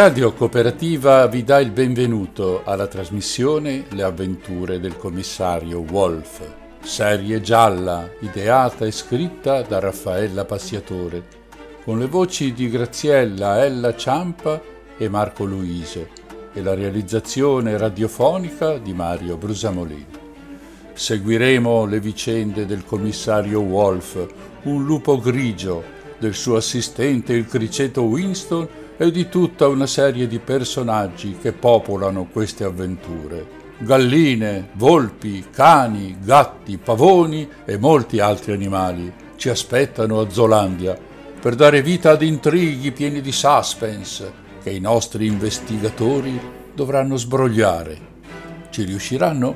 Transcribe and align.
Radio 0.00 0.32
Cooperativa 0.32 1.26
vi 1.26 1.42
dà 1.42 1.58
il 1.58 1.72
benvenuto 1.72 2.62
alla 2.62 2.86
trasmissione 2.86 3.86
Le 3.88 4.04
avventure 4.04 4.78
del 4.78 4.96
commissario 4.96 5.80
Wolf, 5.80 6.48
serie 6.80 7.40
gialla 7.40 8.08
ideata 8.20 8.86
e 8.86 8.92
scritta 8.92 9.62
da 9.62 9.80
Raffaella 9.80 10.44
Passiatore, 10.44 11.24
con 11.82 11.98
le 11.98 12.06
voci 12.06 12.52
di 12.52 12.70
Graziella 12.70 13.64
Ella 13.64 13.96
Ciampa 13.96 14.62
e 14.96 15.08
Marco 15.08 15.44
Luise 15.44 16.08
e 16.52 16.62
la 16.62 16.74
realizzazione 16.74 17.76
radiofonica 17.76 18.78
di 18.78 18.94
Mario 18.94 19.36
Brusamolini. 19.36 20.06
Seguiremo 20.92 21.86
le 21.86 21.98
vicende 21.98 22.66
del 22.66 22.84
commissario 22.84 23.62
Wolf, 23.62 24.28
un 24.62 24.84
lupo 24.84 25.18
grigio, 25.18 25.82
del 26.20 26.34
suo 26.34 26.54
assistente 26.54 27.32
il 27.32 27.46
criceto 27.46 28.02
Winston 28.02 28.86
e 28.98 29.10
di 29.12 29.28
tutta 29.28 29.68
una 29.68 29.86
serie 29.86 30.26
di 30.26 30.40
personaggi 30.40 31.38
che 31.40 31.52
popolano 31.52 32.26
queste 32.30 32.64
avventure. 32.64 33.56
Galline, 33.78 34.70
volpi, 34.72 35.46
cani, 35.50 36.18
gatti, 36.20 36.78
pavoni 36.78 37.48
e 37.64 37.78
molti 37.78 38.18
altri 38.18 38.52
animali 38.52 39.10
ci 39.36 39.48
aspettano 39.48 40.18
a 40.20 40.28
Zolandia 40.28 40.98
per 41.40 41.54
dare 41.54 41.80
vita 41.80 42.10
ad 42.10 42.22
intrighi 42.22 42.90
pieni 42.90 43.20
di 43.20 43.30
suspense 43.30 44.46
che 44.60 44.70
i 44.70 44.80
nostri 44.80 45.26
investigatori 45.26 46.38
dovranno 46.74 47.16
sbrogliare. 47.16 47.96
Ci 48.70 48.82
riusciranno? 48.82 49.54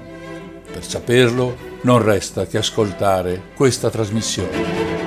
Per 0.70 0.84
saperlo 0.84 1.56
non 1.82 2.00
resta 2.00 2.46
che 2.46 2.58
ascoltare 2.58 3.42
questa 3.54 3.90
trasmissione. 3.90 5.01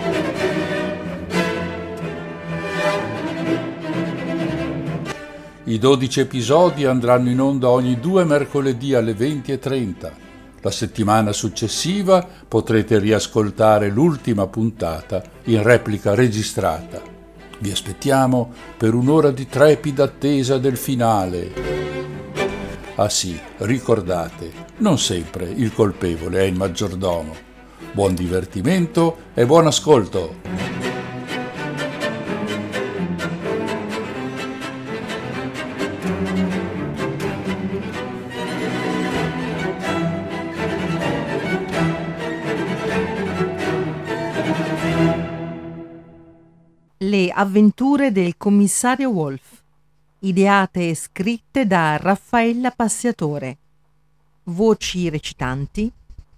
I 5.75 5.77
12 5.77 6.21
episodi 6.21 6.85
andranno 6.85 7.29
in 7.29 7.41
onda 7.41 7.67
ogni 7.67 7.99
due 7.99 8.23
mercoledì 8.23 8.93
alle 8.93 9.11
20.30. 9.11 10.11
La 10.61 10.71
settimana 10.71 11.33
successiva 11.33 12.25
potrete 12.47 12.97
riascoltare 12.97 13.89
l'ultima 13.89 14.47
puntata 14.47 15.21
in 15.43 15.61
replica 15.63 16.15
registrata. 16.15 17.01
Vi 17.59 17.71
aspettiamo 17.71 18.53
per 18.77 18.93
un'ora 18.93 19.31
di 19.31 19.49
trepida 19.49 20.05
attesa 20.05 20.57
del 20.59 20.77
finale. 20.77 21.51
Ah 22.95 23.09
sì, 23.09 23.37
ricordate, 23.57 24.53
non 24.77 24.97
sempre 24.97 25.43
il 25.43 25.73
colpevole 25.73 26.39
è 26.39 26.43
il 26.43 26.55
maggiordomo. 26.55 27.35
Buon 27.91 28.15
divertimento 28.15 29.17
e 29.33 29.45
buon 29.45 29.67
ascolto! 29.67 30.84
Le 47.07 47.29
avventure 47.29 48.11
del 48.11 48.35
commissario 48.35 49.11
Wolf, 49.11 49.61
ideate 50.21 50.89
e 50.89 50.95
scritte 50.95 51.67
da 51.67 51.97
Raffaella 51.97 52.71
Passiatore. 52.71 53.57
Voci 54.45 55.07
recitanti 55.09 55.91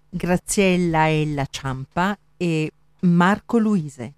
Graziella 0.10 1.08
Ella 1.08 1.48
Ciampa 1.50 2.18
e 2.36 2.70
Marco 3.02 3.58
Luise. 3.60 4.14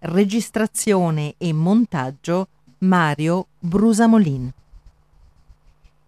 Registrazione 0.00 1.36
e 1.38 1.52
montaggio 1.52 2.48
Mario 2.78 3.46
Brusamolin. 3.60 4.52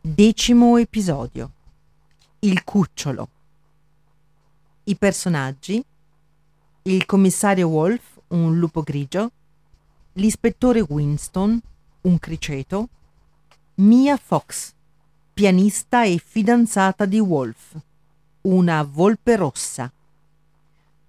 Decimo 0.01 0.79
episodio. 0.79 1.53
Il 2.41 2.65
cucciolo. 2.65 3.29
I 4.83 4.97
personaggi. 4.97 5.85
Il 6.83 7.07
commissario 7.07 7.69
Wolf 7.69 8.18
un 8.29 8.59
lupo 8.59 8.83
grigio, 8.83 9.31
l'ispettore 10.15 10.81
Winston, 10.81 11.61
un 12.03 12.19
criceto, 12.19 12.89
Mia 13.77 14.17
Fox, 14.17 14.73
pianista 15.33 16.05
e 16.05 16.21
fidanzata 16.25 17.05
di 17.05 17.21
Wolf, 17.21 17.77
una 18.43 18.83
volpe 18.83 19.37
rossa, 19.37 19.91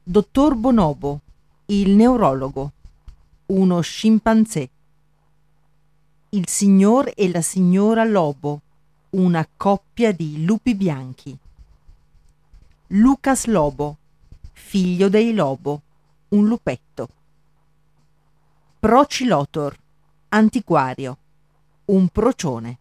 dottor 0.04 0.56
Bonobo, 0.56 1.22
il 1.68 1.92
neurologo, 1.92 2.72
uno 3.48 3.82
scimpanzé, 3.82 4.70
il 6.30 6.48
signor 6.48 7.12
e 7.16 7.30
la 7.32 7.42
signora 7.42 8.04
Lobo, 8.04 8.62
una 9.12 9.48
coppia 9.58 10.12
di 10.12 10.46
lupi 10.46 10.76
bianchi, 10.76 11.36
Lucas 12.88 13.46
Lobo, 13.46 13.98
figlio 14.52 15.10
dei 15.10 15.34
Lobo, 15.34 15.82
un 16.30 16.48
lupetto. 16.48 17.08
Procilotor, 18.80 19.78
antiquario, 20.30 21.18
un 21.86 22.08
procione. 22.10 22.80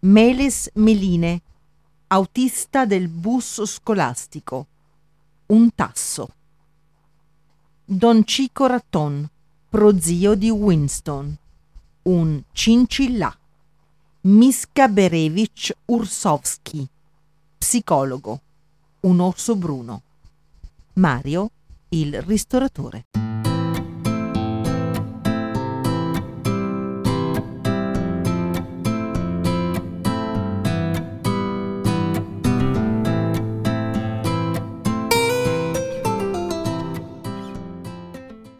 Meles 0.00 0.70
Meline, 0.74 1.42
autista 2.08 2.86
del 2.86 3.08
bus 3.08 3.64
scolastico, 3.64 4.66
un 5.46 5.74
tasso. 5.74 6.34
Don 7.84 8.24
Cico 8.24 8.66
Ratton, 8.66 9.28
prozio 9.68 10.34
di 10.34 10.50
Winston, 10.50 11.36
un 12.02 12.42
cincillà. 12.52 13.36
Miska 14.24 14.88
Berevich 14.88 15.74
Ursovsky, 15.86 16.88
psicologo, 17.58 18.40
un 19.00 19.20
orso 19.20 19.56
bruno. 19.56 20.02
Mario 20.94 21.50
il 21.94 22.22
ristoratore. 22.22 23.04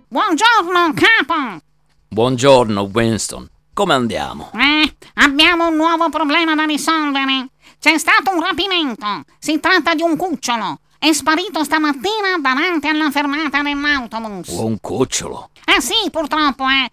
Buongiorno, 0.09 0.93
capo! 0.95 1.63
Buongiorno, 2.09 2.83
Winston. 2.93 3.49
Come 3.73 3.95
andiamo? 3.95 4.51
Eh, 4.53 4.95
abbiamo 5.15 5.69
un 5.69 5.77
nuovo 5.77 6.11
problema 6.11 6.55
da 6.55 6.65
risolvere. 6.65 7.49
C'è 7.79 7.97
stato 7.97 8.31
un 8.35 8.43
rapimento. 8.43 9.25
Si 9.39 9.59
tratta 9.59 9.95
di 9.95 10.03
un 10.03 10.17
cucciolo. 10.17 10.81
È 11.03 11.13
sparito 11.13 11.65
stamattina 11.65 12.39
davanti 12.39 12.87
alla 12.87 13.11
fermata 13.11 13.61
dell'autobus. 13.61 14.47
Un 14.51 14.79
cucciolo? 14.81 15.51
Eh 15.65 15.81
sì, 15.81 16.09
purtroppo, 16.13 16.63
eh. 16.69 16.89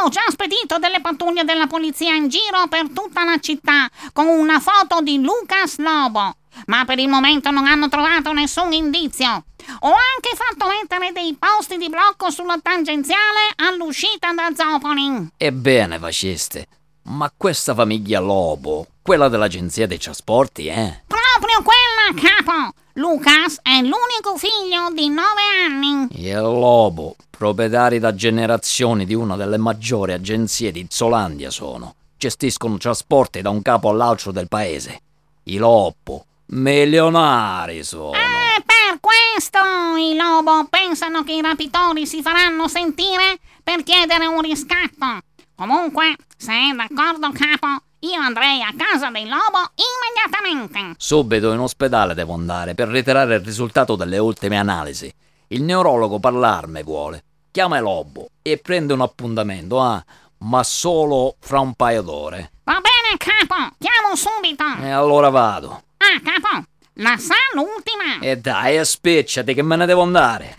Ho 0.00 0.08
già 0.08 0.22
spedito 0.28 0.78
delle 0.78 1.02
pattuglie 1.02 1.44
della 1.44 1.66
polizia 1.66 2.14
in 2.14 2.28
giro 2.28 2.68
per 2.70 2.88
tutta 2.88 3.22
la 3.22 3.38
città 3.38 3.86
con 4.14 4.28
una 4.28 4.60
foto 4.60 5.02
di 5.02 5.20
Lucas 5.20 5.76
Lobo. 5.76 6.36
Ma 6.68 6.86
per 6.86 7.00
il 7.00 7.08
momento 7.08 7.50
non 7.50 7.66
hanno 7.66 7.90
trovato 7.90 8.32
nessun 8.32 8.72
indizio. 8.72 9.28
Ho 9.80 9.88
anche 9.88 10.34
fatto 10.34 10.66
mettere 10.66 11.12
dei 11.12 11.36
posti 11.38 11.76
di 11.76 11.90
blocco 11.90 12.30
sulla 12.30 12.58
tangenziale 12.62 13.52
all'uscita 13.56 14.32
da 14.32 14.48
Zopoli. 14.56 15.32
Ebbene, 15.36 15.98
faceste. 15.98 16.66
Ma 17.02 17.30
questa 17.36 17.74
famiglia 17.74 18.20
Lobo, 18.20 18.86
quella 19.02 19.28
dell'agenzia 19.28 19.86
dei 19.86 19.98
trasporti, 19.98 20.68
eh? 20.68 21.02
Proprio 21.06 21.62
quella, 21.62 22.34
capo! 22.42 22.72
Lucas 23.00 23.60
è 23.62 23.80
l'unico 23.80 24.36
figlio 24.36 24.90
di 24.92 25.08
nove 25.08 25.40
anni. 25.66 26.06
Il 26.22 26.36
Lobo, 26.36 27.16
proprietari 27.30 27.98
da 27.98 28.14
generazioni 28.14 29.06
di 29.06 29.14
una 29.14 29.36
delle 29.36 29.56
maggiori 29.56 30.12
agenzie 30.12 30.70
di 30.70 30.86
Zolandia 30.86 31.48
sono. 31.48 31.94
Gestiscono 32.18 32.76
trasporti 32.76 33.40
da 33.40 33.48
un 33.48 33.62
capo 33.62 33.88
all'altro 33.88 34.32
del 34.32 34.48
paese. 34.48 35.00
I 35.44 35.56
Lobo, 35.56 36.26
milionari 36.48 37.82
sono. 37.84 38.12
Eh, 38.12 38.62
per 38.66 39.00
questo 39.00 39.60
i 39.96 40.14
Lobo 40.14 40.66
pensano 40.68 41.24
che 41.24 41.32
i 41.32 41.40
rapitori 41.40 42.06
si 42.06 42.20
faranno 42.20 42.68
sentire 42.68 43.38
per 43.64 43.82
chiedere 43.82 44.26
un 44.26 44.42
riscatto. 44.42 45.22
Comunque, 45.54 46.16
se 46.36 46.52
è 46.52 46.74
d'accordo, 46.76 47.30
capo, 47.32 47.82
io 48.00 48.20
andrei 48.20 48.62
a 48.62 48.72
casa 48.76 49.10
del 49.10 49.28
lobo 49.28 49.72
immediatamente. 49.76 50.94
Subito 50.96 51.52
in 51.52 51.58
ospedale 51.58 52.14
devo 52.14 52.34
andare 52.34 52.74
per 52.74 52.88
ritirare 52.88 53.34
il 53.34 53.44
risultato 53.44 53.96
delle 53.96 54.18
ultime 54.18 54.58
analisi. 54.58 55.12
Il 55.48 55.62
neurologo 55.62 56.18
parlarmi 56.18 56.82
vuole. 56.82 57.24
Chiama 57.50 57.76
il 57.76 57.82
lobo 57.82 58.28
e 58.42 58.58
prende 58.58 58.92
un 58.92 59.00
appuntamento, 59.00 59.80
ah, 59.80 60.02
ma 60.38 60.62
solo 60.62 61.36
fra 61.40 61.60
un 61.60 61.74
paio 61.74 62.02
d'ore. 62.02 62.52
Va 62.64 62.80
bene, 62.80 63.16
capo, 63.18 63.74
chiamo 63.78 64.14
subito. 64.14 64.64
E 64.82 64.90
allora 64.90 65.28
vado. 65.28 65.82
Ah, 65.98 66.20
capo, 66.22 66.64
la 66.94 67.16
sa 67.18 67.34
l'ultima. 67.54 68.20
E 68.20 68.38
dai, 68.38 68.82
spicciati 68.84 69.52
che 69.52 69.62
me 69.62 69.76
ne 69.76 69.86
devo 69.86 70.02
andare. 70.02 70.56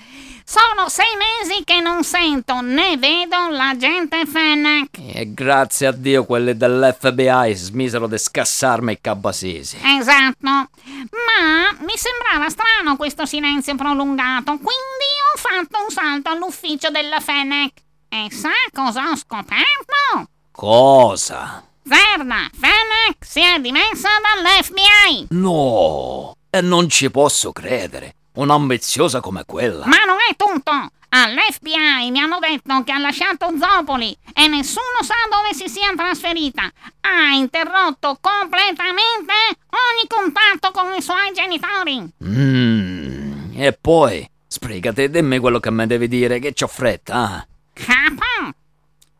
Sono 0.52 0.90
sei 0.90 1.16
mesi 1.16 1.64
che 1.64 1.80
non 1.80 2.04
sento 2.04 2.60
né 2.60 2.98
vedo 2.98 3.48
l'agente 3.52 4.26
Fennec. 4.26 4.90
E 4.98 5.34
grazie 5.34 5.88
a 5.88 5.94
Dio 5.94 6.26
quelli 6.26 6.58
dell'FBI 6.58 7.54
smisero 7.54 8.06
di 8.06 8.18
scassarmi 8.18 8.92
i 8.92 9.00
cabasesi. 9.00 9.78
Esatto. 9.82 10.42
Ma 10.44 11.72
mi 11.80 11.96
sembrava 11.96 12.50
strano 12.50 12.98
questo 12.98 13.26
silenzio 13.26 13.76
prolungato, 13.76 14.58
quindi 14.58 15.08
ho 15.34 15.38
fatto 15.38 15.84
un 15.86 15.90
salto 15.90 16.28
all'ufficio 16.28 16.90
della 16.90 17.22
Fennec. 17.22 17.72
E 18.10 18.28
sa 18.30 18.50
cosa 18.74 19.10
ho 19.10 19.16
scoperto? 19.16 20.32
Cosa? 20.52 21.64
Verna 21.84 22.50
Fennec 22.52 23.26
si 23.26 23.40
è 23.40 23.58
dimessa 23.62 24.10
dall'FBI. 24.22 25.28
No, 25.30 26.36
e 26.50 26.60
non 26.60 26.90
ci 26.90 27.10
posso 27.10 27.54
credere. 27.54 28.16
Un'ambiziosa 28.34 29.20
come 29.20 29.44
quella. 29.46 29.86
Ma 29.86 30.04
non 30.06 30.18
è 30.30 30.36
tutto! 30.36 30.92
All'FBI 31.14 32.10
mi 32.10 32.20
hanno 32.20 32.40
detto 32.40 32.84
che 32.84 32.94
ha 32.94 32.98
lasciato 32.98 33.52
Zopoli 33.60 34.18
e 34.34 34.48
nessuno 34.48 35.02
sa 35.02 35.16
dove 35.30 35.54
si 35.54 35.68
sia 35.68 35.94
trasferita. 35.94 36.72
Ha 37.02 37.34
interrotto 37.34 38.18
completamente 38.22 39.34
ogni 39.72 40.08
contatto 40.08 40.72
con 40.72 40.94
i 40.96 41.02
suoi 41.02 41.34
genitori. 41.34 42.14
Mmm, 42.24 43.60
e 43.60 43.74
poi, 43.74 44.26
sbrigati, 44.48 45.10
dimmi 45.10 45.40
quello 45.40 45.60
che 45.60 45.70
mi 45.70 45.86
devi 45.86 46.08
dire, 46.08 46.40
che 46.40 46.54
c'ho 46.54 46.68
fretta. 46.68 47.46
Eh? 47.46 47.84
Capo, 47.84 48.56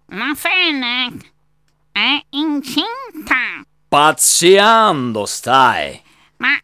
la 0.06 0.34
Fennec 0.34 1.32
è 1.92 2.24
incinta. 2.30 3.66
Pazziando 3.90 5.26
stai. 5.26 6.02
Ma 6.38 6.58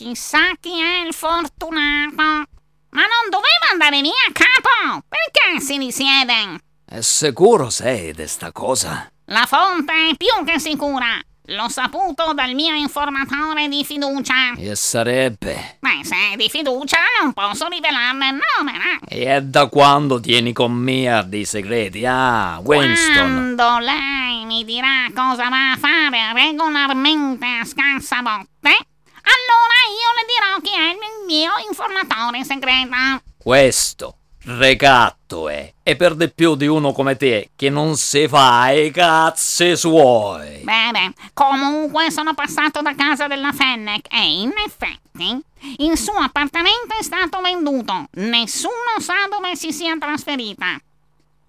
chissà 0.00 0.54
chi 0.58 0.80
è 0.80 1.06
il 1.06 1.12
fortunato. 1.12 2.16
Ma 2.16 3.02
non 3.02 3.28
doveva 3.28 3.68
andare 3.70 4.00
via, 4.00 4.12
capo? 4.32 5.04
Perché 5.06 5.60
si 5.60 5.76
risiede? 5.76 6.58
È 6.86 7.02
sicuro 7.02 7.68
sei 7.68 8.14
di 8.14 8.26
sta 8.26 8.50
cosa? 8.50 9.12
La 9.26 9.44
fonte 9.46 9.92
è 9.92 10.16
più 10.16 10.42
che 10.46 10.58
sicura. 10.58 11.20
L'ho 11.48 11.68
saputo 11.68 12.32
dal 12.32 12.54
mio 12.54 12.74
informatore 12.74 13.68
di 13.68 13.84
fiducia. 13.84 14.54
E 14.56 14.74
sarebbe. 14.74 15.76
Beh, 15.80 16.02
se 16.02 16.14
è 16.32 16.36
di 16.36 16.48
fiducia 16.48 16.98
non 17.20 17.34
posso 17.34 17.68
rivelarne 17.68 18.28
il 18.28 18.40
nome, 18.56 18.72
no? 18.72 19.06
E 19.06 19.42
da 19.42 19.66
quando 19.66 20.18
tieni 20.18 20.54
con 20.54 20.72
me 20.72 21.24
dei 21.26 21.44
segreti? 21.44 22.06
Ah, 22.06 22.58
Winston. 22.64 23.54
Quando 23.56 23.78
lei 23.80 24.46
mi 24.46 24.64
dirà 24.64 25.08
cosa 25.14 25.48
va 25.48 25.72
a 25.72 25.76
fare 25.76 26.32
regolarmente 26.32 27.44
a 27.44 27.64
scarsa 27.64 28.22
botte, 28.22 28.86
allora 29.34 29.78
io 29.90 30.10
le 30.16 30.24
dirò 30.26 30.60
chi 30.62 30.74
è 30.76 30.90
il 30.92 31.26
mio 31.26 31.52
informatore 31.68 32.44
segreto. 32.44 33.22
Questo 33.38 34.16
recatto 34.44 35.48
è. 35.48 35.72
E 35.82 35.96
per 35.96 36.14
di 36.14 36.30
più 36.30 36.54
di 36.54 36.66
uno 36.66 36.92
come 36.92 37.16
te 37.16 37.50
che 37.56 37.70
non 37.70 37.96
si 37.96 38.26
fa 38.28 38.70
i 38.70 38.90
cazzi 38.90 39.76
suoi. 39.76 40.60
Bene, 40.62 41.12
comunque 41.34 42.10
sono 42.10 42.34
passato 42.34 42.80
da 42.80 42.94
casa 42.94 43.26
della 43.26 43.52
Fennec 43.52 44.06
e 44.12 44.40
in 44.40 44.52
effetti 44.64 45.40
il 45.78 45.98
suo 45.98 46.18
appartamento 46.18 46.94
è 46.98 47.02
stato 47.02 47.40
venduto. 47.40 48.06
Nessuno 48.12 48.98
sa 48.98 49.26
dove 49.30 49.56
si 49.56 49.72
sia 49.72 49.96
trasferita. 49.98 50.78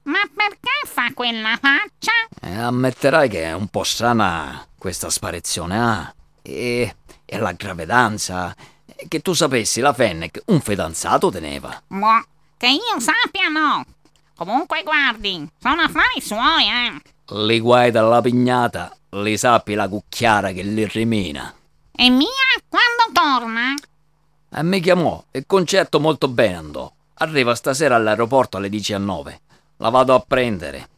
Ma 0.04 0.20
perché 0.36 0.82
fa 0.86 1.12
quella 1.14 1.58
faccia? 1.62 2.12
E 2.42 2.56
ammetterai 2.56 3.30
che 3.30 3.44
è 3.44 3.54
un 3.54 3.68
po' 3.68 3.84
strana 3.84 4.66
questa 4.78 5.12
sparizione, 5.12 5.80
ah? 5.80 6.14
E, 6.42 6.96
e 7.32 7.38
la 7.38 7.54
gravedanza. 7.54 8.54
Che 9.08 9.22
tu 9.22 9.32
sapessi, 9.32 9.80
la 9.80 9.94
Fennec 9.94 10.42
un 10.48 10.60
fidanzato 10.60 11.32
teneva. 11.32 11.82
Boh, 11.88 12.26
che 12.58 12.68
io 12.68 13.00
sappia 13.00 13.48
no. 13.48 13.86
Comunque 14.36 14.84
guardi, 14.84 15.50
sono 15.58 15.82
affari 15.82 16.20
suoi, 16.20 16.66
eh. 16.66 17.02
Li 17.36 17.60
guai 17.62 17.90
dalla 17.90 18.20
pignata, 18.20 18.94
li 19.12 19.38
sappi 19.38 19.76
la 19.76 19.88
cucchiara 19.88 20.52
che 20.52 20.62
li 20.62 20.86
rimina. 20.88 21.54
E 21.94 22.10
mia 22.10 22.28
quando 22.68 23.14
torna? 23.14 23.74
E 24.54 24.64
mi 24.64 24.82
chiamò, 24.82 25.24
il 25.32 25.46
concerto 25.48 26.02
molto 26.02 26.28
bene 26.28 26.56
andò. 26.56 26.92
Arriva 27.14 27.56
stasera 27.56 27.96
all'aeroporto 27.96 28.58
alle 28.58 28.70
19. 28.70 29.42
La 29.78 29.90
vado 29.90 30.14
a 30.14 30.20
prendere. 30.20 30.90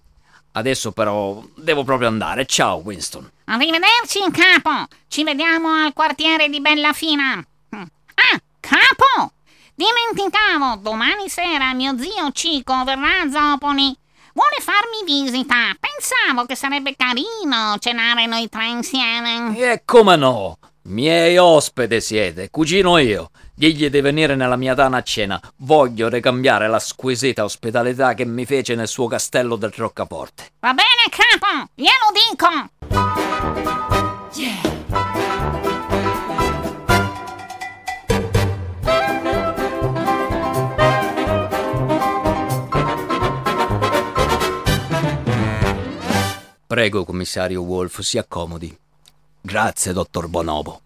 Adesso 0.53 0.91
però 0.91 1.43
devo 1.55 1.83
proprio 1.83 2.07
andare. 2.07 2.45
Ciao, 2.45 2.77
Winston. 2.77 3.29
Arrivederci, 3.45 4.19
capo. 4.31 4.87
Ci 5.07 5.23
vediamo 5.23 5.69
al 5.69 5.93
quartiere 5.93 6.47
di 6.49 6.61
Bellafina. 6.61 7.43
Ah, 7.69 8.41
capo! 8.59 9.33
Dimenticavo, 9.75 10.81
domani 10.81 11.27
sera 11.29 11.73
mio 11.73 11.97
zio 11.97 12.31
Cico 12.31 12.83
verrà 12.83 13.21
a 13.21 13.29
Zopoli. 13.29 13.95
Vuole 14.33 14.55
farmi 14.59 15.03
visita. 15.05 15.75
Pensavo 15.79 16.45
che 16.45 16.55
sarebbe 16.55 16.95
carino 16.95 17.75
cenare 17.79 18.27
noi 18.27 18.47
tre 18.49 18.67
insieme. 18.67 19.57
E 19.57 19.81
come 19.83 20.15
no? 20.15 20.59
Miei 20.83 21.37
ospite 21.37 21.99
siete, 22.01 22.49
cucino 22.51 22.97
io. 22.99 23.31
Digli 23.55 23.87
di 23.89 24.01
venire 24.01 24.35
nella 24.35 24.55
mia 24.55 24.73
tana 24.73 24.97
a 24.97 25.03
cena. 25.03 25.39
Voglio 25.57 26.09
ricambiare 26.09 26.67
la 26.67 26.79
squisita 26.79 27.43
ospitalità 27.43 28.15
che 28.15 28.25
mi 28.25 28.45
fece 28.45 28.73
nel 28.73 28.87
suo 28.87 29.05
castello 29.07 29.55
del 29.57 29.71
Roccaporte. 29.71 30.53
Va 30.59 30.73
bene, 30.73 31.07
capo, 31.09 31.69
glielo 31.75 32.09
dico. 32.29 32.47
Prego, 46.65 47.05
commissario 47.05 47.61
Wolf, 47.61 47.99
si 47.99 48.17
accomodi. 48.17 48.75
Grazie, 49.39 49.93
dottor 49.93 50.27
Bonobo. 50.27 50.81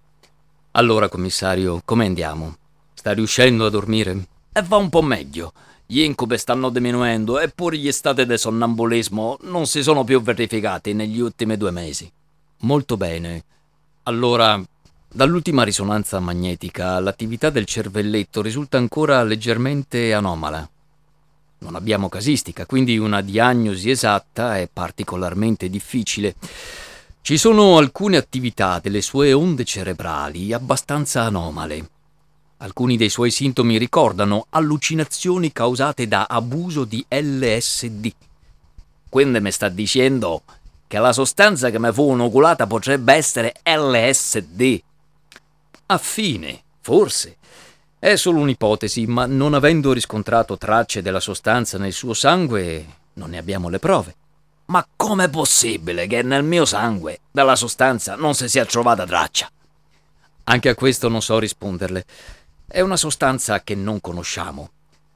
Allora, 0.78 1.10
commissario, 1.10 1.82
come 1.84 2.06
andiamo? 2.06 2.56
Sta 2.94 3.12
riuscendo 3.12 3.66
a 3.66 3.70
dormire? 3.72 4.28
E 4.54 4.62
va 4.62 4.78
un 4.78 4.90
po' 4.90 5.02
meglio. 5.02 5.52
Gli 5.88 6.02
incubi 6.02 6.38
stanno 6.38 6.70
diminuendo, 6.70 7.40
eppure 7.40 7.78
gli 7.78 7.92
stati 7.92 8.28
di 8.28 8.38
sonnambulismo 8.38 9.40
non 9.42 9.66
si 9.66 9.82
sono 9.82 10.04
più 10.04 10.22
verificati 10.22 10.94
negli 10.94 11.20
ultimi 11.20 11.58
due 11.58 11.72
mesi. 11.72 12.08
Molto 12.60 12.96
bene. 12.96 13.44
Allora, 14.04 14.62
dall'ultima 15.12 15.64
risonanza 15.64 16.20
magnetica, 16.20 17.00
l'attività 17.00 17.50
del 17.50 17.66
cervelletto 17.66 18.44
risulta 18.44 18.78
ancora 18.78 19.24
leggermente 19.24 20.14
anomala. 20.14 20.70
Non 21.60 21.74
abbiamo 21.74 22.08
casistica, 22.08 22.68
quindi 22.68 23.00
una 23.00 23.22
diagnosi 23.22 23.90
esatta 23.90 24.60
è 24.60 24.70
particolarmente 24.72 25.70
difficile. 25.70 26.36
Ci 27.28 27.38
sono 27.38 27.78
alcune 27.78 28.16
attività 28.16 28.80
delle 28.80 29.02
sue 29.02 29.34
onde 29.34 29.66
cerebrali 29.66 30.54
abbastanza 30.54 31.24
anomale. 31.24 31.90
Alcuni 32.60 32.96
dei 32.96 33.10
suoi 33.10 33.32
sintomi 33.32 33.78
ricordano 33.78 34.46
allucinazioni 34.52 35.52
causate 35.52 36.08
da 36.08 36.28
abuso 36.30 36.86
di 36.86 37.06
LSD. 37.10 38.14
Quindi 39.10 39.42
mi 39.42 39.52
sta 39.52 39.68
dicendo 39.68 40.44
che 40.88 41.00
la 41.00 41.12
sostanza 41.12 41.70
che 41.70 41.80
mi 41.80 41.92
fu 41.92 42.14
inoculata 42.14 42.66
potrebbe 42.66 43.16
essere 43.16 43.56
LSD. 43.62 44.82
Affine, 45.88 46.62
forse. 46.80 47.36
È 48.00 48.16
solo 48.16 48.40
un'ipotesi, 48.40 49.06
ma 49.06 49.26
non 49.26 49.54
avendo 49.54 49.92
riscontrato 49.92 50.58
tracce 50.58 51.02
della 51.02 51.20
sostanza 51.20 51.78
nel 51.78 51.92
suo 51.92 52.14
sangue, 52.14 52.86
non 53.16 53.32
ne 53.32 53.38
abbiamo 53.38 53.68
le 53.68 53.80
prove. 53.80 54.16
Ma 54.70 54.86
com'è 54.98 55.30
possibile 55.30 56.08
che 56.08 56.22
nel 56.24 56.44
mio 56.44 56.66
sangue 56.66 57.22
della 57.32 57.56
sostanza 57.56 58.16
non 58.16 58.34
si 58.34 58.50
sia 58.50 58.66
trovata 58.66 59.06
traccia? 59.06 59.50
Anche 60.44 60.70
a 60.70 60.76
questo 60.76 61.08
non 61.08 61.22
so 61.22 61.40
risponderle. 61.40 62.06
È 62.68 62.82
una 62.82 62.98
sostanza 62.98 63.62
che 63.64 63.76
non 63.76 64.02
conosciamo, 64.02 64.70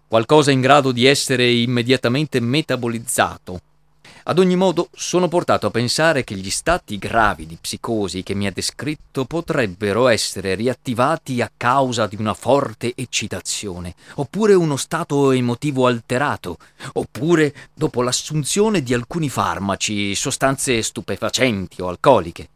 qualcosa 0.07 0.51
in 0.51 0.61
grado 0.61 0.93
di 0.93 1.05
essere 1.05 1.49
immediatamente 1.51 2.39
metabolizzato. 2.39 3.61
Ad 4.23 4.37
ogni 4.37 4.55
modo, 4.55 4.89
sono 4.93 5.27
portato 5.27 5.65
a 5.65 5.71
pensare 5.71 6.23
che 6.23 6.35
gli 6.35 6.51
stati 6.51 6.99
gravi 6.99 7.47
di 7.47 7.57
psicosi 7.59 8.21
che 8.21 8.35
mi 8.35 8.45
ha 8.45 8.51
descritto 8.51 9.25
potrebbero 9.25 10.07
essere 10.07 10.53
riattivati 10.53 11.41
a 11.41 11.51
causa 11.55 12.05
di 12.05 12.17
una 12.19 12.35
forte 12.35 12.93
eccitazione, 12.95 13.95
oppure 14.15 14.53
uno 14.53 14.77
stato 14.77 15.31
emotivo 15.31 15.87
alterato, 15.87 16.57
oppure 16.93 17.53
dopo 17.73 18.03
l'assunzione 18.03 18.83
di 18.83 18.93
alcuni 18.93 19.27
farmaci, 19.27 20.13
sostanze 20.13 20.83
stupefacenti 20.83 21.81
o 21.81 21.87
alcoliche. 21.87 22.49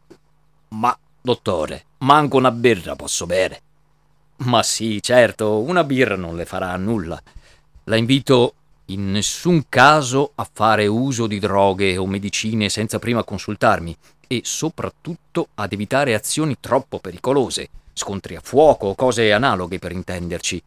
Ma, 0.69 0.95
dottore, 1.19 1.85
manco 1.99 2.37
una 2.37 2.51
birra 2.51 2.95
posso 2.95 3.25
bere. 3.25 3.61
Ma 4.37 4.61
sì, 4.61 5.01
certo, 5.01 5.61
una 5.61 5.83
birra 5.83 6.15
non 6.15 6.35
le 6.35 6.45
farà 6.45 6.75
nulla. 6.77 7.19
La 7.85 7.95
invito 7.95 8.53
in 8.87 9.11
nessun 9.11 9.65
caso 9.67 10.31
a 10.35 10.47
fare 10.51 10.85
uso 10.87 11.27
di 11.27 11.39
droghe 11.39 11.97
o 11.97 12.05
medicine 12.05 12.69
senza 12.69 12.99
prima 12.99 13.23
consultarmi 13.23 13.95
e 14.27 14.41
soprattutto 14.43 15.49
ad 15.55 15.73
evitare 15.73 16.13
azioni 16.13 16.57
troppo 16.59 16.99
pericolose, 16.99 17.69
scontri 17.93 18.35
a 18.35 18.41
fuoco 18.43 18.87
o 18.87 18.95
cose 18.95 19.31
analoghe 19.31 19.79
per 19.79 19.91
intenderci. 19.91 20.61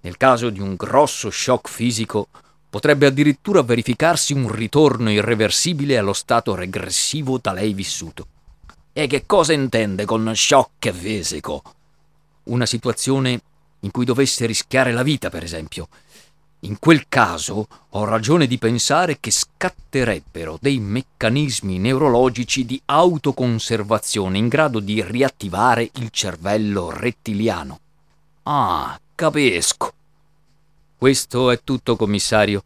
Nel 0.00 0.16
caso 0.16 0.50
di 0.50 0.60
un 0.60 0.74
grosso 0.74 1.30
shock 1.30 1.68
fisico, 1.68 2.28
potrebbe 2.68 3.06
addirittura 3.06 3.62
verificarsi 3.62 4.32
un 4.32 4.50
ritorno 4.50 5.10
irreversibile 5.10 5.96
allo 5.96 6.12
stato 6.12 6.54
regressivo 6.54 7.38
da 7.38 7.52
lei 7.52 7.72
vissuto. 7.72 8.26
E 8.92 9.06
che 9.06 9.26
cosa 9.26 9.52
intende 9.52 10.04
con 10.04 10.30
shock 10.34 10.90
fisico? 10.90 11.62
Una 12.44 12.66
situazione 12.66 13.40
in 13.80 13.90
cui 13.90 14.04
dovesse 14.04 14.44
rischiare 14.46 14.92
la 14.92 15.02
vita, 15.02 15.30
per 15.30 15.44
esempio. 15.44 15.88
In 16.64 16.78
quel 16.78 17.08
caso 17.10 17.66
ho 17.90 18.04
ragione 18.04 18.46
di 18.46 18.56
pensare 18.56 19.18
che 19.20 19.30
scatterebbero 19.30 20.56
dei 20.58 20.78
meccanismi 20.78 21.78
neurologici 21.78 22.64
di 22.64 22.80
autoconservazione 22.86 24.38
in 24.38 24.48
grado 24.48 24.80
di 24.80 25.02
riattivare 25.02 25.90
il 25.96 26.08
cervello 26.08 26.90
rettiliano. 26.90 27.80
Ah, 28.44 28.98
capisco. 29.14 29.92
Questo 30.96 31.50
è 31.50 31.60
tutto, 31.62 31.96
commissario. 31.96 32.62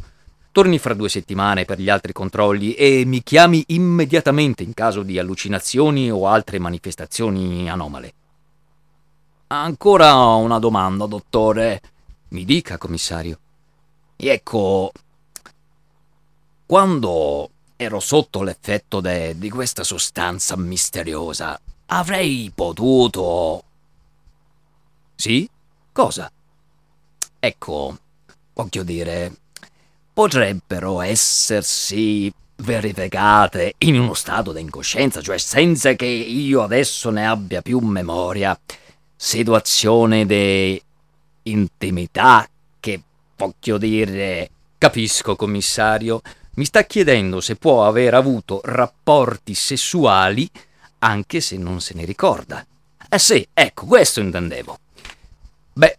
Torni 0.52 0.78
fra 0.78 0.94
due 0.94 1.08
settimane 1.08 1.64
per 1.64 1.80
gli 1.80 1.88
altri 1.88 2.12
controlli 2.12 2.74
e 2.74 3.02
mi 3.04 3.24
chiami 3.24 3.64
immediatamente 3.68 4.62
in 4.62 4.74
caso 4.74 5.02
di 5.02 5.18
allucinazioni 5.18 6.08
o 6.08 6.28
altre 6.28 6.60
manifestazioni 6.60 7.68
anomale. 7.68 8.12
Ancora 9.48 10.14
una 10.34 10.60
domanda, 10.60 11.06
dottore. 11.06 11.80
Mi 12.28 12.44
dica, 12.44 12.78
commissario. 12.78 13.38
Ecco, 14.20 14.90
quando 16.66 17.50
ero 17.76 18.00
sotto 18.00 18.42
l'effetto 18.42 19.00
de, 19.00 19.38
di 19.38 19.48
questa 19.48 19.84
sostanza 19.84 20.56
misteriosa, 20.56 21.58
avrei 21.86 22.50
potuto... 22.52 23.62
Sì? 25.14 25.48
Cosa? 25.92 26.30
Ecco, 27.38 27.98
voglio 28.54 28.82
dire, 28.82 29.36
potrebbero 30.12 31.00
essersi 31.00 32.32
verificate 32.56 33.74
in 33.78 34.00
uno 34.00 34.14
stato 34.14 34.52
di 34.52 34.60
incoscienza, 34.60 35.22
cioè 35.22 35.38
senza 35.38 35.92
che 35.92 36.06
io 36.06 36.62
adesso 36.62 37.10
ne 37.10 37.24
abbia 37.24 37.62
più 37.62 37.78
memoria, 37.78 38.58
situazioni 39.14 40.26
di 40.26 40.82
intimità 41.42 42.48
voglio 43.38 43.78
dire... 43.78 44.50
Capisco, 44.78 45.34
commissario. 45.34 46.20
Mi 46.54 46.64
sta 46.64 46.84
chiedendo 46.84 47.40
se 47.40 47.56
può 47.56 47.86
aver 47.86 48.14
avuto 48.14 48.60
rapporti 48.62 49.54
sessuali 49.54 50.48
anche 51.00 51.40
se 51.40 51.56
non 51.56 51.80
se 51.80 51.94
ne 51.94 52.04
ricorda. 52.04 52.64
Eh 53.08 53.18
sì, 53.18 53.46
ecco, 53.52 53.86
questo 53.86 54.20
intendevo. 54.20 54.78
Beh, 55.72 55.96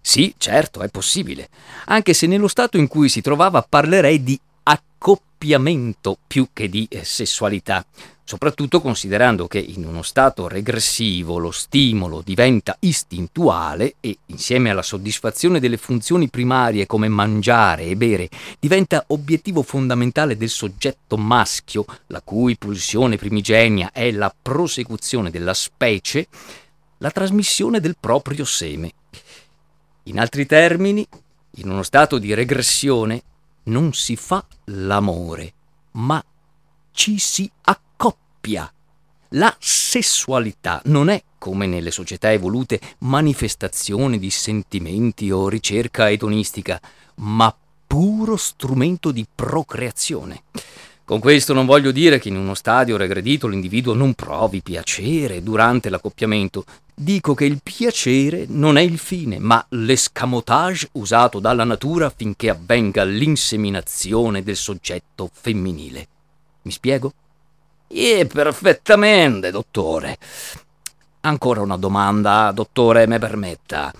sì, 0.00 0.34
certo, 0.36 0.80
è 0.80 0.88
possibile, 0.88 1.48
anche 1.86 2.12
se 2.12 2.26
nello 2.26 2.48
stato 2.48 2.76
in 2.76 2.88
cui 2.88 3.08
si 3.08 3.20
trovava 3.20 3.62
parlerei 3.62 4.22
di 4.22 4.38
accoppiamento 5.42 6.18
più 6.24 6.48
che 6.52 6.68
di 6.68 6.86
eh, 6.88 7.04
sessualità, 7.04 7.84
soprattutto 8.22 8.80
considerando 8.80 9.48
che 9.48 9.58
in 9.58 9.84
uno 9.84 10.02
stato 10.02 10.46
regressivo 10.46 11.38
lo 11.38 11.50
stimolo 11.50 12.22
diventa 12.24 12.76
istintuale 12.80 13.96
e, 14.00 14.18
insieme 14.26 14.70
alla 14.70 14.82
soddisfazione 14.82 15.58
delle 15.58 15.76
funzioni 15.76 16.28
primarie 16.28 16.86
come 16.86 17.08
mangiare 17.08 17.84
e 17.84 17.96
bere, 17.96 18.28
diventa 18.60 19.04
obiettivo 19.08 19.62
fondamentale 19.62 20.36
del 20.36 20.48
soggetto 20.48 21.16
maschio, 21.16 21.84
la 22.06 22.20
cui 22.22 22.56
pulsione 22.56 23.16
primigenia 23.16 23.90
è 23.92 24.12
la 24.12 24.32
prosecuzione 24.40 25.30
della 25.30 25.54
specie, 25.54 26.28
la 26.98 27.10
trasmissione 27.10 27.80
del 27.80 27.96
proprio 27.98 28.44
seme. 28.44 28.92
In 30.04 30.20
altri 30.20 30.46
termini, 30.46 31.06
in 31.56 31.68
uno 31.68 31.82
stato 31.82 32.18
di 32.18 32.32
regressione 32.32 33.22
non 33.64 33.92
si 33.92 34.16
fa 34.16 34.44
l'amore, 34.64 35.52
ma 35.92 36.22
ci 36.92 37.18
si 37.18 37.50
accoppia. 37.62 38.72
La 39.30 39.54
sessualità 39.58 40.82
non 40.86 41.08
è, 41.08 41.22
come 41.38 41.66
nelle 41.66 41.90
società 41.90 42.30
evolute, 42.32 42.80
manifestazione 42.98 44.18
di 44.18 44.30
sentimenti 44.30 45.30
o 45.30 45.48
ricerca 45.48 46.10
edonistica, 46.10 46.80
ma 47.16 47.54
puro 47.86 48.36
strumento 48.36 49.10
di 49.10 49.26
procreazione. 49.34 50.42
Con 51.04 51.18
questo 51.18 51.52
non 51.52 51.66
voglio 51.66 51.90
dire 51.90 52.20
che 52.20 52.28
in 52.28 52.36
uno 52.36 52.54
stadio 52.54 52.96
regredito 52.96 53.48
l'individuo 53.48 53.92
non 53.92 54.14
provi 54.14 54.62
piacere 54.62 55.42
durante 55.42 55.90
l'accoppiamento. 55.90 56.64
Dico 56.94 57.34
che 57.34 57.44
il 57.44 57.60
piacere 57.60 58.44
non 58.48 58.76
è 58.76 58.82
il 58.82 58.98
fine, 58.98 59.40
ma 59.40 59.64
l'escamotage 59.70 60.90
usato 60.92 61.40
dalla 61.40 61.64
natura 61.64 62.06
affinché 62.06 62.50
avvenga 62.50 63.02
l'inseminazione 63.02 64.44
del 64.44 64.56
soggetto 64.56 65.28
femminile. 65.32 66.06
Mi 66.62 66.70
spiego? 66.70 67.12
Eh, 67.88 68.26
perfettamente, 68.32 69.50
dottore. 69.50 70.16
Ancora 71.22 71.60
una 71.62 71.76
domanda, 71.76 72.52
dottore, 72.52 73.06
me 73.06 73.18
permetta. 73.18 73.92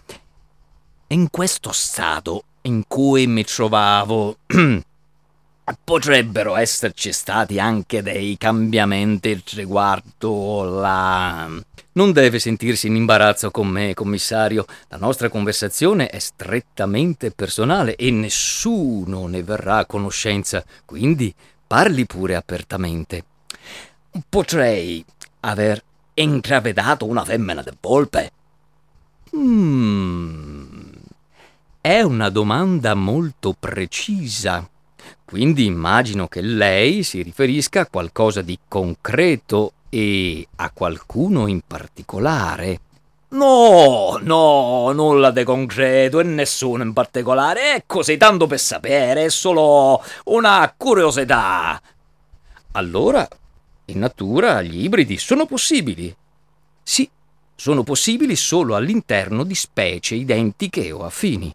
In 1.08 1.28
questo 1.30 1.72
stato 1.72 2.44
in 2.62 2.84
cui 2.86 3.26
mi 3.26 3.44
trovavo 3.44 4.36
Potrebbero 5.84 6.56
esserci 6.56 7.12
stati 7.12 7.60
anche 7.60 8.02
dei 8.02 8.36
cambiamenti 8.36 9.40
riguardo 9.54 10.64
la... 10.64 11.48
Non 11.94 12.12
deve 12.12 12.38
sentirsi 12.38 12.88
in 12.88 12.96
imbarazzo 12.96 13.50
con 13.50 13.68
me, 13.68 13.94
commissario. 13.94 14.64
La 14.88 14.96
nostra 14.96 15.28
conversazione 15.28 16.08
è 16.08 16.18
strettamente 16.18 17.30
personale 17.30 17.94
e 17.96 18.10
nessuno 18.10 19.26
ne 19.26 19.42
verrà 19.42 19.78
a 19.78 19.86
conoscenza, 19.86 20.64
quindi 20.84 21.32
parli 21.66 22.06
pure 22.06 22.34
apertamente. 22.34 23.24
Potrei 24.28 25.04
aver 25.40 25.82
intravedato 26.14 27.06
una 27.06 27.24
femmina 27.24 27.62
del 27.62 27.76
volpe? 27.80 28.32
Hmm. 29.34 30.90
È 31.80 32.00
una 32.00 32.30
domanda 32.30 32.94
molto 32.94 33.54
precisa. 33.58 34.68
Quindi 35.32 35.64
immagino 35.64 36.28
che 36.28 36.42
lei 36.42 37.02
si 37.02 37.22
riferisca 37.22 37.80
a 37.80 37.86
qualcosa 37.86 38.42
di 38.42 38.58
concreto 38.68 39.72
e 39.88 40.46
a 40.56 40.70
qualcuno 40.70 41.46
in 41.46 41.62
particolare. 41.66 42.80
No, 43.30 44.18
no, 44.20 44.92
nulla 44.92 45.30
di 45.30 45.42
concreto 45.42 46.20
e 46.20 46.24
nessuno 46.24 46.82
in 46.82 46.92
particolare. 46.92 47.76
È 47.76 47.84
così 47.86 48.18
tanto 48.18 48.46
per 48.46 48.60
sapere, 48.60 49.24
è 49.24 49.28
solo 49.30 50.04
una 50.24 50.70
curiosità. 50.76 51.80
Allora, 52.72 53.26
in 53.86 54.00
natura 54.00 54.60
gli 54.60 54.84
ibridi 54.84 55.16
sono 55.16 55.46
possibili. 55.46 56.14
Sì, 56.82 57.08
sono 57.54 57.82
possibili 57.82 58.36
solo 58.36 58.76
all'interno 58.76 59.44
di 59.44 59.54
specie 59.54 60.14
identiche 60.14 60.92
o 60.92 61.06
affini. 61.06 61.50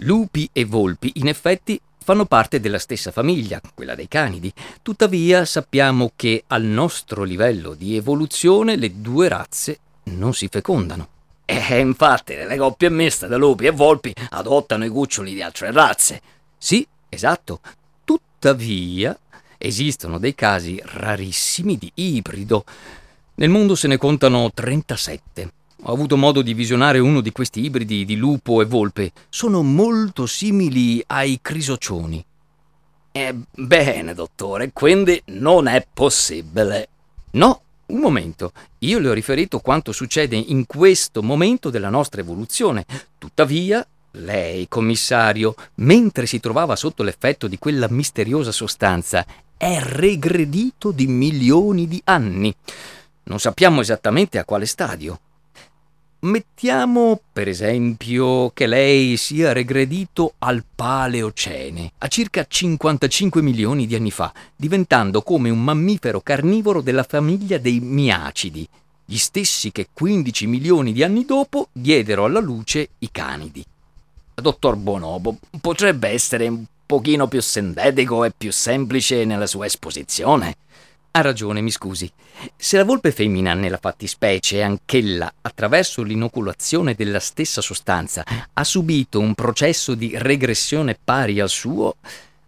Lupi 0.00 0.48
e 0.52 0.64
volpi, 0.64 1.10
in 1.14 1.26
effetti, 1.26 1.80
fanno 2.06 2.24
parte 2.24 2.60
della 2.60 2.78
stessa 2.78 3.10
famiglia, 3.10 3.60
quella 3.74 3.96
dei 3.96 4.06
canidi. 4.06 4.52
Tuttavia 4.80 5.44
sappiamo 5.44 6.12
che 6.14 6.44
al 6.46 6.62
nostro 6.62 7.24
livello 7.24 7.74
di 7.74 7.96
evoluzione 7.96 8.76
le 8.76 9.00
due 9.00 9.26
razze 9.26 9.78
non 10.04 10.32
si 10.32 10.46
fecondano. 10.46 11.08
E 11.44 11.80
infatti 11.80 12.36
le 12.36 12.56
coppie 12.56 12.90
miste 12.90 13.26
di 13.26 13.34
lupi 13.34 13.66
e 13.66 13.72
volpi 13.72 14.14
adottano 14.30 14.84
i 14.84 14.88
cuccioli 14.88 15.34
di 15.34 15.42
altre 15.42 15.72
razze. 15.72 16.22
Sì, 16.56 16.86
esatto. 17.08 17.58
Tuttavia 18.04 19.18
esistono 19.58 20.18
dei 20.18 20.36
casi 20.36 20.80
rarissimi 20.84 21.76
di 21.76 21.90
ibrido. 21.94 22.64
Nel 23.34 23.48
mondo 23.48 23.74
se 23.74 23.88
ne 23.88 23.96
contano 23.96 24.48
37. 24.54 25.52
Ho 25.88 25.92
avuto 25.92 26.16
modo 26.16 26.42
di 26.42 26.52
visionare 26.52 26.98
uno 26.98 27.20
di 27.20 27.30
questi 27.30 27.60
ibridi 27.60 28.04
di 28.04 28.16
lupo 28.16 28.60
e 28.60 28.64
volpe. 28.64 29.12
Sono 29.28 29.62
molto 29.62 30.26
simili 30.26 31.00
ai 31.06 31.38
crisocioni. 31.40 32.24
Ebbene, 33.12 34.12
dottore, 34.12 34.72
quindi 34.72 35.22
non 35.26 35.68
è 35.68 35.86
possibile. 35.94 36.88
No, 37.32 37.60
un 37.86 38.00
momento. 38.00 38.50
Io 38.78 38.98
le 38.98 39.10
ho 39.10 39.12
riferito 39.12 39.60
quanto 39.60 39.92
succede 39.92 40.34
in 40.34 40.66
questo 40.66 41.22
momento 41.22 41.70
della 41.70 41.88
nostra 41.88 42.20
evoluzione. 42.20 42.84
Tuttavia, 43.16 43.86
lei, 44.10 44.66
commissario, 44.66 45.54
mentre 45.74 46.26
si 46.26 46.40
trovava 46.40 46.74
sotto 46.74 47.04
l'effetto 47.04 47.46
di 47.46 47.60
quella 47.60 47.86
misteriosa 47.88 48.50
sostanza, 48.50 49.24
è 49.56 49.78
regredito 49.80 50.90
di 50.90 51.06
milioni 51.06 51.86
di 51.86 52.02
anni. 52.06 52.52
Non 53.22 53.38
sappiamo 53.38 53.80
esattamente 53.80 54.38
a 54.38 54.44
quale 54.44 54.66
stadio. 54.66 55.20
Mettiamo, 56.26 57.20
per 57.32 57.46
esempio, 57.46 58.50
che 58.50 58.66
lei 58.66 59.16
sia 59.16 59.52
regredito 59.52 60.34
al 60.38 60.64
Paleocene, 60.74 61.92
a 61.98 62.08
circa 62.08 62.44
55 62.44 63.40
milioni 63.40 63.86
di 63.86 63.94
anni 63.94 64.10
fa, 64.10 64.32
diventando 64.56 65.22
come 65.22 65.50
un 65.50 65.62
mammifero 65.62 66.20
carnivoro 66.20 66.80
della 66.80 67.04
famiglia 67.04 67.58
dei 67.58 67.78
miacidi, 67.78 68.68
gli 69.04 69.18
stessi 69.18 69.70
che 69.70 69.86
15 69.92 70.48
milioni 70.48 70.92
di 70.92 71.04
anni 71.04 71.24
dopo 71.24 71.68
diedero 71.70 72.24
alla 72.24 72.40
luce 72.40 72.88
i 72.98 73.08
canidi. 73.12 73.64
Dottor 74.34 74.74
Bonobo, 74.74 75.38
potrebbe 75.60 76.08
essere 76.08 76.48
un 76.48 76.64
pochino 76.84 77.28
più 77.28 77.40
sintetico 77.40 78.24
e 78.24 78.32
più 78.36 78.50
semplice 78.50 79.24
nella 79.24 79.46
sua 79.46 79.66
esposizione. 79.66 80.56
Ha 81.16 81.22
ragione, 81.22 81.62
mi 81.62 81.70
scusi. 81.70 82.12
Se 82.54 82.76
la 82.76 82.84
volpe 82.84 83.10
femmina 83.10 83.54
nella 83.54 83.78
fattispecie, 83.78 84.62
anch'ella, 84.62 85.32
attraverso 85.40 86.02
l'inoculazione 86.02 86.92
della 86.92 87.20
stessa 87.20 87.62
sostanza, 87.62 88.22
ha 88.52 88.64
subito 88.64 89.18
un 89.18 89.32
processo 89.34 89.94
di 89.94 90.12
regressione 90.14 90.94
pari 91.02 91.40
al 91.40 91.48
suo, 91.48 91.94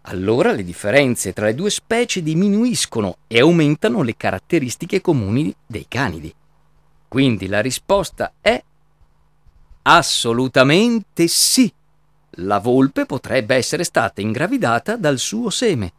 allora 0.01 0.51
le 0.51 0.63
differenze 0.63 1.33
tra 1.33 1.47
le 1.47 1.55
due 1.55 1.71
specie 1.71 2.21
diminuiscono 2.21 3.17
e 3.25 3.39
aumentano 3.39 4.03
le 4.03 4.15
caratteristiche 4.15 5.01
comuni 5.01 5.51
dei 5.65 5.87
canidi. 5.87 6.31
Quindi 7.07 7.47
la 7.47 7.61
risposta 7.61 8.33
è 8.39 8.63
assolutamente 9.81 11.27
sì. 11.27 11.73
La 12.33 12.59
volpe 12.59 13.07
potrebbe 13.07 13.55
essere 13.55 13.83
stata 13.83 14.21
ingravidata 14.21 14.95
dal 14.95 15.17
suo 15.17 15.49
seme. 15.49 15.93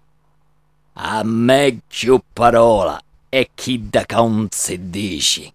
A 0.94 1.22
me 1.24 1.80
più 1.86 2.20
parola 2.32 3.00
e 3.28 3.50
chi 3.54 3.88
da 3.88 4.04
conze 4.06 4.90
dici. 4.90 5.52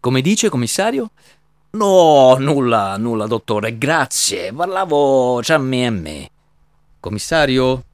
Come 0.00 0.20
dice, 0.20 0.48
commissario? 0.48 1.10
No, 1.72 2.36
nulla, 2.38 2.96
nulla, 2.96 3.26
dottore, 3.26 3.78
grazie. 3.78 4.52
Parlavo 4.52 5.40
già 5.40 5.54
a 5.54 5.58
me 5.58 5.84
e 5.84 5.90
me. 5.90 6.30
Commissario? 7.00 7.84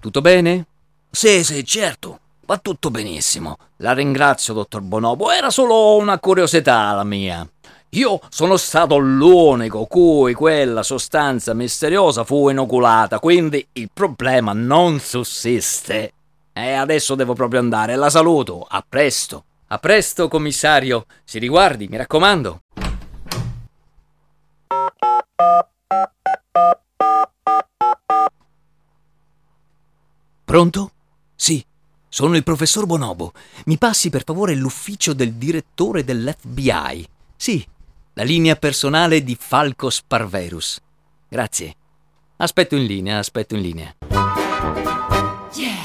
Tutto 0.00 0.20
bene? 0.20 0.66
Sì, 1.10 1.44
sì, 1.44 1.64
certo. 1.64 2.20
Va 2.46 2.58
tutto 2.58 2.90
benissimo. 2.90 3.58
La 3.78 3.92
ringrazio, 3.92 4.54
dottor 4.54 4.80
Bonobo. 4.80 5.30
Era 5.30 5.50
solo 5.50 5.96
una 5.96 6.18
curiosità 6.18 6.92
la 6.92 7.04
mia. 7.04 7.46
Io 7.96 8.20
sono 8.28 8.58
stato 8.58 8.98
l'unico 8.98 9.86
cui 9.86 10.34
quella 10.34 10.82
sostanza 10.82 11.54
misteriosa 11.54 12.24
fu 12.24 12.50
inoculata, 12.50 13.18
quindi 13.18 13.66
il 13.72 13.88
problema 13.90 14.52
non 14.52 15.00
sussiste. 15.00 16.12
E 16.52 16.72
adesso 16.72 17.14
devo 17.14 17.32
proprio 17.32 17.58
andare. 17.58 17.96
La 17.96 18.10
saluto. 18.10 18.66
A 18.68 18.84
presto. 18.86 19.44
A 19.68 19.78
presto, 19.78 20.28
commissario. 20.28 21.06
Si 21.24 21.38
riguardi, 21.38 21.88
mi 21.88 21.96
raccomando. 21.96 22.60
Pronto? 30.44 30.90
Sì, 31.34 31.64
sono 32.10 32.36
il 32.36 32.42
professor 32.42 32.84
Bonobo. 32.84 33.32
Mi 33.64 33.78
passi 33.78 34.10
per 34.10 34.22
favore 34.22 34.54
l'ufficio 34.54 35.14
del 35.14 35.32
direttore 35.32 36.04
dell'FBI. 36.04 37.08
Sì, 37.36 37.66
la 38.18 38.24
linea 38.24 38.56
personale 38.56 39.22
di 39.22 39.36
Falco 39.38 39.90
Sparverus. 39.90 40.80
Grazie. 41.28 41.74
Aspetto 42.36 42.74
in 42.74 42.86
linea, 42.86 43.18
aspetto 43.18 43.54
in 43.54 43.60
linea. 43.60 43.94
Yeah. 45.54 45.84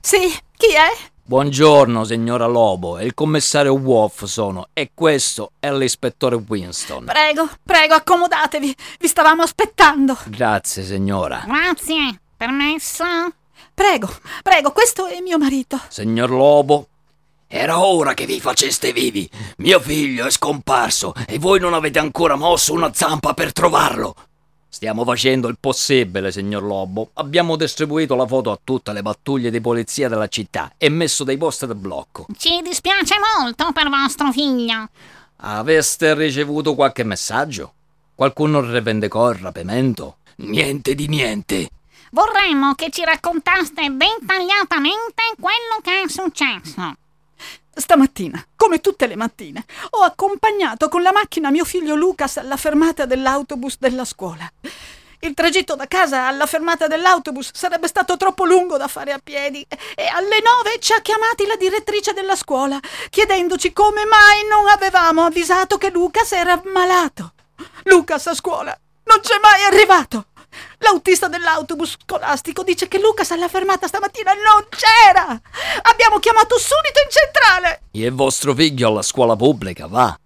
Sì, 0.00 0.32
chi 0.56 0.74
è? 0.74 1.11
Buongiorno, 1.24 2.02
signora 2.02 2.46
Lobo. 2.46 2.98
È 2.98 3.04
il 3.04 3.14
commissario 3.14 3.74
Wolf 3.74 4.24
sono 4.24 4.68
e 4.72 4.90
questo 4.92 5.52
è 5.60 5.72
l'ispettore 5.72 6.34
Winston. 6.34 7.04
Prego, 7.04 7.48
prego, 7.62 7.94
accomodatevi. 7.94 8.76
Vi 8.98 9.06
stavamo 9.06 9.42
aspettando. 9.42 10.18
Grazie, 10.26 10.82
signora. 10.82 11.44
Grazie. 11.46 12.20
Permesso? 12.36 13.04
Prego, 13.72 14.12
prego, 14.42 14.72
questo 14.72 15.06
è 15.06 15.20
mio 15.20 15.38
marito. 15.38 15.80
Signor 15.88 16.28
Lobo, 16.28 16.88
era 17.46 17.78
ora 17.78 18.14
che 18.14 18.26
vi 18.26 18.40
faceste 18.40 18.92
vivi. 18.92 19.30
Mio 19.58 19.78
figlio 19.78 20.26
è 20.26 20.30
scomparso 20.30 21.14
e 21.28 21.38
voi 21.38 21.60
non 21.60 21.72
avete 21.72 22.00
ancora 22.00 22.34
mosso 22.34 22.72
una 22.72 22.92
zampa 22.92 23.32
per 23.32 23.52
trovarlo. 23.52 24.14
Stiamo 24.74 25.04
facendo 25.04 25.48
il 25.48 25.58
possibile, 25.60 26.32
signor 26.32 26.62
Lobo. 26.62 27.10
Abbiamo 27.12 27.56
distribuito 27.56 28.16
la 28.16 28.26
foto 28.26 28.50
a 28.50 28.58
tutte 28.64 28.94
le 28.94 29.02
pattuglie 29.02 29.50
di 29.50 29.60
polizia 29.60 30.08
della 30.08 30.28
città 30.28 30.72
e 30.78 30.88
messo 30.88 31.24
dei 31.24 31.36
posti 31.36 31.66
di 31.66 31.74
blocco. 31.74 32.24
Ci 32.38 32.62
dispiace 32.62 33.16
molto 33.36 33.70
per 33.72 33.90
vostro 33.90 34.32
figlio. 34.32 34.88
Aveste 35.36 36.14
ricevuto 36.14 36.74
qualche 36.74 37.04
messaggio? 37.04 37.74
Qualcuno 38.14 38.62
rivendicò 38.62 39.30
il 39.30 39.40
rapimento? 39.40 40.16
Niente 40.36 40.94
di 40.94 41.06
niente. 41.06 41.68
Vorremmo 42.10 42.74
che 42.74 42.88
ci 42.88 43.04
raccontaste 43.04 43.82
dettagliatamente 43.82 45.34
quello 45.38 45.80
che 45.82 46.02
è 46.02 46.08
successo. 46.08 46.94
Stamattina, 47.74 48.44
come 48.54 48.80
tutte 48.80 49.06
le 49.06 49.16
mattine, 49.16 49.64
ho 49.90 50.02
accompagnato 50.02 50.88
con 50.88 51.02
la 51.02 51.12
macchina 51.12 51.50
mio 51.50 51.64
figlio 51.64 51.94
Lucas 51.94 52.36
alla 52.36 52.56
fermata 52.56 53.06
dell'autobus 53.06 53.76
della 53.78 54.04
scuola. 54.04 54.50
Il 55.24 55.34
tragitto 55.34 55.76
da 55.76 55.86
casa 55.86 56.26
alla 56.26 56.46
fermata 56.46 56.88
dell'autobus 56.88 57.50
sarebbe 57.54 57.86
stato 57.86 58.16
troppo 58.16 58.44
lungo 58.44 58.76
da 58.76 58.88
fare 58.88 59.12
a 59.12 59.20
piedi 59.22 59.64
e 59.94 60.06
alle 60.06 60.40
nove 60.42 60.80
ci 60.80 60.92
ha 60.92 61.00
chiamati 61.00 61.46
la 61.46 61.54
direttrice 61.54 62.12
della 62.12 62.34
scuola 62.34 62.80
chiedendoci 63.08 63.72
come 63.72 64.04
mai 64.04 64.42
non 64.48 64.66
avevamo 64.68 65.24
avvisato 65.24 65.78
che 65.78 65.90
Lucas 65.90 66.32
era 66.32 66.60
malato. 66.64 67.34
Lucas 67.84 68.26
a 68.26 68.34
scuola 68.34 68.76
non 69.04 69.20
c'è 69.20 69.38
mai 69.40 69.62
arrivato. 69.62 70.26
L'autista 70.78 71.28
dell'autobus 71.28 71.96
scolastico 72.02 72.62
dice 72.62 72.88
che 72.88 72.98
Lucas 72.98 73.30
alla 73.30 73.48
fermata 73.48 73.86
stamattina 73.86 74.32
non 74.32 74.66
c'era. 74.68 75.40
Abbiamo 75.82 76.18
chiamato 76.18 76.58
subito 76.58 77.00
in 77.04 77.10
centrale. 77.10 77.82
E 77.92 78.10
vostro 78.10 78.54
figlio 78.54 78.88
alla 78.88 79.02
scuola 79.02 79.36
pubblica, 79.36 79.86
va? 79.86 80.16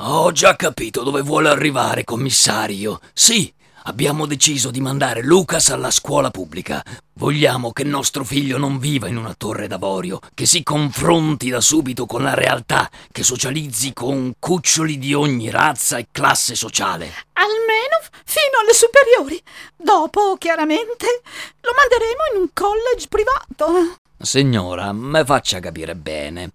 Ho 0.00 0.30
già 0.30 0.54
capito 0.54 1.02
dove 1.02 1.22
vuole 1.22 1.48
arrivare, 1.48 2.04
commissario. 2.04 3.00
Sì, 3.12 3.52
abbiamo 3.88 4.26
deciso 4.26 4.70
di 4.70 4.80
mandare 4.80 5.22
Lucas 5.22 5.70
alla 5.70 5.90
scuola 5.90 6.30
pubblica. 6.30 6.84
Vogliamo 7.14 7.72
che 7.72 7.84
nostro 7.84 8.22
figlio 8.22 8.58
non 8.58 8.78
viva 8.78 9.08
in 9.08 9.16
una 9.16 9.34
torre 9.34 9.66
d'avorio, 9.66 10.20
che 10.34 10.44
si 10.44 10.62
confronti 10.62 11.48
da 11.48 11.62
subito 11.62 12.04
con 12.04 12.22
la 12.22 12.34
realtà, 12.34 12.90
che 13.10 13.22
socializzi 13.22 13.94
con 13.94 14.34
cuccioli 14.38 14.98
di 14.98 15.14
ogni 15.14 15.48
razza 15.50 15.96
e 15.96 16.08
classe 16.12 16.54
sociale. 16.54 17.12
Almeno 17.32 17.98
fino 18.24 18.60
alle 18.60 18.74
superiori. 18.74 19.42
Dopo, 19.74 20.36
chiaramente, 20.36 21.22
lo 21.60 21.70
manderemo 21.74 22.20
in 22.34 22.40
un 22.42 22.48
college 22.52 23.08
privato. 23.08 23.96
Signora, 24.18 24.92
me 24.92 25.24
faccia 25.24 25.60
capire 25.60 25.96
bene. 25.96 26.50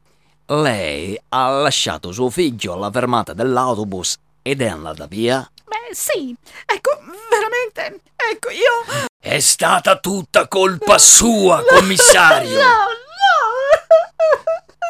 Lei 0.46 1.20
ha 1.30 1.50
lasciato 1.50 2.12
suo 2.12 2.30
figlio 2.30 2.74
alla 2.74 2.92
fermata 2.92 3.34
dell'autobus 3.34 4.18
ed 4.44 4.62
è 4.62 4.68
andata 4.68 5.08
via? 5.08 5.50
Sì. 5.94 6.36
Ecco, 6.66 7.00
veramente. 7.30 8.02
Ecco, 8.16 8.50
io. 8.50 9.06
È 9.20 9.40
stata 9.40 9.98
tutta 9.98 10.48
colpa 10.48 10.98
sua, 10.98 11.64
commissario. 11.68 12.62
No, 12.62 12.68
no. 12.68 12.92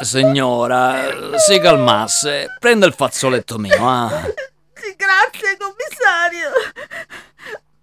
Signora, 0.03 1.37
si 1.37 1.59
calmasse. 1.59 2.55
Prenda 2.59 2.85
il 2.85 2.93
fazzoletto 2.93 3.57
mio, 3.57 3.87
ah. 3.87 4.09
Grazie, 4.97 5.57
commissario. 5.57 6.51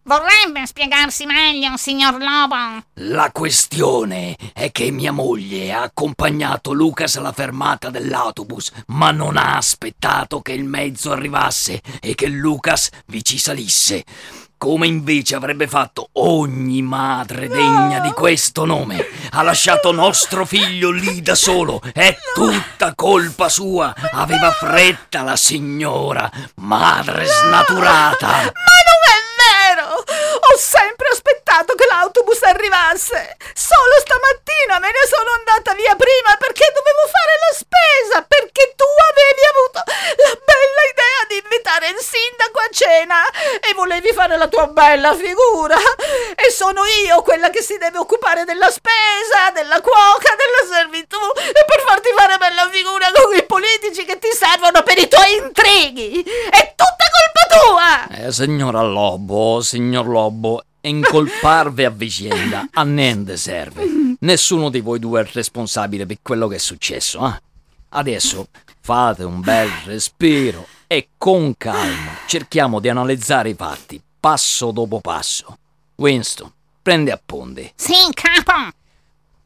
Vorrebbe 0.03 0.67
spiegarsi 0.67 1.27
meglio, 1.27 1.77
signor 1.77 2.15
Lobo. 2.15 2.85
La 2.95 3.31
questione 3.33 4.35
è 4.55 4.73
che 4.73 4.91
mia 4.91 5.13
moglie 5.13 5.73
ha 5.73 5.83
accompagnato 5.83 6.73
Lucas 6.73 7.17
alla 7.17 7.33
fermata 7.33 7.91
dell'autobus, 7.91 8.73
ma 8.87 9.11
non 9.11 9.37
ha 9.37 9.57
aspettato 9.57 10.41
che 10.41 10.53
il 10.53 10.65
mezzo 10.65 11.13
arrivasse 11.13 11.81
e 12.01 12.15
che 12.15 12.27
Lucas 12.29 12.89
vi 13.07 13.23
ci 13.23 13.39
salisse. 13.39 14.05
Come 14.57 14.87
invece 14.87 15.37
avrebbe 15.37 15.67
fatto 15.67 16.11
ogni 16.13 16.83
madre 16.83 17.49
degna 17.49 18.01
di 18.01 18.11
questo 18.11 18.67
nome. 18.67 19.07
Ha 19.31 19.43
lasciato 19.43 19.91
nostro 19.91 20.45
figlio 20.45 20.91
lì 20.91 21.23
da 21.23 21.35
solo. 21.35 21.81
È 21.95 22.15
tutta 22.35 22.95
colpa 22.95 23.49
sua. 23.49 23.95
Aveva 24.13 24.51
fretta 24.51 25.23
la 25.23 25.37
signora. 25.37 26.31
Madre 26.57 27.25
snaturata. 27.25 28.27
Ma 28.27 28.79
non 28.85 29.01
è 29.09 29.19
vero! 29.41 29.97
Ho 29.97 30.57
sempre 30.59 31.09
aspettato 31.11 31.75
che 31.75 31.87
l'autobus 31.87 32.43
arrivasse. 32.43 33.37
Solo 33.55 33.97
stamattina 34.05 34.79
me 34.79 34.93
ne 34.93 35.05
sono 35.09 35.31
andata 35.41 35.73
via 35.73 35.97
prima 35.97 36.37
perché 36.37 36.69
dovevo 36.69 37.05
fare 37.09 37.35
la 37.49 37.53
spesa, 37.57 38.17
perché 38.29 38.75
tu 38.77 38.85
avevi 38.85 39.45
avuto 39.49 39.81
la 39.89 40.37
bella 40.37 40.83
idea 40.85 41.21
di 41.33 41.37
invitare 41.41 41.89
il 41.97 42.01
sindaco 42.03 42.59
a 42.61 42.69
cena 42.69 43.21
e 43.63 43.73
tua 44.61 44.67
bella 44.69 45.15
figura. 45.15 45.77
E 46.37 46.51
sono 46.51 46.83
io 47.07 47.23
quella 47.23 47.51
che 47.51 47.63
si 47.63 47.79
deve 47.79 47.99
occupare 47.99 48.45
della 48.45 48.71
spesa, 48.71 49.51
della 49.55 49.81
cuoca, 49.81 50.37
della 50.37 50.77
servitù 50.77 51.17
e 51.17 51.65
per 51.65 51.81
farti 51.87 52.11
fare 52.17 52.37
bella 52.37 52.69
figura 52.71 53.07
con 53.13 53.35
i 53.37 53.45
politici 53.45 54.05
che 54.05 54.19
ti 54.19 54.29
servono 54.33 54.83
per 54.83 54.99
i 54.99 55.09
tuoi 55.09 55.37
intrighi. 55.37 56.23
È 56.51 56.75
tutta 56.77 57.07
colpa 57.15 58.09
tua! 58.09 58.27
Eh, 58.27 58.33
signora 58.33 58.83
Lobo, 58.83 59.61
signor 59.63 60.07
Lobo, 60.07 60.63
incolparvi 60.83 61.85
a 61.85 61.91
vicenda 61.91 62.69
a 62.73 62.85
niente 62.85 63.37
serve. 63.37 63.85
Nessuno 64.21 64.69
di 64.69 64.81
voi 64.81 64.99
due 64.99 65.23
è 65.23 65.29
responsabile 65.33 66.07
per 66.07 66.19
quello 66.23 66.49
che 66.49 66.57
è 66.57 66.59
successo, 66.59 67.27
eh? 67.27 67.49
Adesso 67.93 68.47
fate 68.83 69.25
un 69.25 69.41
bel 69.41 69.69
respiro 69.85 70.67
e 70.87 71.11
con 71.19 71.55
calma 71.57 72.19
cerchiamo 72.27 72.81
di 72.81 72.89
analizzare 72.89 73.51
i 73.51 73.55
fatti, 73.55 74.01
passo 74.21 74.71
dopo 74.71 75.01
passo. 75.01 75.57
Winston, 75.97 76.53
prendi 76.83 77.11
appunti. 77.11 77.73
Sì, 77.75 77.95
capo. 78.13 78.71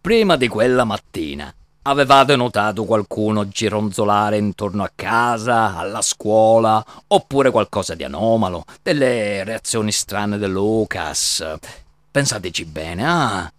Prima 0.01 0.37
di 0.37 0.49
quella 0.49 0.85
mattina, 0.85 1.53
avevate 1.83 2.37
notato 2.37 2.85
qualcuno 2.85 3.49
gironzolare 3.49 4.37
intorno 4.37 4.83
a 4.83 4.91
casa, 4.95 5.77
alla 5.77 6.03
scuola, 6.03 6.85
oppure 7.07 7.51
qualcosa 7.51 7.95
di 7.95 8.05
anomalo, 8.05 8.65
delle 8.83 9.45
reazioni 9.45 9.93
strane 9.93 10.39
di 10.39 10.47
Lucas? 10.47 11.57
Pensateci 12.11 12.65
bene, 12.67 13.07
ah. 13.07 13.53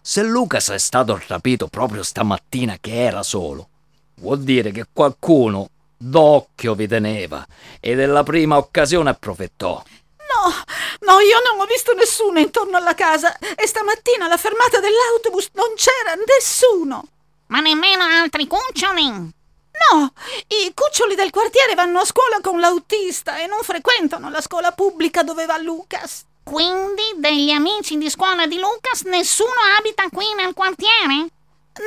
Se 0.00 0.22
Lucas 0.22 0.70
è 0.70 0.78
stato 0.78 1.20
rapito 1.26 1.66
proprio 1.68 2.02
stamattina 2.02 2.78
che 2.80 3.02
era 3.04 3.22
solo, 3.22 3.68
vuol 4.16 4.40
dire 4.40 4.70
che 4.70 4.86
qualcuno 4.90 5.68
d'occhio 5.96 6.74
vi 6.74 6.88
teneva 6.88 7.46
e 7.78 7.94
della 7.94 8.22
prima 8.22 8.56
occasione 8.56 9.10
approfittò. 9.10 9.82
No, 10.30 10.54
no, 11.00 11.20
io 11.20 11.40
non 11.40 11.60
ho 11.60 11.64
visto 11.64 11.92
nessuno 11.94 12.38
intorno 12.38 12.76
alla 12.76 12.94
casa 12.94 13.36
e 13.38 13.66
stamattina 13.66 14.26
alla 14.26 14.36
fermata 14.36 14.78
dell'autobus 14.78 15.50
non 15.54 15.74
c'era 15.74 16.14
nessuno. 16.14 17.04
Ma 17.48 17.60
nemmeno 17.60 18.04
altri 18.04 18.46
cuccioli. 18.46 19.08
No, 19.08 20.12
i 20.48 20.72
cuccioli 20.74 21.14
del 21.14 21.30
quartiere 21.30 21.74
vanno 21.74 22.00
a 22.00 22.04
scuola 22.04 22.40
con 22.40 22.60
l'autista 22.60 23.38
e 23.38 23.46
non 23.46 23.60
frequentano 23.62 24.28
la 24.30 24.40
scuola 24.40 24.72
pubblica 24.72 25.22
dove 25.22 25.46
va 25.46 25.58
Lucas. 25.58 26.24
Quindi 26.44 27.02
degli 27.16 27.50
amici 27.50 27.96
di 27.96 28.10
scuola 28.10 28.46
di 28.46 28.58
Lucas 28.58 29.02
nessuno 29.02 29.50
abita 29.78 30.08
qui 30.10 30.26
nel 30.34 30.54
quartiere? 30.54 31.28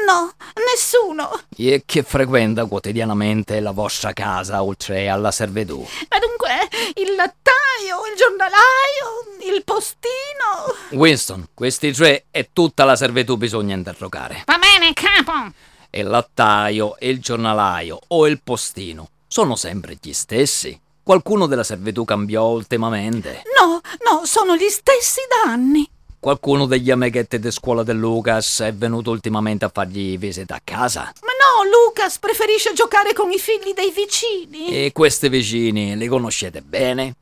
No, 0.06 0.34
nessuno. 0.74 1.40
E 1.56 1.84
che 1.86 2.04
frequenta 2.04 2.66
quotidianamente 2.66 3.60
la 3.60 3.72
vostra 3.72 4.12
casa 4.12 4.64
oltre 4.64 5.08
alla 5.08 5.32
servitù? 5.32 5.86
Ma 6.10 6.18
dunque, 6.20 6.68
il 6.96 7.16
lattaio, 7.16 8.06
il 8.12 8.18
giornalaio, 8.18 9.56
il 9.56 9.64
postino. 9.64 11.00
Winston, 11.00 11.48
questi 11.54 11.92
tre 11.94 12.26
e 12.32 12.50
tutta 12.52 12.84
la 12.84 12.96
servitù 12.96 13.38
bisogna 13.38 13.76
interrogare. 13.76 14.44
Va 14.46 14.58
bene, 14.58 14.94
capo. 14.94 15.54
Il 15.92 16.08
lattaio, 16.08 16.96
il 17.02 17.20
giornalaio 17.20 18.00
o 18.08 18.28
il 18.28 18.42
postino 18.42 19.10
sono 19.28 19.56
sempre 19.56 19.98
gli 20.02 20.12
stessi. 20.12 20.80
Qualcuno 21.04 21.48
della 21.48 21.64
servitù 21.64 22.04
cambiò 22.04 22.46
ultimamente. 22.48 23.44
No, 23.60 23.82
no, 24.10 24.26
sono 24.26 24.56
gli 24.56 24.70
stessi 24.70 25.20
da 25.30 25.52
anni. 25.52 25.88
Qualcuno 26.24 26.68
degli 26.68 26.90
amichetti 26.90 27.38
di 27.38 27.52
scuola 27.52 27.84
del 27.84 27.98
Lucas 27.98 28.62
è 28.62 28.74
venuto 28.74 29.12
ultimamente 29.12 29.66
a 29.66 29.70
fargli 29.74 30.18
visita 30.18 30.56
a 30.56 30.62
casa. 30.64 31.02
Ma 31.02 31.34
no, 31.34 31.70
Lucas 31.70 32.18
preferisce 32.18 32.72
giocare 32.72 33.12
con 33.12 33.30
i 33.30 33.38
figli 33.38 33.74
dei 33.76 33.92
vicini. 33.92 34.70
E 34.70 34.94
questi 34.94 35.28
vicini 35.28 35.98
li 35.98 36.08
conoscete 36.08 36.62
bene? 36.62 37.16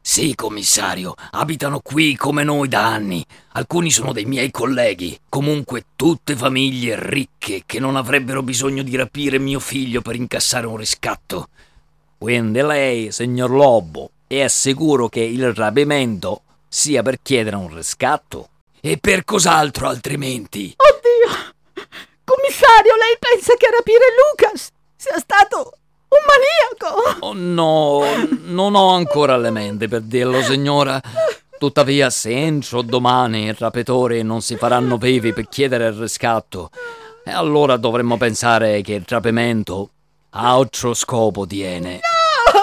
Sì, 0.00 0.34
commissario, 0.34 1.14
abitano 1.30 1.78
qui 1.78 2.16
come 2.16 2.42
noi 2.42 2.66
da 2.66 2.84
anni. 2.84 3.24
Alcuni 3.52 3.92
sono 3.92 4.12
dei 4.12 4.24
miei 4.24 4.50
colleghi. 4.50 5.16
Comunque 5.28 5.84
tutte 5.94 6.34
famiglie 6.34 6.96
ricche 6.98 7.62
che 7.64 7.78
non 7.78 7.94
avrebbero 7.94 8.42
bisogno 8.42 8.82
di 8.82 8.96
rapire 8.96 9.38
mio 9.38 9.60
figlio 9.60 10.00
per 10.00 10.16
incassare 10.16 10.66
un 10.66 10.78
riscatto. 10.78 11.48
Quindi 12.18 12.60
lei, 12.62 13.12
signor 13.12 13.52
Lobo, 13.52 14.10
è 14.26 14.48
sicuro 14.48 15.08
che 15.08 15.20
il 15.20 15.54
rapimento 15.54 16.42
sia 16.68 17.02
per 17.02 17.18
chiedere 17.22 17.56
un 17.56 17.74
riscatto? 17.74 18.50
E 18.80 18.98
per 18.98 19.24
cos'altro 19.24 19.88
altrimenti? 19.88 20.74
Oddio! 20.76 21.86
Commissario, 22.24 22.94
lei 22.94 23.16
pensa 23.18 23.54
che 23.56 23.70
rapire 23.70 24.04
Lucas 24.30 24.68
sia 24.96 25.18
stato 25.18 25.72
un 26.08 26.18
maniaco? 26.26 27.26
Oh 27.26 27.32
no, 27.34 28.04
non 28.44 28.74
ho 28.74 28.94
ancora 28.94 29.36
le 29.36 29.50
mente 29.50 29.88
per 29.88 30.02
dirlo, 30.02 30.42
signora. 30.42 31.00
Tuttavia, 31.58 32.08
se 32.10 32.30
entro 32.30 32.82
domani 32.82 33.44
i 33.44 33.54
rapitori 33.56 34.22
non 34.22 34.42
si 34.42 34.56
faranno 34.56 34.96
vivi 34.96 35.32
per 35.32 35.48
chiedere 35.48 35.88
il 35.88 35.94
riscatto, 35.94 36.70
allora 37.24 37.76
dovremmo 37.76 38.16
pensare 38.16 38.80
che 38.82 38.92
il 38.92 39.04
rapimento 39.06 39.90
ha 40.30 40.52
altro 40.52 40.94
scopo 40.94 41.46
tiene. 41.46 41.94
No! 41.94 42.60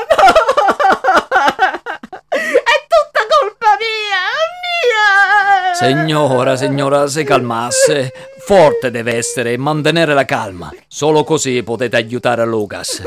È 2.30 2.86
tutta 2.88 3.26
colpa 3.30 3.78
mia! 3.78 4.24
Mia! 4.64 5.65
Signora, 5.78 6.56
signora, 6.56 7.06
se 7.06 7.26
calmasse. 7.26 8.14
Forte 8.46 8.92
deve 8.92 9.16
essere 9.16 9.52
e 9.52 9.58
mantenere 9.58 10.14
la 10.14 10.24
calma. 10.24 10.74
Solo 10.88 11.26
così 11.26 11.64
potete 11.64 11.98
aiutare 11.98 12.46
Lucas. 12.46 13.04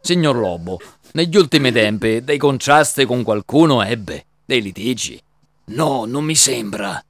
Signor 0.00 0.36
Lobo, 0.36 0.78
negli 1.14 1.36
ultimi 1.36 1.72
tempi 1.72 2.22
dei 2.22 2.38
contrasti 2.38 3.06
con 3.06 3.24
qualcuno 3.24 3.82
ebbe? 3.82 4.24
Dei 4.44 4.62
litigi? 4.62 5.20
No, 5.64 6.04
non 6.04 6.22
mi 6.22 6.36
sembra. 6.36 7.02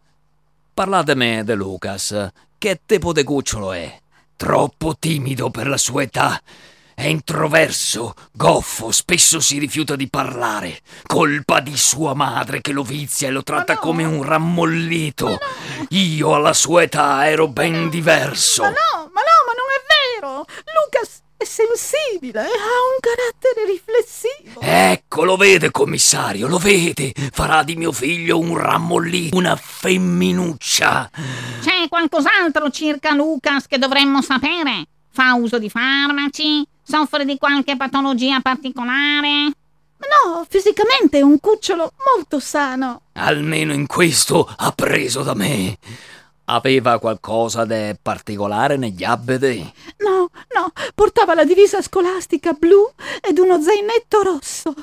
Parlatemi 0.72 1.44
di 1.44 1.52
Lucas. 1.52 2.30
Che 2.56 2.80
tipo 2.86 3.12
di 3.12 3.22
cucciolo 3.22 3.72
è? 3.72 3.94
Troppo 4.34 4.96
timido 4.98 5.50
per 5.50 5.68
la 5.68 5.76
sua 5.76 6.04
età. 6.04 6.40
È 7.02 7.08
introverso, 7.08 8.14
goffo, 8.30 8.92
spesso 8.92 9.40
si 9.40 9.58
rifiuta 9.58 9.96
di 9.96 10.08
parlare. 10.08 10.82
Colpa 11.04 11.58
di 11.58 11.76
sua 11.76 12.14
madre 12.14 12.60
che 12.60 12.70
lo 12.70 12.84
vizia 12.84 13.26
e 13.26 13.32
lo 13.32 13.42
tratta 13.42 13.72
no. 13.72 13.80
come 13.80 14.04
un 14.04 14.22
rammollito. 14.22 15.40
Io 15.88 16.32
alla 16.32 16.52
sua 16.52 16.84
età 16.84 17.28
ero 17.28 17.48
ben 17.48 17.90
diverso. 17.90 18.62
Ma 18.62 18.68
no, 18.68 19.10
ma 19.12 19.20
no, 19.20 19.38
ma 19.46 19.52
non 19.52 19.66
è 19.74 20.20
vero! 20.20 20.44
Lucas 20.80 21.22
è 21.36 21.44
sensibile, 21.44 22.38
ha 22.38 22.44
un 22.44 23.00
carattere 23.00 23.66
riflessivo. 23.66 24.60
Ecco, 24.60 25.24
lo 25.24 25.36
vede, 25.36 25.72
commissario, 25.72 26.46
lo 26.46 26.58
vede. 26.58 27.12
Farà 27.32 27.64
di 27.64 27.74
mio 27.74 27.90
figlio 27.90 28.38
un 28.38 28.56
rammollito, 28.56 29.36
una 29.36 29.56
femminuccia. 29.56 31.10
C'è 31.62 31.88
qualcos'altro 31.88 32.70
circa 32.70 33.12
Lucas 33.12 33.66
che 33.66 33.78
dovremmo 33.78 34.22
sapere? 34.22 34.84
Fa 35.10 35.34
uso 35.34 35.58
di 35.58 35.68
farmaci? 35.68 36.64
Soffre 36.82 37.24
di 37.24 37.38
qualche 37.38 37.76
patologia 37.76 38.40
particolare? 38.40 39.52
No, 40.02 40.44
fisicamente 40.48 41.18
è 41.18 41.22
un 41.22 41.38
cucciolo 41.38 41.92
molto 42.12 42.40
sano. 42.40 43.02
Almeno 43.12 43.72
in 43.72 43.86
questo 43.86 44.52
ha 44.56 44.72
preso 44.72 45.22
da 45.22 45.34
me. 45.34 45.78
Aveva 46.46 46.98
qualcosa 46.98 47.64
di 47.64 47.94
particolare 48.02 48.76
negli 48.76 49.04
abiti? 49.04 49.72
No, 49.98 50.28
no, 50.54 50.72
portava 50.94 51.34
la 51.34 51.44
divisa 51.44 51.80
scolastica 51.80 52.52
blu 52.52 52.90
ed 53.20 53.38
uno 53.38 53.60
zainetto 53.62 54.22
rosso. 54.22 54.74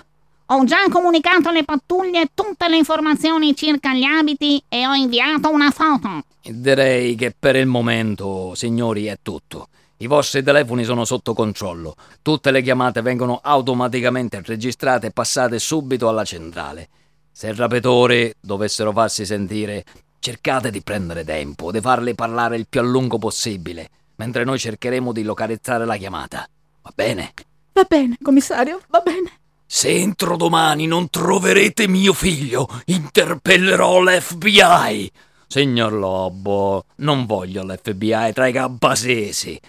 Ho 0.52 0.64
già 0.64 0.88
comunicato 0.90 1.50
alle 1.50 1.64
pattuglie 1.66 2.32
tutte 2.34 2.68
le 2.70 2.78
informazioni 2.78 3.56
circa 3.56 3.94
gli 3.94 4.04
abiti 4.04 4.64
e 4.68 4.88
ho 4.88 4.94
inviato 4.94 5.52
una 5.52 5.70
foto. 5.70 6.24
Direi 6.42 7.14
che 7.16 7.36
per 7.38 7.56
il 7.56 7.68
momento, 7.68 8.56
signori, 8.56 9.06
è 9.06 9.20
tutto. 9.22 9.68
I 10.02 10.08
vostri 10.08 10.42
telefoni 10.42 10.86
sono 10.86 11.04
sotto 11.04 11.34
controllo. 11.34 11.94
Tutte 12.22 12.52
le 12.52 12.62
chiamate 12.62 13.02
vengono 13.02 13.42
automaticamente 13.44 14.42
registrate 14.46 15.08
e 15.08 15.12
passate 15.12 15.60
subito 15.60 16.08
alla 16.08 16.24
centrale. 16.24 16.88
Se 17.34 17.50
i 17.50 17.54
rapitori 17.54 18.34
dovessero 18.40 18.94
farsi 18.94 19.26
sentire, 19.26 19.84
cercate 20.20 20.72
di 20.72 20.82
prendere 20.82 21.26
tempo, 21.26 21.70
di 21.70 21.82
farli 21.82 22.16
parlare 22.16 22.56
il 22.56 22.68
più 22.70 22.80
a 22.80 22.84
lungo 22.84 23.18
possibile, 23.18 23.90
mentre 24.16 24.46
noi 24.46 24.58
cercheremo 24.58 25.12
di 25.12 25.24
localizzare 25.24 25.84
la 25.84 25.98
chiamata. 25.98 26.48
Va 26.82 26.92
bene? 26.96 27.34
Va 27.74 27.86
bene, 27.86 28.16
commissario, 28.22 28.80
va 28.88 29.02
bene. 29.02 29.34
Se 29.66 29.90
entro 29.90 30.38
domani 30.38 30.88
non 30.88 31.10
troverete 31.10 31.90
mio 31.90 32.14
figlio, 32.14 32.70
interpellerò 32.86 34.00
l'FBI. 34.00 35.12
Signor 35.46 35.92
Lobo, 35.92 36.86
non 36.98 37.26
voglio 37.26 37.66
l'FBI 37.66 38.32
tra 38.32 38.48
i 38.48 38.54
gabbasesi. 38.54 39.60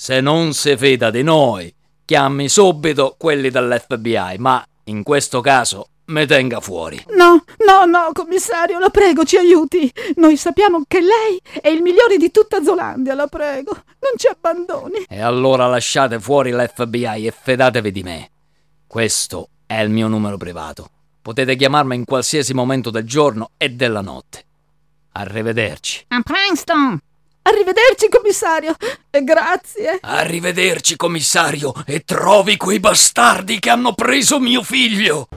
Se 0.00 0.20
non 0.20 0.54
si 0.54 0.76
fida 0.76 1.10
di 1.10 1.24
noi, 1.24 1.74
chiami 2.04 2.48
subito 2.48 3.16
quelli 3.18 3.50
dell'FBI, 3.50 4.36
ma 4.38 4.64
in 4.84 5.02
questo 5.02 5.40
caso 5.40 5.88
mi 6.06 6.24
tenga 6.24 6.60
fuori. 6.60 7.04
No, 7.16 7.42
no, 7.66 7.84
no, 7.84 8.10
commissario, 8.12 8.78
la 8.78 8.90
prego, 8.90 9.24
ci 9.24 9.36
aiuti. 9.36 9.92
Noi 10.14 10.36
sappiamo 10.36 10.84
che 10.86 11.00
lei 11.00 11.42
è 11.60 11.66
il 11.66 11.82
migliore 11.82 12.16
di 12.16 12.30
tutta 12.30 12.62
Zolandia, 12.62 13.14
la 13.14 13.26
prego. 13.26 13.72
Non 13.72 14.12
ci 14.16 14.28
abbandoni. 14.28 15.04
E 15.08 15.20
allora 15.20 15.66
lasciate 15.66 16.20
fuori 16.20 16.52
l'FBI 16.52 17.26
e 17.26 17.34
fidatevi 17.36 17.90
di 17.90 18.02
me. 18.04 18.30
Questo 18.86 19.48
è 19.66 19.80
il 19.80 19.90
mio 19.90 20.06
numero 20.06 20.36
privato. 20.36 20.88
Potete 21.20 21.56
chiamarmi 21.56 21.96
in 21.96 22.04
qualsiasi 22.04 22.54
momento 22.54 22.90
del 22.90 23.04
giorno 23.04 23.50
e 23.56 23.70
della 23.70 24.00
notte. 24.00 24.44
Arrivederci. 25.10 26.04
A 26.10 26.22
presto! 26.22 27.00
Arrivederci, 27.42 28.08
commissario. 28.08 28.74
E 29.10 29.24
grazie. 29.24 29.98
Arrivederci, 30.00 30.96
commissario, 30.96 31.72
e 31.86 32.00
trovi 32.04 32.56
quei 32.56 32.80
bastardi 32.80 33.58
che 33.58 33.70
hanno 33.70 33.94
preso 33.94 34.38
mio 34.38 34.62
figlio. 34.62 35.28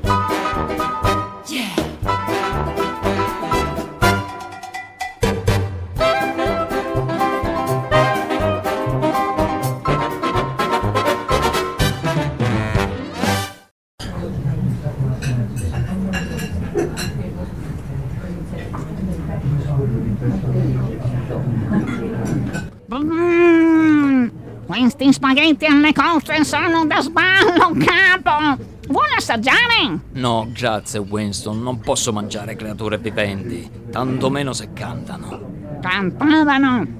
Mm, 22.94 24.28
questi 24.66 25.14
spaghetti 25.14 25.66
alle 25.66 25.94
cozze 25.94 26.44
sono 26.44 26.86
da 26.86 27.00
sballo, 27.00 27.72
capo! 27.80 28.62
Vuole 28.90 29.14
assaggiare? 29.16 29.98
No, 30.14 30.50
grazie 30.52 31.00
Winston, 31.00 31.64
non 31.64 31.80
posso 31.80 32.12
mangiare 32.12 32.58
creature 32.58 32.98
viventi, 32.98 33.70
tantomeno 33.90 34.52
se 34.52 34.74
cantano. 34.74 35.80
Cantavano! 35.82 37.00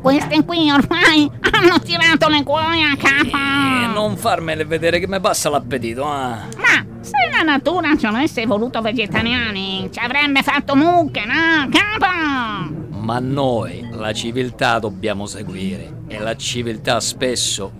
Questi 0.00 0.42
qui 0.46 0.70
ormai 0.70 1.30
hanno 1.40 1.78
tirato 1.80 2.28
le 2.28 2.42
cuoia 2.42 2.96
capo! 2.96 3.36
E 3.36 3.86
non 3.92 4.16
farmele 4.16 4.64
vedere 4.64 4.98
che 4.98 5.06
mi 5.06 5.20
passa 5.20 5.50
l'appetito, 5.50 6.04
ah! 6.06 6.38
Ma 6.56 6.86
se 7.00 7.28
la 7.30 7.42
natura 7.42 7.94
ci 7.98 8.06
avesse 8.06 8.46
voluto 8.46 8.80
vegetariani, 8.80 9.90
ci 9.92 9.98
avrebbe 9.98 10.42
fatto 10.42 10.74
mucche, 10.74 11.26
no, 11.26 11.68
capo? 11.68 12.86
Ma 13.08 13.20
noi 13.20 13.88
la 13.92 14.12
civiltà 14.12 14.78
dobbiamo 14.78 15.24
seguire 15.24 16.02
e 16.08 16.18
la 16.18 16.36
civiltà 16.36 17.00
spesso, 17.00 17.72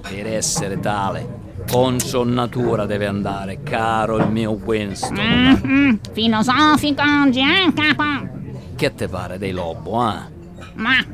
per 0.00 0.28
essere 0.28 0.78
tale, 0.78 1.64
contro 1.68 2.22
natura 2.22 2.86
deve 2.86 3.06
andare, 3.06 3.64
caro 3.64 4.18
il 4.18 4.28
mio 4.28 4.52
Winston. 4.52 5.16
Mm-hmm. 5.18 5.94
Filosofico 6.12 7.02
oggi, 7.02 7.40
eh, 7.40 7.72
capo? 7.74 8.28
Che 8.76 8.94
te 8.94 9.08
pare 9.08 9.38
dei 9.38 9.50
lobo, 9.50 10.00
ah? 10.00 10.28
Ma, 10.74 11.04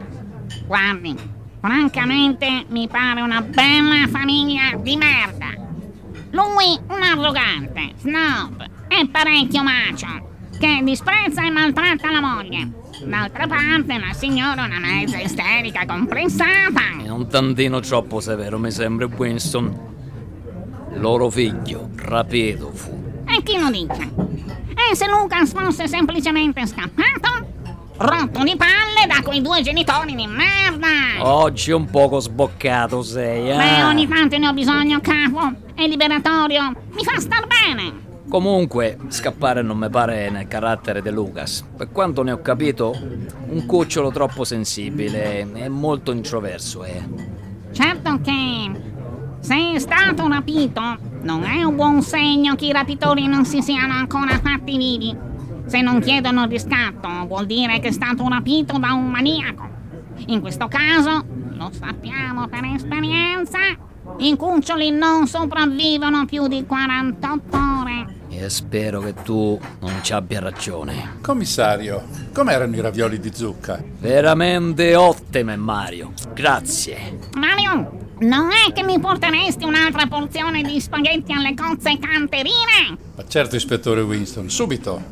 guardi, 0.66 1.16
francamente 1.58 2.66
mi 2.68 2.86
pare 2.88 3.22
una 3.22 3.40
bella 3.40 4.06
famiglia 4.06 4.76
di 4.82 4.98
merda. 4.98 5.46
Lui 6.32 6.78
un 6.88 7.02
arrogante, 7.02 7.94
snob 7.96 8.66
e 8.88 9.08
parecchio 9.10 9.62
macio, 9.62 10.28
che 10.58 10.82
disprezza 10.84 11.42
e 11.42 11.48
maltratta 11.48 12.10
la 12.10 12.20
moglie. 12.20 12.80
D'altra 13.04 13.46
parte 13.46 13.98
la 13.98 14.12
signora 14.12 14.62
è 14.62 14.66
una 14.66 14.78
mezza 14.78 15.18
isterica 15.18 15.84
complessata. 15.86 17.02
È 17.02 17.08
un 17.08 17.28
tantino 17.28 17.80
troppo 17.80 18.20
severo, 18.20 18.58
mi 18.58 18.70
sembra 18.70 19.06
Winston. 19.06 19.90
Loro 20.94 21.30
figlio, 21.30 21.90
rapido 21.96 22.70
fu. 22.72 23.22
E 23.26 23.42
chi 23.42 23.58
lo 23.58 23.70
dice? 23.70 24.10
E 24.90 24.94
se 24.94 25.08
Lucas 25.08 25.52
fosse 25.52 25.88
semplicemente 25.88 26.66
scappato? 26.66 27.50
Rotto 27.96 28.42
di 28.42 28.56
palle 28.56 29.06
da 29.06 29.22
quei 29.22 29.40
due 29.40 29.62
genitori 29.62 30.14
di 30.14 30.26
merda! 30.26 31.24
Oggi 31.24 31.70
un 31.70 31.88
poco 31.88 32.18
sboccato 32.18 33.02
sei, 33.02 33.50
eh? 33.50 33.56
Beh, 33.56 33.82
ogni 33.84 34.08
tanto 34.08 34.38
ne 34.38 34.48
ho 34.48 34.52
bisogno, 34.52 35.00
capo. 35.00 35.52
È 35.74 35.86
liberatorio. 35.86 36.74
Mi 36.92 37.04
fa 37.04 37.18
star 37.20 37.46
bene. 37.46 38.01
Comunque, 38.28 38.98
scappare 39.08 39.62
non 39.62 39.76
mi 39.76 39.90
pare 39.90 40.30
nel 40.30 40.48
carattere 40.48 41.02
di 41.02 41.10
Lucas. 41.10 41.64
Per 41.76 41.90
quanto 41.90 42.22
ne 42.22 42.32
ho 42.32 42.40
capito, 42.40 42.96
un 43.48 43.66
cucciolo 43.66 44.10
troppo 44.10 44.44
sensibile 44.44 45.40
e 45.40 45.68
molto 45.68 46.12
introverso 46.12 46.82
è. 46.84 47.02
Certo 47.72 48.20
che 48.22 48.70
se 49.40 49.72
è 49.74 49.78
stato 49.78 50.28
rapito, 50.28 50.80
non 51.22 51.42
è 51.42 51.62
un 51.64 51.76
buon 51.76 52.00
segno 52.00 52.54
che 52.54 52.66
i 52.66 52.72
rapitori 52.72 53.26
non 53.26 53.44
si 53.44 53.60
siano 53.60 53.92
ancora 53.92 54.38
fatti 54.38 54.76
vivi. 54.76 55.14
Se 55.66 55.80
non 55.80 56.00
chiedono 56.00 56.46
riscatto, 56.46 57.08
vuol 57.26 57.46
dire 57.46 57.80
che 57.80 57.88
è 57.88 57.92
stato 57.92 58.28
rapito 58.28 58.78
da 58.78 58.92
un 58.92 59.10
maniaco. 59.10 59.68
In 60.26 60.40
questo 60.40 60.68
caso, 60.68 61.24
lo 61.54 61.70
sappiamo 61.72 62.46
per 62.46 62.64
esperienza, 62.64 63.58
i 64.18 64.36
cuccioli 64.36 64.90
non 64.90 65.26
sopravvivono 65.26 66.24
più 66.26 66.46
di 66.46 66.64
48 66.64 67.56
ore. 67.56 68.06
E 68.28 68.48
spero 68.48 69.00
che 69.00 69.14
tu 69.22 69.58
non 69.80 69.98
ci 70.02 70.12
abbia 70.12 70.40
ragione. 70.40 71.18
Commissario, 71.20 72.04
com'erano 72.32 72.74
i 72.74 72.80
ravioli 72.80 73.20
di 73.20 73.30
zucca? 73.34 73.82
Veramente 73.98 74.94
ottime, 74.96 75.56
Mario. 75.56 76.12
Grazie. 76.32 77.18
Mario, 77.34 78.00
non 78.20 78.50
è 78.50 78.72
che 78.72 78.82
mi 78.84 78.98
porteresti 78.98 79.64
un'altra 79.64 80.06
porzione 80.06 80.62
di 80.62 80.80
spaghetti 80.80 81.32
alle 81.32 81.54
cozze 81.54 81.98
canterine? 81.98 82.96
Ma 83.16 83.26
certo, 83.26 83.56
ispettore 83.56 84.00
Winston, 84.00 84.48
subito. 84.48 85.02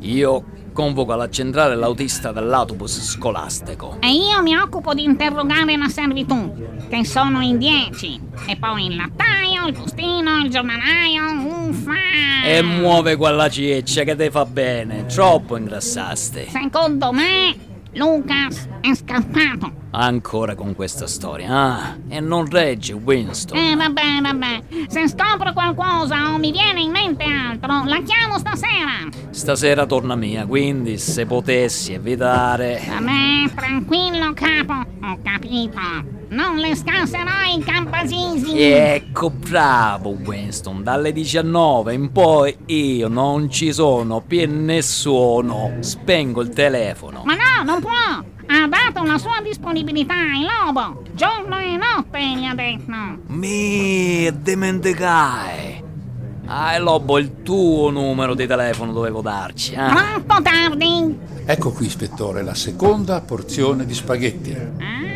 Io 0.00 0.44
convoco 0.78 1.12
alla 1.12 1.28
centrale 1.28 1.74
l'autista 1.74 2.30
dell'autobus 2.30 3.02
scolastico. 3.02 3.96
E 3.98 4.12
io 4.12 4.40
mi 4.42 4.56
occupo 4.56 4.94
di 4.94 5.02
interrogare 5.02 5.76
la 5.76 5.88
servitù, 5.88 6.54
che 6.88 7.04
sono 7.04 7.40
in 7.40 7.58
dieci. 7.58 8.20
E 8.46 8.56
poi 8.56 8.86
il 8.86 8.94
lattaio, 8.94 9.66
il 9.66 9.74
postino, 9.74 10.36
il 10.38 10.48
giornalaio, 10.50 11.68
uffa! 11.68 12.44
E 12.44 12.62
muove 12.62 13.16
quella 13.16 13.48
ciccia 13.48 14.04
che 14.04 14.14
te 14.14 14.30
fa 14.30 14.44
bene, 14.44 15.06
troppo 15.06 15.56
ingrassaste. 15.56 16.46
Secondo 16.48 17.10
me, 17.10 17.56
Lucas 17.98 18.68
è 18.80 18.94
scappato. 18.94 19.72
Ancora 19.90 20.54
con 20.54 20.76
questa 20.76 21.08
storia, 21.08 21.48
ah, 21.50 21.96
e 22.08 22.20
non 22.20 22.48
regge 22.48 22.92
Winston. 22.92 23.58
Eh, 23.58 23.74
vabbè, 23.74 24.20
vabbè. 24.22 24.86
Se 24.86 25.08
scopro 25.08 25.52
qualcosa 25.52 26.32
o 26.32 26.38
mi 26.38 26.52
viene 26.52 26.80
in 26.80 26.92
mente 26.92 27.24
altro, 27.24 27.82
la 27.84 28.00
chiamo 28.02 28.38
stasera. 28.38 29.08
Stasera 29.30 29.84
torna 29.84 30.14
mia, 30.14 30.46
quindi 30.46 30.96
se 30.96 31.26
potessi 31.26 31.92
evitare... 31.92 32.80
Vabbè, 32.86 33.54
tranquillo, 33.56 34.32
capo. 34.32 34.74
Ho 35.02 35.18
capito. 35.24 36.17
Non 36.30 36.56
le 36.56 36.76
scasserò 36.76 37.56
i 37.56 37.62
campasisi. 37.62 38.60
Ecco, 38.60 39.30
bravo 39.30 40.10
Winston. 40.10 40.82
Dalle 40.82 41.12
19 41.12 41.94
in 41.94 42.12
poi 42.12 42.56
io 42.66 43.08
non 43.08 43.50
ci 43.50 43.72
sono 43.72 44.20
più 44.20 44.46
nessuno. 44.48 45.76
Spengo 45.80 46.42
il 46.42 46.50
telefono. 46.50 47.22
Ma 47.24 47.34
no, 47.34 47.64
non 47.64 47.80
può. 47.80 47.90
Ha 47.90 48.66
dato 48.66 49.04
la 49.04 49.18
sua 49.18 49.40
disponibilità 49.42 50.14
ai 50.14 50.44
lobo. 50.44 51.02
Giorno 51.12 51.58
e 51.58 51.76
notte, 51.76 52.18
gli 52.18 52.44
ha 52.44 52.54
detto. 52.54 53.22
Mi 53.28 54.30
dimenticai. 54.40 55.84
Ah, 56.50 56.78
Lobo, 56.78 57.18
il 57.18 57.42
tuo 57.42 57.90
numero 57.90 58.34
di 58.34 58.46
telefono 58.46 58.92
dovevo 58.92 59.20
darci. 59.20 59.74
Eh? 59.74 59.86
Troppo 59.86 60.40
tardi. 60.40 61.18
Ecco 61.44 61.72
qui, 61.72 61.86
ispettore, 61.86 62.42
la 62.42 62.54
seconda 62.54 63.20
porzione 63.20 63.84
di 63.84 63.92
spaghetti. 63.92 64.52
Ah, 64.52 65.07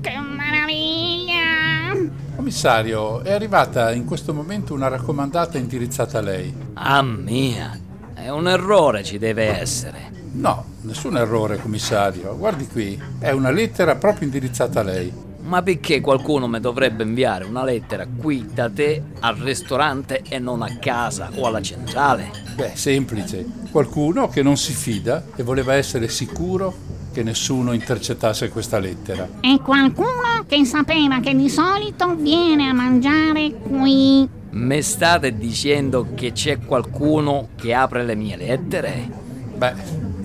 che 0.00 0.18
meraviglia. 0.18 2.10
Commissario, 2.36 3.22
è 3.22 3.32
arrivata 3.32 3.92
in 3.92 4.04
questo 4.04 4.34
momento 4.34 4.74
una 4.74 4.88
raccomandata 4.88 5.58
indirizzata 5.58 6.18
a 6.18 6.22
lei. 6.22 6.54
Ah 6.74 7.02
mia, 7.02 7.78
è 8.14 8.28
un 8.28 8.48
errore 8.48 9.02
ci 9.02 9.18
deve 9.18 9.58
essere. 9.58 10.10
No, 10.32 10.64
nessun 10.82 11.16
errore, 11.16 11.58
commissario. 11.58 12.36
Guardi 12.36 12.66
qui, 12.66 13.00
è 13.18 13.30
una 13.30 13.50
lettera 13.50 13.96
proprio 13.96 14.24
indirizzata 14.24 14.80
a 14.80 14.84
lei. 14.84 15.12
Ma 15.42 15.62
perché 15.62 16.00
qualcuno 16.00 16.46
mi 16.46 16.60
dovrebbe 16.60 17.02
inviare 17.02 17.44
una 17.44 17.64
lettera 17.64 18.06
qui 18.06 18.46
da 18.52 18.70
te 18.70 19.02
al 19.20 19.36
ristorante 19.36 20.22
e 20.28 20.38
non 20.38 20.62
a 20.62 20.76
casa 20.78 21.30
o 21.34 21.46
alla 21.46 21.62
centrale? 21.62 22.30
Beh, 22.54 22.72
semplice. 22.74 23.44
Qualcuno 23.70 24.28
che 24.28 24.42
non 24.42 24.56
si 24.56 24.72
fida 24.72 25.24
e 25.34 25.42
voleva 25.42 25.74
essere 25.74 26.08
sicuro 26.08 26.98
che 27.12 27.22
nessuno 27.22 27.72
intercettasse 27.72 28.48
questa 28.48 28.78
lettera. 28.78 29.28
E 29.40 29.60
qualcuno 29.62 30.44
che 30.46 30.64
sapeva 30.64 31.20
che 31.20 31.34
di 31.34 31.48
solito 31.48 32.14
viene 32.14 32.68
a 32.68 32.72
mangiare 32.72 33.52
qui. 33.52 34.28
Mi 34.50 34.82
state 34.82 35.36
dicendo 35.36 36.08
che 36.14 36.32
c'è 36.32 36.58
qualcuno 36.58 37.48
che 37.56 37.72
apre 37.72 38.04
le 38.04 38.14
mie 38.14 38.36
lettere? 38.36 39.08
Beh, 39.56 39.74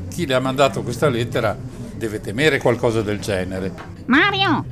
chi 0.09 0.25
le 0.25 0.33
ha 0.33 0.39
mandato 0.39 0.81
questa 0.81 1.09
lettera 1.09 1.55
deve 1.95 2.21
temere 2.21 2.59
qualcosa 2.59 3.01
del 3.01 3.19
genere. 3.19 3.71
Mario, 4.05 4.65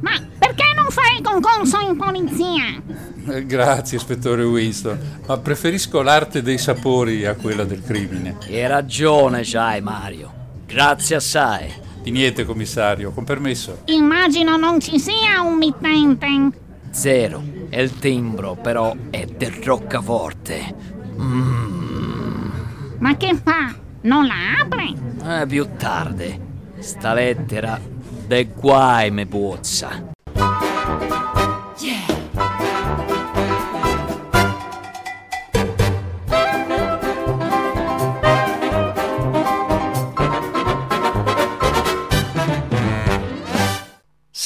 ma 0.00 0.10
perché 0.38 0.64
non 0.74 0.90
fai 0.90 1.16
il 1.16 1.22
concorso 1.22 1.80
in 1.80 1.96
polizia? 1.96 2.82
Eh, 3.28 3.46
Grazie, 3.46 3.98
ispettore 3.98 4.44
Winston, 4.44 4.98
ma 5.26 5.38
preferisco 5.38 6.02
l'arte 6.02 6.42
dei 6.42 6.58
sapori 6.58 7.26
a 7.26 7.34
quella 7.34 7.64
del 7.64 7.82
crimine. 7.82 8.36
E 8.46 8.66
ragione 8.66 9.40
c'hai, 9.42 9.80
Mario. 9.80 10.44
Grazie 10.66 11.16
assai. 11.16 11.72
Di 12.02 12.10
niente, 12.10 12.44
commissario, 12.44 13.12
con 13.12 13.24
permesso. 13.24 13.82
Immagino 13.86 14.56
non 14.56 14.80
ci 14.80 14.98
sia 14.98 15.40
un 15.42 15.56
mittente. 15.56 16.58
Zero. 16.90 17.42
E 17.68 17.82
il 17.82 17.98
timbro, 17.98 18.54
però, 18.54 18.94
è 19.10 19.24
del 19.26 19.52
roccaforte. 19.52 20.74
Mmm. 21.16 22.52
Ma 22.98 23.16
che 23.16 23.34
fa? 23.42 23.74
Non 24.02 24.26
la 24.26 24.34
apre? 24.60 25.40
Eh, 25.40 25.46
più 25.46 25.68
tardi. 25.76 26.40
Sta 26.78 27.14
lettera 27.14 27.80
de 28.26 28.48
guai 28.54 29.10
me 29.10 29.26
puzza. 29.26 30.14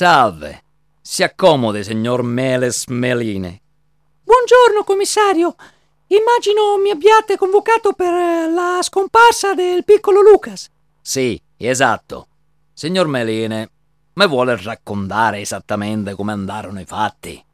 Salve. 0.00 0.62
Si 1.02 1.22
accomode, 1.22 1.82
signor 1.82 2.22
Meles 2.22 2.86
Meline. 2.86 3.60
Buongiorno, 4.24 4.82
commissario. 4.82 5.54
Immagino 6.06 6.78
mi 6.78 6.88
abbiate 6.88 7.36
convocato 7.36 7.92
per 7.92 8.10
eh, 8.10 8.50
la 8.50 8.78
scomparsa 8.80 9.52
del 9.52 9.84
piccolo 9.84 10.22
Lucas. 10.22 10.70
Sì, 11.02 11.38
Esatto. 11.58 12.28
Signor 12.72 13.08
Meline, 13.08 13.70
mi 14.14 14.26
vuole 14.26 14.58
raccontare 14.62 15.40
esattamente 15.40 16.14
come 16.14 16.32
andarono 16.32 16.80
i 16.80 16.86
fatti? 16.86 17.44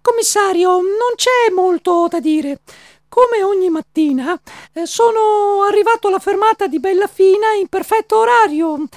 Commissario, 0.00 0.70
non 0.80 1.14
c'è 1.14 1.52
molto 1.54 2.08
da 2.10 2.18
dire. 2.18 2.62
Come 3.08 3.44
ogni 3.44 3.70
mattina, 3.70 4.36
eh, 4.72 4.86
sono 4.86 5.62
arrivato 5.68 6.08
alla 6.08 6.18
fermata 6.18 6.66
di 6.66 6.80
Bellafina 6.80 7.52
in 7.60 7.68
perfetto 7.68 8.18
orario. 8.18 8.88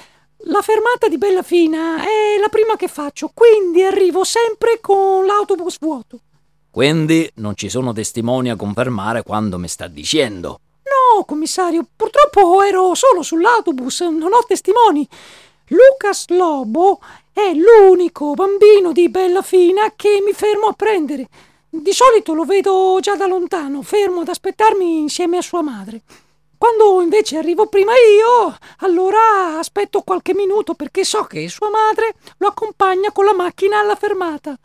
La 0.44 0.62
fermata 0.62 1.10
di 1.10 1.18
Bellafina 1.18 2.02
è 2.02 2.40
la 2.40 2.48
prima 2.48 2.78
che 2.78 2.88
faccio, 2.88 3.30
quindi 3.34 3.84
arrivo 3.84 4.24
sempre 4.24 4.80
con 4.80 5.26
l'autobus 5.26 5.78
vuoto. 5.80 6.22
Quindi 6.72 7.30
non 7.36 7.56
ci 7.56 7.68
sono 7.68 7.92
testimoni 7.92 8.50
a 8.50 8.56
confermare 8.56 9.24
quando 9.24 9.58
mi 9.58 9.68
sta 9.68 9.88
dicendo. 9.88 10.62
No, 10.84 11.26
commissario, 11.26 11.86
purtroppo 11.94 12.62
ero 12.62 12.96
solo 12.96 13.22
sull'autobus, 13.22 14.00
non 14.02 14.32
ho 14.32 14.42
testimoni. 14.48 15.06
Lucas 15.68 16.30
Lobo 16.30 17.02
è 17.34 17.52
l'unico 17.54 18.34
bambino 18.34 18.94
di 18.94 19.10
Bellafina 19.10 19.92
che 19.94 20.22
mi 20.26 20.32
fermo 20.32 20.68
a 20.68 20.74
prendere. 20.74 21.28
Di 21.70 21.92
solito 21.92 22.34
lo 22.34 22.46
vedo 22.46 22.98
già 23.02 23.18
da 23.18 23.28
lontano, 23.28 23.82
fermo 23.82 24.22
ad 24.22 24.30
aspettarmi 24.30 25.00
insieme 25.00 25.38
a 25.38 25.42
sua 25.42 25.62
madre. 25.62 26.02
Quando 26.60 27.00
invece 27.02 27.38
arrivo 27.38 27.68
prima 27.68 27.94
io, 27.94 28.54
allora 28.80 29.58
aspetto 29.60 30.02
qualche 30.02 30.34
minuto 30.34 30.74
perché 30.74 31.06
so 31.06 31.24
che 31.24 31.48
sua 31.48 31.70
madre 31.70 32.16
lo 32.40 32.48
accompagna 32.48 33.14
con 33.14 33.24
la 33.24 33.34
macchina 33.34 33.80
alla 33.80 33.96
fermata. 33.96 34.60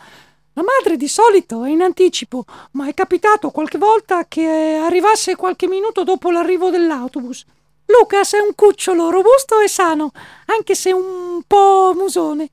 La 0.54 0.64
madre 0.64 0.96
di 0.96 1.06
solito 1.06 1.62
è 1.62 1.70
in 1.70 1.82
anticipo, 1.82 2.46
ma 2.72 2.88
è 2.88 2.94
capitato 2.94 3.50
qualche 3.50 3.78
volta 3.78 4.26
che 4.26 4.44
arrivasse 4.82 5.36
qualche 5.36 5.68
minuto 5.68 6.02
dopo 6.02 6.32
l'arrivo 6.32 6.68
dell'autobus. 6.68 7.44
Lucas 7.86 8.32
è 8.32 8.40
un 8.40 8.56
cucciolo 8.56 9.10
robusto 9.10 9.60
e 9.60 9.68
sano, 9.68 10.10
anche 10.46 10.74
se 10.74 10.90
un 10.90 11.42
po' 11.46 11.92
musone. 11.94 12.50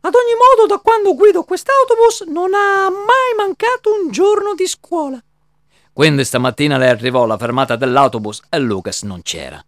Ad 0.00 0.14
ogni 0.16 0.34
modo, 0.34 0.66
da 0.66 0.80
quando 0.80 1.14
guido 1.14 1.44
quest'autobus 1.44 2.22
non 2.22 2.54
ha 2.54 2.90
mai 2.90 3.34
mancato 3.36 3.92
un 3.94 4.10
giorno 4.10 4.54
di 4.54 4.66
scuola. 4.66 5.22
Quindi 6.00 6.24
stamattina 6.24 6.78
le 6.78 6.88
arrivò 6.88 7.24
alla 7.24 7.36
fermata 7.36 7.76
dell'autobus 7.76 8.40
e 8.48 8.58
Lucas 8.58 9.02
non 9.02 9.20
c'era. 9.20 9.62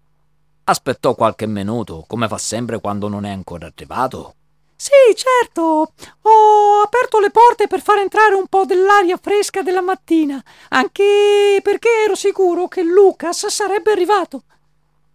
Aspettò 0.65 1.15
qualche 1.15 1.47
minuto, 1.47 2.07
come 2.09 2.27
fa 2.27 2.39
sempre 2.39 2.81
quando 2.81 3.07
non 3.07 3.27
è 3.27 3.31
ancora 3.31 3.67
arrivato. 3.67 4.37
Sì, 4.75 5.15
certo. 5.15 5.93
Ho 6.23 6.81
aperto 6.83 7.21
le 7.21 7.29
porte 7.29 7.67
per 7.67 7.83
far 7.83 7.99
entrare 7.99 8.35
un 8.35 8.47
po' 8.47 8.65
dell'aria 8.65 9.19
fresca 9.21 9.61
della 9.61 9.83
mattina, 9.83 10.43
anche 10.71 11.61
perché 11.63 11.89
ero 12.07 12.15
sicuro 12.15 12.67
che 12.67 12.83
Lucas 12.83 13.49
sarebbe 13.49 13.93
arrivato. 13.93 14.45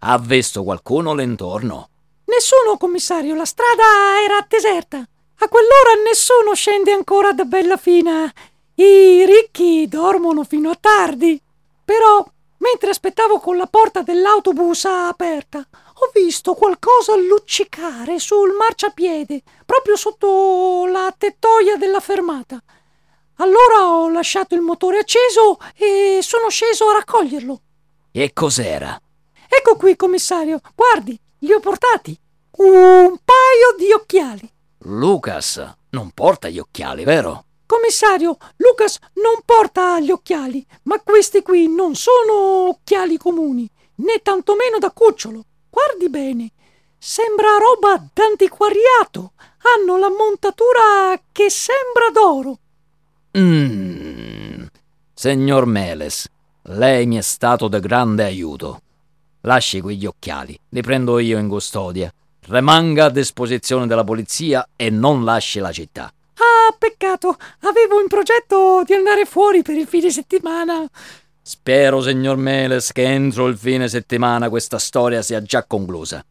Ha 0.01 0.19
visto 0.19 0.62
qualcuno 0.62 1.15
l'intorno? 1.15 1.89
Nessuno, 2.25 2.77
commissario, 2.77 3.34
la 3.34 3.45
strada 3.45 4.21
era 4.23 4.45
deserta. 4.47 4.97
A 4.97 5.47
quell'ora 5.47 5.99
nessuno 6.08 6.53
scende 6.53 6.91
ancora 6.91 7.34
da 7.34 7.43
Bellafina. 7.43 8.32
I 8.79 9.25
ricchi 9.25 9.87
dormono 9.87 10.43
fino 10.43 10.69
a 10.69 10.77
tardi. 10.79 11.41
Però, 11.83 12.23
mentre 12.57 12.91
aspettavo 12.91 13.39
con 13.39 13.57
la 13.57 13.65
porta 13.65 14.03
dell'autobus 14.03 14.85
aperta, 14.85 15.65
ho 15.99 16.11
visto 16.13 16.53
qualcosa 16.53 17.15
luccicare 17.15 18.19
sul 18.19 18.51
marciapiede, 18.51 19.41
proprio 19.65 19.95
sotto 19.95 20.85
la 20.85 21.11
tettoia 21.17 21.75
della 21.77 21.99
fermata. 21.99 22.61
Allora 23.37 23.93
ho 23.93 24.09
lasciato 24.09 24.53
il 24.53 24.61
motore 24.61 24.99
acceso 24.99 25.57
e 25.75 26.19
sono 26.21 26.49
sceso 26.49 26.87
a 26.89 26.93
raccoglierlo. 26.93 27.61
E 28.11 28.31
cos'era? 28.31 28.99
Ecco 29.49 29.75
qui, 29.75 29.95
commissario, 29.95 30.59
guardi, 30.75 31.19
li 31.39 31.51
ho 31.51 31.59
portati. 31.59 32.15
Un 32.57 33.17
paio 33.25 33.75
di 33.75 33.91
occhiali. 33.91 34.47
Lucas 34.81 35.77
non 35.89 36.11
porta 36.11 36.47
gli 36.47 36.59
occhiali, 36.59 37.03
vero? 37.03 37.45
Commissario, 37.67 38.38
Lucas 38.56 38.97
non 39.15 39.41
porta 39.43 39.99
gli 39.99 40.10
occhiali, 40.10 40.65
ma 40.84 41.01
questi 41.01 41.41
qui 41.41 41.67
non 41.67 41.95
sono 41.95 42.69
occhiali 42.69 43.17
comuni, 43.17 43.69
né 43.95 44.21
tantomeno 44.23 44.80
da 44.80 44.89
cucciolo. 44.91 45.43
Guardi 45.69 46.10
bene, 46.10 46.51
sembra 46.97 47.58
roba 47.58 48.10
d'antiquariato. 48.13 49.34
Hanno 49.75 49.97
la 49.97 50.10
montatura 50.10 51.21
che 51.34 51.49
sembra 51.49 52.10
d'oro. 52.13 52.58
Mmm. 53.38 54.65
Signor 55.13 55.65
Meles, 55.65 56.30
lei 56.69 57.06
mi 57.06 57.17
è 57.17 57.21
stato 57.21 57.67
di 57.67 57.80
grande 57.82 58.23
aiuto. 58.23 58.82
Lasci 59.41 59.82
quegli 59.82 60.06
occhiali, 60.06 60.58
li 60.69 60.82
prendo 60.82 61.19
io 61.19 61.38
in 61.38 61.49
custodia. 61.49 62.10
Rimanga 62.47 63.06
a 63.06 63.10
disposizione 63.10 63.88
della 63.88 64.06
polizia 64.06 64.69
e 64.77 64.89
non 64.89 65.25
lasci 65.25 65.60
la 65.60 65.73
città. 65.73 66.10
Ah, 66.38 66.76
peccato. 66.78 67.36
Avevo 67.62 68.00
in 68.00 68.08
progetto 68.08 68.84
di 68.86 68.93
andare 68.93 69.26
fuori 69.26 69.62
per 69.62 69.76
il 69.76 69.88
fine 69.88 70.10
settimana. 70.12 70.88
Spero, 71.41 72.02
signor 72.02 72.38
Meles, 72.38 72.91
che 72.91 73.04
entro 73.04 73.47
il 73.47 73.58
fine 73.58 73.88
settimana 73.88 74.50
questa 74.50 74.80
storia 74.80 75.21
sia 75.21 75.41
già 75.41 75.63
conclusa. 75.63 76.23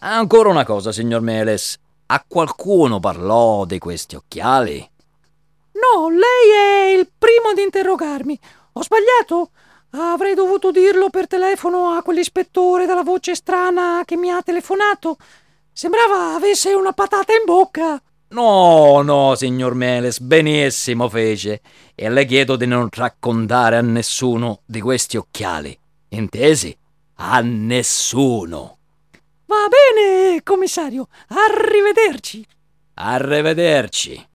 Ancora 0.00 0.50
una 0.50 0.64
cosa, 0.64 0.92
signor 0.92 1.22
Meles. 1.22 1.78
A 2.06 2.24
qualcuno 2.26 3.00
parlò 3.00 3.64
di 3.64 3.78
questi 3.78 4.14
occhiali? 4.14 4.78
No, 5.72 6.08
lei 6.08 6.92
è 6.92 6.98
il 6.98 7.08
primo 7.18 7.48
ad 7.48 7.58
interrogarmi. 7.58 8.38
Ho 8.72 8.82
sbagliato? 8.82 9.50
Avrei 9.90 10.34
dovuto 10.34 10.70
dirlo 10.70 11.08
per 11.08 11.26
telefono 11.26 11.90
a 11.90 12.02
quell'ispettore 12.02 12.86
dalla 12.86 13.02
voce 13.02 13.34
strana 13.34 14.02
che 14.04 14.16
mi 14.16 14.30
ha 14.30 14.42
telefonato. 14.42 15.16
Sembrava 15.72 16.34
avesse 16.34 16.74
una 16.74 16.92
patata 16.92 17.32
in 17.32 17.42
bocca. 17.44 18.00
No, 18.30 19.00
no, 19.02 19.34
signor 19.36 19.74
Meles, 19.74 20.20
benissimo 20.20 21.08
fece. 21.08 21.62
E 21.94 22.10
le 22.10 22.26
chiedo 22.26 22.56
di 22.56 22.66
non 22.66 22.88
raccontare 22.90 23.76
a 23.76 23.80
nessuno 23.80 24.60
di 24.66 24.80
questi 24.80 25.16
occhiali. 25.16 25.76
Intesi? 26.10 26.76
A 27.14 27.40
nessuno. 27.40 28.76
Va 29.46 29.66
bene, 29.68 30.42
commissario. 30.42 31.08
Arrivederci. 31.28 32.46
Arrivederci. 32.94 34.26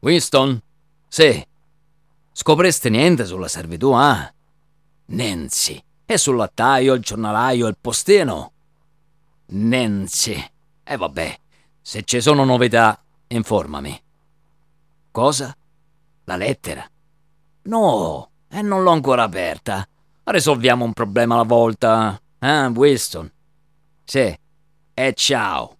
Winston? 0.00 0.62
Sì. 1.08 1.46
Scopreste 2.38 2.90
niente 2.90 3.24
sulla 3.24 3.48
servitù, 3.48 3.92
ah? 3.92 4.30
Nancy. 5.06 5.82
E 6.04 6.18
sul 6.18 6.36
lattaio, 6.36 6.92
il 6.92 7.00
giornalaio, 7.00 7.66
il 7.66 7.78
postino? 7.80 8.52
Nancy. 9.46 10.34
E 10.34 10.50
eh, 10.84 10.96
vabbè, 10.98 11.38
se 11.80 12.02
ci 12.02 12.20
sono 12.20 12.44
novità, 12.44 13.02
informami. 13.28 13.98
Cosa? 15.10 15.56
La 16.24 16.36
lettera? 16.36 16.86
No, 17.62 18.30
e 18.48 18.60
non 18.60 18.82
l'ho 18.82 18.90
ancora 18.90 19.22
aperta. 19.22 19.88
Risolviamo 20.24 20.84
un 20.84 20.92
problema 20.92 21.36
alla 21.36 21.44
volta, 21.44 22.20
eh, 22.38 22.66
Winston? 22.66 23.32
Sì. 24.04 24.38
E 24.92 25.12
ciao. 25.14 25.76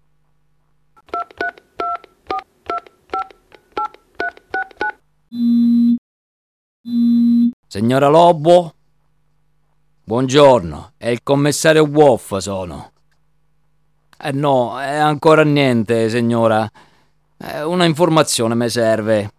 Signora 7.66 8.06
Lobo? 8.06 8.72
Buongiorno, 10.04 10.92
è 10.96 11.08
il 11.08 11.20
commissario 11.24 11.82
Wolf 11.82 12.36
sono. 12.36 12.92
Eh 14.16 14.30
no, 14.30 14.78
è 14.78 14.94
ancora 14.94 15.42
niente, 15.42 16.08
signora. 16.08 16.70
Eh, 17.38 17.64
una 17.64 17.86
informazione 17.86 18.54
mi 18.54 18.68
serve. 18.68 19.32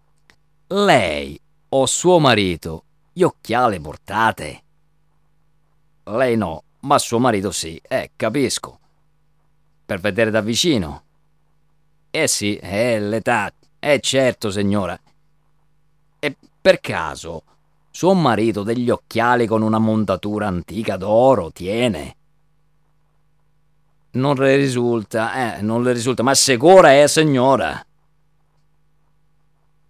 Lei 0.68 1.40
o 1.70 1.86
suo 1.86 2.20
marito 2.20 2.84
gli 3.14 3.24
occhiali 3.24 3.80
portate? 3.80 4.64
Lei 6.04 6.36
no, 6.36 6.64
ma 6.82 7.00
suo 7.00 7.18
marito 7.18 7.52
sì, 7.52 7.80
eh, 7.88 8.12
capisco. 8.18 8.78
Per 9.86 10.02
vedere 10.02 10.32
da 10.32 10.42
vicino. 10.42 11.04
Eh 12.12 12.28
sì, 12.28 12.58
è 12.58 13.00
l'età. 13.00 13.54
Eh 13.80 14.02
certo, 14.02 14.52
signora. 14.52 15.00
E 16.20 16.36
per 16.68 16.82
caso 16.82 17.44
suo 17.92 18.14
marito 18.14 18.62
degli 18.62 18.90
occhiali 18.90 19.48
con 19.48 19.62
una 19.62 19.80
montatura 19.80 20.48
antica 20.48 20.98
d'oro 20.98 21.50
tiene? 21.50 22.16
Non 24.12 24.36
le 24.36 24.58
risulta, 24.58 25.56
eh, 25.56 25.62
non 25.62 25.82
le 25.82 25.94
risulta, 25.94 26.24
ma 26.24 26.34
sicura 26.34 26.92
è, 26.92 27.08
signora? 27.08 27.82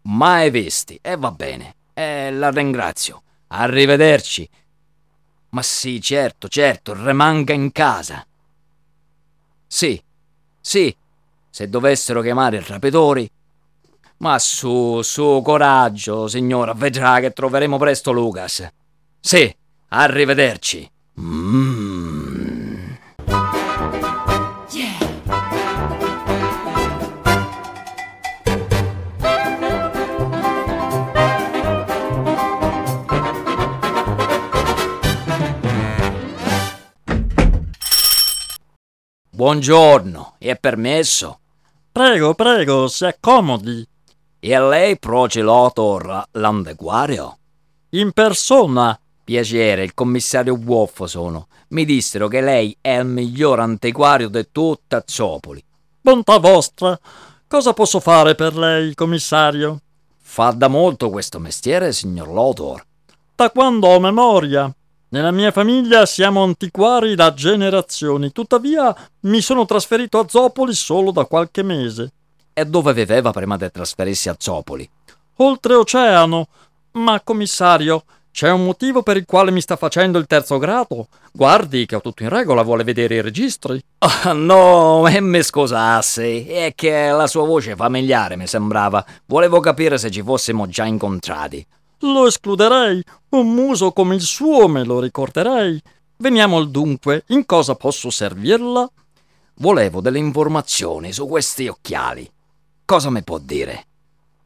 Mai 0.03 0.51
visti, 0.51 0.99
e 1.01 1.13
eh, 1.13 1.17
va 1.17 1.31
bene, 1.31 1.73
eh, 1.95 2.29
la 2.31 2.51
ringrazio. 2.51 3.23
Arrivederci. 3.47 4.47
Ma 5.49 5.63
sì, 5.63 5.99
certo, 5.99 6.47
certo, 6.47 6.93
rimanga 6.93 7.53
in 7.53 7.71
casa. 7.71 8.23
Sì, 9.65 9.99
sì, 10.61 10.95
se 11.49 11.69
dovessero 11.69 12.21
chiamare 12.21 12.57
i 12.57 12.63
rapitori, 12.63 13.27
Ma 14.19 14.39
su, 14.39 15.01
su, 15.03 15.41
coraggio, 15.43 16.27
signora, 16.27 16.73
vedrà 16.73 17.19
che 17.19 17.31
troveremo 17.31 17.77
presto 17.77 18.11
Lucas. 18.11 18.67
Sì, 19.19 19.55
arrivederci. 19.89 20.89
Mmm. 21.19 21.97
Buongiorno, 39.29 40.33
è 40.39 40.57
permesso? 40.57 41.39
Prego, 41.91 42.33
prego, 42.33 42.87
si 42.87 43.05
accomodi. 43.05 43.87
E 44.49 44.57
lei 44.57 44.97
procelotor 44.97 46.23
l'antiquario? 46.31 47.37
In 47.89 48.13
persona. 48.13 48.97
Piacere, 49.21 49.83
il 49.83 49.93
commissario 49.93 50.57
Wolf 50.63 51.03
sono. 51.03 51.47
Mi 51.71 51.83
dissero 51.83 52.29
che 52.29 52.39
lei 52.39 52.73
è 52.79 52.97
il 52.97 53.07
miglior 53.07 53.59
antiquario 53.59 54.29
di 54.29 54.47
tutta 54.49 55.03
Zopoli. 55.05 55.61
Bontà 55.99 56.37
vostra. 56.37 56.97
Cosa 57.45 57.73
posso 57.73 57.99
fare 57.99 58.35
per 58.35 58.55
lei, 58.55 58.95
commissario? 58.95 59.81
Fa 60.17 60.51
da 60.51 60.69
molto 60.69 61.09
questo 61.09 61.39
mestiere, 61.39 61.91
signor 61.91 62.29
Lotor? 62.29 62.85
Da 63.35 63.51
quando 63.51 63.87
ho 63.87 63.99
memoria. 63.99 64.73
Nella 65.09 65.31
mia 65.31 65.51
famiglia 65.51 66.05
siamo 66.05 66.43
antiquari 66.43 67.15
da 67.15 67.33
generazioni, 67.33 68.31
tuttavia 68.31 68.95
mi 69.23 69.41
sono 69.41 69.65
trasferito 69.65 70.19
a 70.19 70.25
Zopoli 70.29 70.73
solo 70.73 71.11
da 71.11 71.25
qualche 71.25 71.63
mese. 71.63 72.13
E 72.59 72.65
dove 72.65 72.91
viveva 72.91 73.29
prima 73.29 73.55
di 73.55 73.69
trasferirsi 73.69 74.29
a 74.29 74.35
Zopoli? 74.35 74.89
Oltreoceano. 75.35 76.47
Ma, 76.93 77.21
commissario, 77.23 78.03
c'è 78.31 78.49
un 78.49 78.65
motivo 78.65 79.03
per 79.03 79.15
il 79.15 79.25
quale 79.27 79.51
mi 79.51 79.61
sta 79.61 79.75
facendo 79.75 80.17
il 80.17 80.25
terzo 80.25 80.57
grado? 80.57 81.07
Guardi 81.31 81.85
che 81.85 81.95
ho 81.95 82.01
tutto 82.01 82.23
in 82.23 82.29
regola, 82.29 82.63
vuole 82.63 82.83
vedere 82.83 83.13
i 83.13 83.21
registri? 83.21 83.79
Oh, 83.99 84.33
no, 84.33 85.07
e 85.07 85.21
mi 85.21 85.43
scusasse, 85.43 86.47
è 86.47 86.73
che 86.73 87.11
la 87.11 87.27
sua 87.27 87.45
voce 87.45 87.75
familiare 87.75 88.35
mi 88.35 88.47
sembrava. 88.47 89.05
Volevo 89.27 89.59
capire 89.59 89.99
se 89.99 90.09
ci 90.09 90.23
fossimo 90.23 90.65
già 90.65 90.85
incontrati. 90.85 91.63
Lo 91.99 92.25
escluderei. 92.25 93.03
Un 93.29 93.53
muso 93.53 93.91
come 93.91 94.15
il 94.15 94.21
suo 94.21 94.67
me 94.67 94.83
lo 94.83 94.99
ricorderei. 94.99 95.79
Veniamo 96.17 96.57
al 96.57 96.71
dunque. 96.71 97.23
In 97.27 97.45
cosa 97.45 97.75
posso 97.75 98.09
servirla? 98.09 98.89
Volevo 99.57 100.01
delle 100.01 100.17
informazioni 100.17 101.13
su 101.13 101.27
questi 101.27 101.67
occhiali. 101.67 102.27
Cosa 102.87 103.09
mi 103.09 103.21
può 103.21 103.37
dire? 103.37 103.85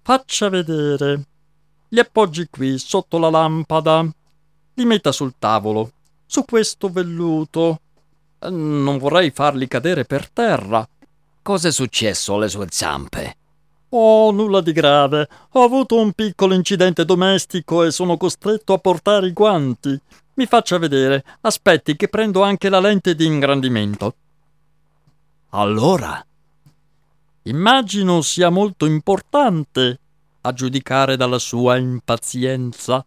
Faccia 0.01 0.49
vedere. 0.49 1.25
Li 1.89 1.99
appoggi 1.99 2.47
qui, 2.49 2.79
sotto 2.79 3.19
la 3.19 3.29
lampada. 3.29 4.03
Li 4.73 4.83
metta 4.83 5.11
sul 5.11 5.35
tavolo, 5.37 5.91
su 6.25 6.43
questo 6.43 6.89
velluto. 6.89 7.81
Non 8.39 8.97
vorrei 8.97 9.29
farli 9.29 9.67
cadere 9.67 10.05
per 10.05 10.27
terra. 10.27 10.89
Cos'è 11.43 11.71
successo 11.71 12.33
alle 12.33 12.49
sue 12.49 12.65
zampe? 12.71 13.37
Oh, 13.89 14.31
nulla 14.31 14.61
di 14.61 14.71
grave. 14.71 15.29
Ho 15.51 15.63
avuto 15.63 15.99
un 15.99 16.11
piccolo 16.13 16.55
incidente 16.55 17.05
domestico 17.05 17.83
e 17.83 17.91
sono 17.91 18.17
costretto 18.17 18.73
a 18.73 18.79
portare 18.79 19.27
i 19.27 19.33
guanti. 19.33 20.01
Mi 20.33 20.47
faccia 20.47 20.79
vedere. 20.79 21.23
Aspetti 21.41 21.95
che 21.95 22.07
prendo 22.07 22.41
anche 22.41 22.69
la 22.69 22.79
lente 22.79 23.13
di 23.13 23.23
ingrandimento. 23.23 24.15
Allora? 25.49 26.25
Immagino 27.43 28.21
sia 28.21 28.49
molto 28.49 28.85
importante, 28.85 29.99
a 30.41 30.53
giudicare 30.53 31.17
dalla 31.17 31.39
sua 31.39 31.75
impazienza. 31.77 33.03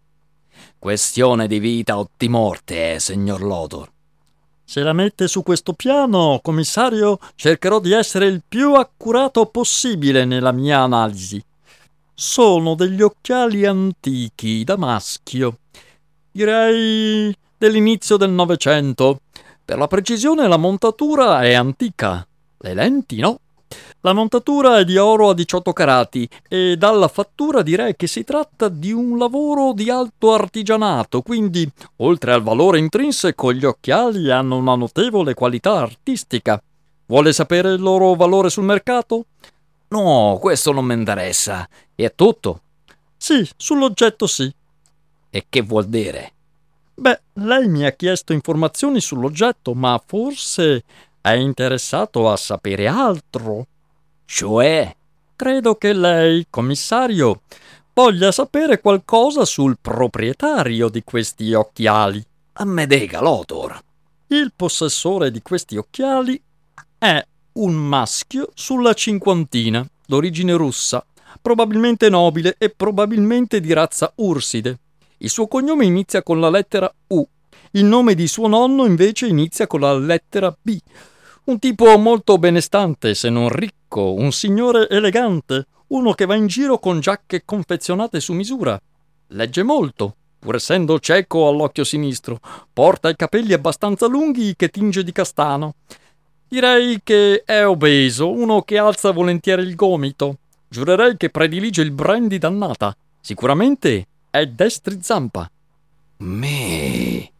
Questione 0.76 1.46
di 1.46 1.60
vita 1.60 1.98
o 1.98 2.10
di 2.16 2.28
morte, 2.28 2.94
eh, 2.94 3.00
signor 3.00 3.42
Lotor. 3.42 3.92
Se 4.64 4.82
la 4.82 4.92
mette 4.92 5.28
su 5.28 5.44
questo 5.44 5.72
piano, 5.74 6.40
commissario, 6.42 7.18
cercherò 7.36 7.78
di 7.78 7.92
essere 7.92 8.26
il 8.26 8.42
più 8.46 8.74
accurato 8.74 9.46
possibile 9.46 10.24
nella 10.24 10.50
mia 10.52 10.80
analisi. 10.80 11.42
Sono 12.12 12.74
degli 12.74 13.02
occhiali 13.02 13.64
antichi, 13.66 14.64
da 14.64 14.76
maschio. 14.76 15.58
Direi 16.32 17.32
dell'inizio 17.56 18.16
del 18.16 18.30
Novecento. 18.30 19.20
Per 19.64 19.78
la 19.78 19.86
precisione 19.86 20.48
la 20.48 20.56
montatura 20.56 21.42
è 21.42 21.52
antica. 21.54 22.26
Le 22.58 22.74
lenti 22.74 23.20
no. 23.20 23.38
La 24.00 24.12
montatura 24.12 24.78
è 24.78 24.84
di 24.84 24.98
oro 24.98 25.30
a 25.30 25.34
18 25.34 25.72
carati 25.72 26.28
e 26.46 26.76
dalla 26.76 27.08
fattura 27.08 27.62
direi 27.62 27.96
che 27.96 28.06
si 28.06 28.22
tratta 28.22 28.68
di 28.68 28.92
un 28.92 29.16
lavoro 29.16 29.72
di 29.72 29.88
alto 29.88 30.34
artigianato, 30.34 31.22
quindi 31.22 31.66
oltre 31.96 32.32
al 32.32 32.42
valore 32.42 32.78
intrinseco 32.78 33.52
gli 33.52 33.64
occhiali 33.64 34.30
hanno 34.30 34.56
una 34.56 34.74
notevole 34.74 35.32
qualità 35.32 35.78
artistica. 35.78 36.62
Vuole 37.06 37.32
sapere 37.32 37.72
il 37.72 37.80
loro 37.80 38.14
valore 38.14 38.50
sul 38.50 38.64
mercato? 38.64 39.24
No, 39.88 40.38
questo 40.40 40.72
non 40.72 40.84
mi 40.84 40.94
interessa. 40.94 41.68
È 41.94 42.12
tutto? 42.14 42.60
Sì, 43.16 43.48
sull'oggetto 43.56 44.26
sì. 44.26 44.52
E 45.30 45.46
che 45.48 45.62
vuol 45.62 45.86
dire? 45.86 46.32
Beh, 46.94 47.20
lei 47.34 47.68
mi 47.68 47.84
ha 47.84 47.92
chiesto 47.92 48.32
informazioni 48.32 49.00
sull'oggetto, 49.00 49.74
ma 49.74 50.00
forse 50.04 50.84
è 51.24 51.32
interessato 51.32 52.30
a 52.30 52.36
sapere 52.36 52.86
altro. 52.86 53.66
Cioè? 54.26 54.94
Credo 55.34 55.76
che 55.76 55.94
lei, 55.94 56.46
commissario, 56.50 57.40
voglia 57.94 58.30
sapere 58.30 58.78
qualcosa 58.78 59.46
sul 59.46 59.78
proprietario 59.80 60.90
di 60.90 61.02
questi 61.02 61.54
occhiali. 61.54 62.22
A 62.52 62.66
me 62.66 62.86
dega, 62.86 63.22
Lotor. 63.22 63.80
Il 64.26 64.52
possessore 64.54 65.30
di 65.30 65.40
questi 65.40 65.78
occhiali 65.78 66.38
è 66.98 67.24
un 67.52 67.72
maschio 67.72 68.50
sulla 68.52 68.92
cinquantina, 68.92 69.82
d'origine 70.06 70.52
russa, 70.52 71.02
probabilmente 71.40 72.10
nobile 72.10 72.56
e 72.58 72.68
probabilmente 72.68 73.60
di 73.60 73.72
razza 73.72 74.12
urside. 74.16 74.78
Il 75.16 75.30
suo 75.30 75.48
cognome 75.48 75.86
inizia 75.86 76.22
con 76.22 76.38
la 76.38 76.50
lettera 76.50 76.92
U. 77.08 77.26
Il 77.70 77.86
nome 77.86 78.14
di 78.14 78.28
suo 78.28 78.46
nonno 78.46 78.84
invece 78.84 79.26
inizia 79.26 79.66
con 79.66 79.80
la 79.80 79.96
lettera 79.96 80.54
B. 80.60 80.78
Un 81.46 81.58
tipo 81.58 81.98
molto 81.98 82.38
benestante, 82.38 83.14
se 83.14 83.28
non 83.28 83.50
ricco, 83.50 84.14
un 84.14 84.32
signore 84.32 84.88
elegante, 84.88 85.66
uno 85.88 86.14
che 86.14 86.24
va 86.24 86.36
in 86.36 86.46
giro 86.46 86.78
con 86.78 87.00
giacche 87.00 87.42
confezionate 87.44 88.18
su 88.18 88.32
misura. 88.32 88.80
Legge 89.26 89.62
molto, 89.62 90.16
pur 90.38 90.54
essendo 90.54 90.98
cieco 90.98 91.46
all'occhio 91.46 91.84
sinistro. 91.84 92.40
Porta 92.72 93.10
i 93.10 93.16
capelli 93.16 93.52
abbastanza 93.52 94.06
lunghi 94.06 94.54
che 94.56 94.70
tinge 94.70 95.04
di 95.04 95.12
castano. 95.12 95.74
Direi 96.48 97.00
che 97.04 97.42
è 97.44 97.66
obeso, 97.66 98.30
uno 98.30 98.62
che 98.62 98.78
alza 98.78 99.10
volentieri 99.10 99.64
il 99.64 99.74
gomito. 99.74 100.38
Giurerei 100.66 101.18
che 101.18 101.28
predilige 101.28 101.82
il 101.82 101.92
brandy 101.92 102.38
dannata. 102.38 102.96
Sicuramente 103.20 104.06
è 104.30 104.46
destri 104.46 104.98
zampa. 105.02 105.46
Me, 106.16 107.30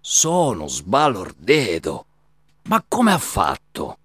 sono 0.00 0.66
sbalordeto. 0.66 2.06
Ma 2.64 2.84
come 2.86 3.12
ha 3.12 3.18
fatto? 3.18 3.98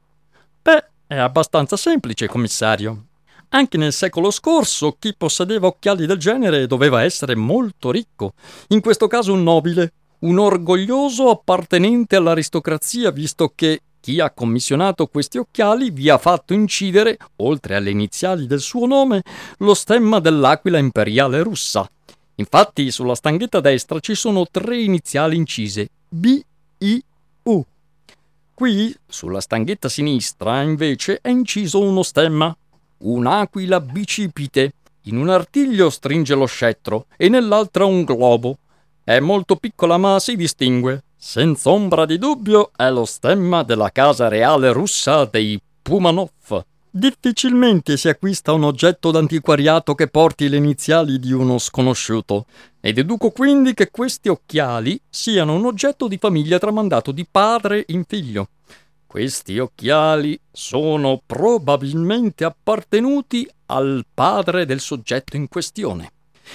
Beh, 0.61 0.85
è 1.07 1.15
abbastanza 1.15 1.77
semplice, 1.77 2.27
commissario. 2.27 3.05
Anche 3.49 3.77
nel 3.77 3.93
secolo 3.93 4.29
scorso 4.29 4.97
chi 4.99 5.13
possedeva 5.15 5.67
occhiali 5.67 6.05
del 6.05 6.17
genere 6.17 6.67
doveva 6.67 7.03
essere 7.03 7.35
molto 7.35 7.91
ricco, 7.91 8.33
in 8.69 8.81
questo 8.81 9.07
caso 9.07 9.31
un 9.31 9.43
nobile, 9.43 9.93
un 10.19 10.37
orgoglioso 10.37 11.29
appartenente 11.29 12.17
all'aristocrazia, 12.17 13.11
visto 13.11 13.53
che 13.55 13.81
chi 14.01 14.19
ha 14.19 14.31
commissionato 14.31 15.07
questi 15.07 15.37
occhiali 15.37 15.91
vi 15.91 16.09
ha 16.09 16.17
fatto 16.17 16.53
incidere, 16.53 17.17
oltre 17.37 17.75
alle 17.75 17.89
iniziali 17.89 18.47
del 18.47 18.59
suo 18.59 18.85
nome, 18.85 19.21
lo 19.59 19.73
stemma 19.73 20.19
dell'aquila 20.19 20.77
imperiale 20.77 21.41
russa. 21.41 21.89
Infatti 22.35 22.91
sulla 22.91 23.15
stanghetta 23.15 23.61
destra 23.61 23.99
ci 23.99 24.15
sono 24.15 24.45
tre 24.49 24.81
iniziali 24.81 25.35
incise, 25.35 25.89
B, 26.09 26.41
I, 26.79 27.03
U. 27.43 27.65
Qui, 28.57 28.91
sulla 29.05 29.39
stanghetta 29.39 29.87
sinistra, 29.87 30.63
invece, 30.63 31.19
è 31.21 31.29
inciso 31.29 31.79
uno 31.79 32.01
stemma, 32.01 32.57
un'aquila 33.03 33.79
bicipite. 33.79 34.71
In 35.03 35.17
un 35.17 35.29
artiglio 35.29 35.91
stringe 35.91 36.33
lo 36.33 36.47
scettro 36.47 37.05
e 37.17 37.29
nell'altra 37.29 37.85
un 37.85 38.03
globo. 38.03 38.57
È 39.03 39.19
molto 39.19 39.57
piccola 39.57 39.97
ma 39.97 40.19
si 40.19 40.35
distingue. 40.35 41.03
Senza 41.15 41.69
ombra 41.69 42.07
di 42.07 42.17
dubbio 42.17 42.71
è 42.75 42.89
lo 42.89 43.05
stemma 43.05 43.61
della 43.61 43.91
casa 43.91 44.27
reale 44.27 44.73
russa 44.73 45.25
dei 45.25 45.61
Pumanov. 45.83 46.65
Difficilmente 46.97 47.95
si 47.95 48.09
acquista 48.09 48.53
un 48.53 48.63
oggetto 48.63 49.11
d'antiquariato 49.11 49.93
che 49.93 50.07
porti 50.07 50.49
le 50.49 50.57
iniziali 50.57 51.19
di 51.19 51.31
uno 51.31 51.59
sconosciuto, 51.59 52.47
e 52.81 52.91
deduco 52.91 53.29
quindi 53.29 53.75
che 53.75 53.91
questi 53.91 54.29
occhiali 54.29 54.99
siano 55.07 55.53
un 55.53 55.67
oggetto 55.67 56.07
di 56.07 56.17
famiglia 56.17 56.57
tramandato 56.57 57.11
di 57.11 57.23
padre 57.29 57.83
in 57.89 58.03
figlio. 58.03 58.47
Questi 59.05 59.59
occhiali 59.59 60.39
sono 60.51 61.21
probabilmente 61.23 62.43
appartenuti 62.45 63.47
al 63.67 64.03
padre 64.11 64.65
del 64.65 64.79
soggetto 64.79 65.35
in 65.35 65.47
questione. 65.47 66.13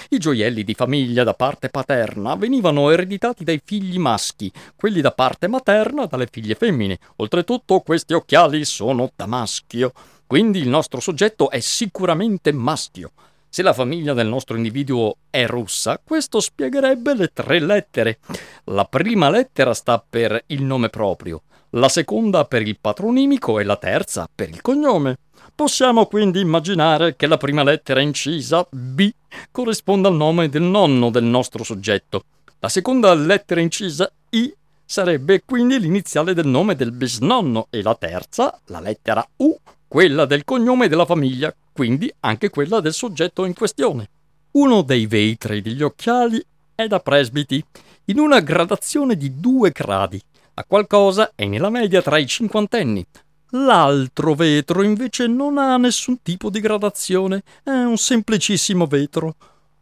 I 0.09 0.17
gioielli 0.17 0.65
di 0.65 0.73
famiglia 0.73 1.23
da 1.23 1.35
parte 1.35 1.69
paterna 1.69 2.35
venivano 2.35 2.89
ereditati 2.89 3.45
dai 3.45 3.61
figli 3.63 3.97
maschi, 3.97 4.51
quelli 4.75 4.99
da 4.99 5.11
parte 5.11 5.47
materna 5.47 6.05
dalle 6.05 6.27
figlie 6.29 6.55
femmine. 6.55 6.99
Oltretutto 7.17 7.79
questi 7.79 8.13
occhiali 8.13 8.65
sono 8.65 9.09
da 9.15 9.25
maschio, 9.25 9.93
quindi 10.25 10.59
il 10.59 10.69
nostro 10.69 10.99
soggetto 10.99 11.49
è 11.49 11.59
sicuramente 11.59 12.51
maschio. 12.51 13.11
Se 13.49 13.61
la 13.61 13.73
famiglia 13.73 14.13
del 14.13 14.27
nostro 14.27 14.55
individuo 14.55 15.17
è 15.29 15.45
russa, 15.45 16.01
questo 16.03 16.39
spiegherebbe 16.39 17.13
le 17.13 17.31
tre 17.31 17.59
lettere. 17.59 18.17
La 18.65 18.85
prima 18.85 19.29
lettera 19.29 19.73
sta 19.75 20.03
per 20.07 20.43
il 20.47 20.63
nome 20.63 20.89
proprio, 20.89 21.43
la 21.71 21.87
seconda 21.87 22.45
per 22.45 22.63
il 22.63 22.79
patronimico 22.81 23.59
e 23.59 23.63
la 23.63 23.77
terza 23.77 24.27
per 24.33 24.49
il 24.49 24.61
cognome. 24.61 25.17
Possiamo 25.53 26.07
quindi 26.07 26.39
immaginare 26.39 27.15
che 27.15 27.27
la 27.27 27.37
prima 27.37 27.61
lettera 27.61 27.99
incisa, 27.99 28.65
B, 28.71 29.07
corrisponda 29.51 30.07
al 30.07 30.15
nome 30.15 30.49
del 30.49 30.63
nonno 30.63 31.11
del 31.11 31.23
nostro 31.23 31.63
soggetto. 31.63 32.23
La 32.59 32.69
seconda 32.69 33.13
lettera 33.13 33.61
incisa, 33.61 34.11
I, 34.31 34.51
sarebbe 34.83 35.43
quindi 35.45 35.79
l'iniziale 35.79 36.33
del 36.33 36.47
nome 36.47 36.75
del 36.75 36.91
bisnonno 36.91 37.67
e 37.69 37.83
la 37.83 37.93
terza, 37.93 38.59
la 38.67 38.79
lettera 38.79 39.23
U, 39.37 39.55
quella 39.93 40.25
del 40.25 40.43
cognome 40.43 40.87
della 40.87 41.05
famiglia, 41.05 41.53
quindi 41.71 42.11
anche 42.21 42.49
quella 42.49 42.79
del 42.79 42.95
soggetto 42.95 43.45
in 43.45 43.53
questione. 43.53 44.09
Uno 44.53 44.81
dei 44.81 45.05
vetri 45.05 45.61
degli 45.61 45.83
occhiali 45.83 46.43
è 46.73 46.87
da 46.87 46.99
presbiti, 46.99 47.63
in 48.05 48.17
una 48.17 48.39
gradazione 48.39 49.15
di 49.15 49.39
due 49.39 49.69
gradi. 49.69 50.19
La 50.55 50.65
qualcosa 50.67 51.33
è 51.35 51.45
nella 51.45 51.69
media 51.69 52.01
tra 52.01 52.17
i 52.17 52.25
cinquantenni. 52.25 53.05
L'altro 53.51 54.33
vetro 54.33 54.81
invece 54.81 55.27
non 55.27 55.59
ha 55.59 55.77
nessun 55.77 56.23
tipo 56.23 56.49
di 56.49 56.59
gradazione, 56.59 57.43
è 57.63 57.69
un 57.69 57.97
semplicissimo 57.97 58.87
vetro. 58.87 59.35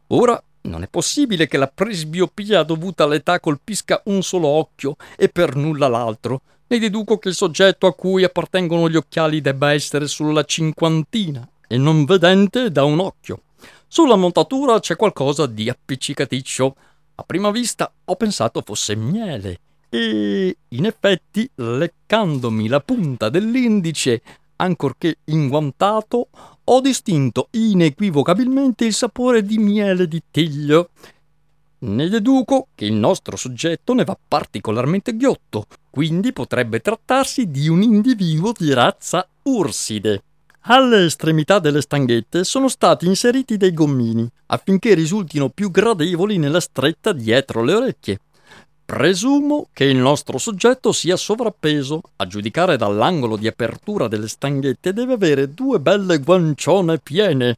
Ora 0.07 0.43
non 0.63 0.83
è 0.83 0.89
possibile 0.89 1.47
che 1.47 1.55
la 1.55 1.71
presbiopia 1.73 2.63
dovuta 2.63 3.05
all'età 3.05 3.39
colpisca 3.39 4.01
un 4.07 4.21
solo 4.23 4.49
occhio 4.49 4.97
e 5.15 5.29
per 5.29 5.55
nulla 5.55 5.87
l'altro 5.87 6.41
ne 6.71 6.79
deduco 6.79 7.17
che 7.17 7.27
il 7.27 7.35
soggetto 7.35 7.85
a 7.85 7.93
cui 7.93 8.23
appartengono 8.23 8.89
gli 8.89 8.95
occhiali 8.95 9.41
debba 9.41 9.73
essere 9.73 10.07
sulla 10.07 10.45
cinquantina 10.45 11.45
e 11.67 11.77
non 11.77 12.05
vedente 12.05 12.71
da 12.71 12.85
un 12.85 12.99
occhio. 12.99 13.41
Sulla 13.87 14.15
montatura 14.15 14.79
c'è 14.79 14.95
qualcosa 14.95 15.47
di 15.47 15.67
appiccicaticcio. 15.67 16.75
A 17.15 17.23
prima 17.23 17.51
vista 17.51 17.91
ho 18.05 18.15
pensato 18.15 18.61
fosse 18.65 18.95
miele 18.95 19.59
e 19.89 20.55
in 20.69 20.85
effetti, 20.85 21.49
leccandomi 21.55 22.69
la 22.69 22.79
punta 22.79 23.27
dell'indice, 23.27 24.21
ancorché 24.55 25.17
inguantato, 25.25 26.29
ho 26.63 26.79
distinto 26.79 27.49
inequivocabilmente 27.51 28.85
il 28.85 28.93
sapore 28.93 29.43
di 29.43 29.57
miele 29.57 30.07
di 30.07 30.23
tiglio. 30.31 30.91
Ne 31.83 32.09
deduco 32.09 32.67
che 32.75 32.85
il 32.85 32.93
nostro 32.93 33.35
soggetto 33.35 33.95
ne 33.95 34.03
va 34.03 34.15
particolarmente 34.27 35.15
ghiotto, 35.15 35.65
quindi 35.89 36.31
potrebbe 36.31 36.79
trattarsi 36.79 37.49
di 37.49 37.67
un 37.69 37.81
individuo 37.81 38.51
di 38.55 38.71
razza 38.71 39.27
urside. 39.43 40.23
Alle 40.65 41.05
estremità 41.05 41.57
delle 41.57 41.81
stanghette 41.81 42.43
sono 42.43 42.67
stati 42.67 43.07
inseriti 43.07 43.57
dei 43.57 43.73
gommini 43.73 44.29
affinché 44.47 44.93
risultino 44.93 45.49
più 45.49 45.71
gradevoli 45.71 46.37
nella 46.37 46.59
stretta 46.59 47.13
dietro 47.13 47.63
le 47.63 47.73
orecchie. 47.73 48.19
Presumo 48.85 49.69
che 49.73 49.85
il 49.85 49.97
nostro 49.97 50.37
soggetto 50.37 50.91
sia 50.91 51.15
sovrappeso. 51.15 52.01
A 52.17 52.27
giudicare 52.27 52.77
dall'angolo 52.77 53.37
di 53.37 53.47
apertura 53.47 54.07
delle 54.07 54.27
stanghette 54.27 54.93
deve 54.93 55.13
avere 55.13 55.51
due 55.51 55.79
belle 55.79 56.19
guancione 56.19 56.99
piene. 56.99 57.57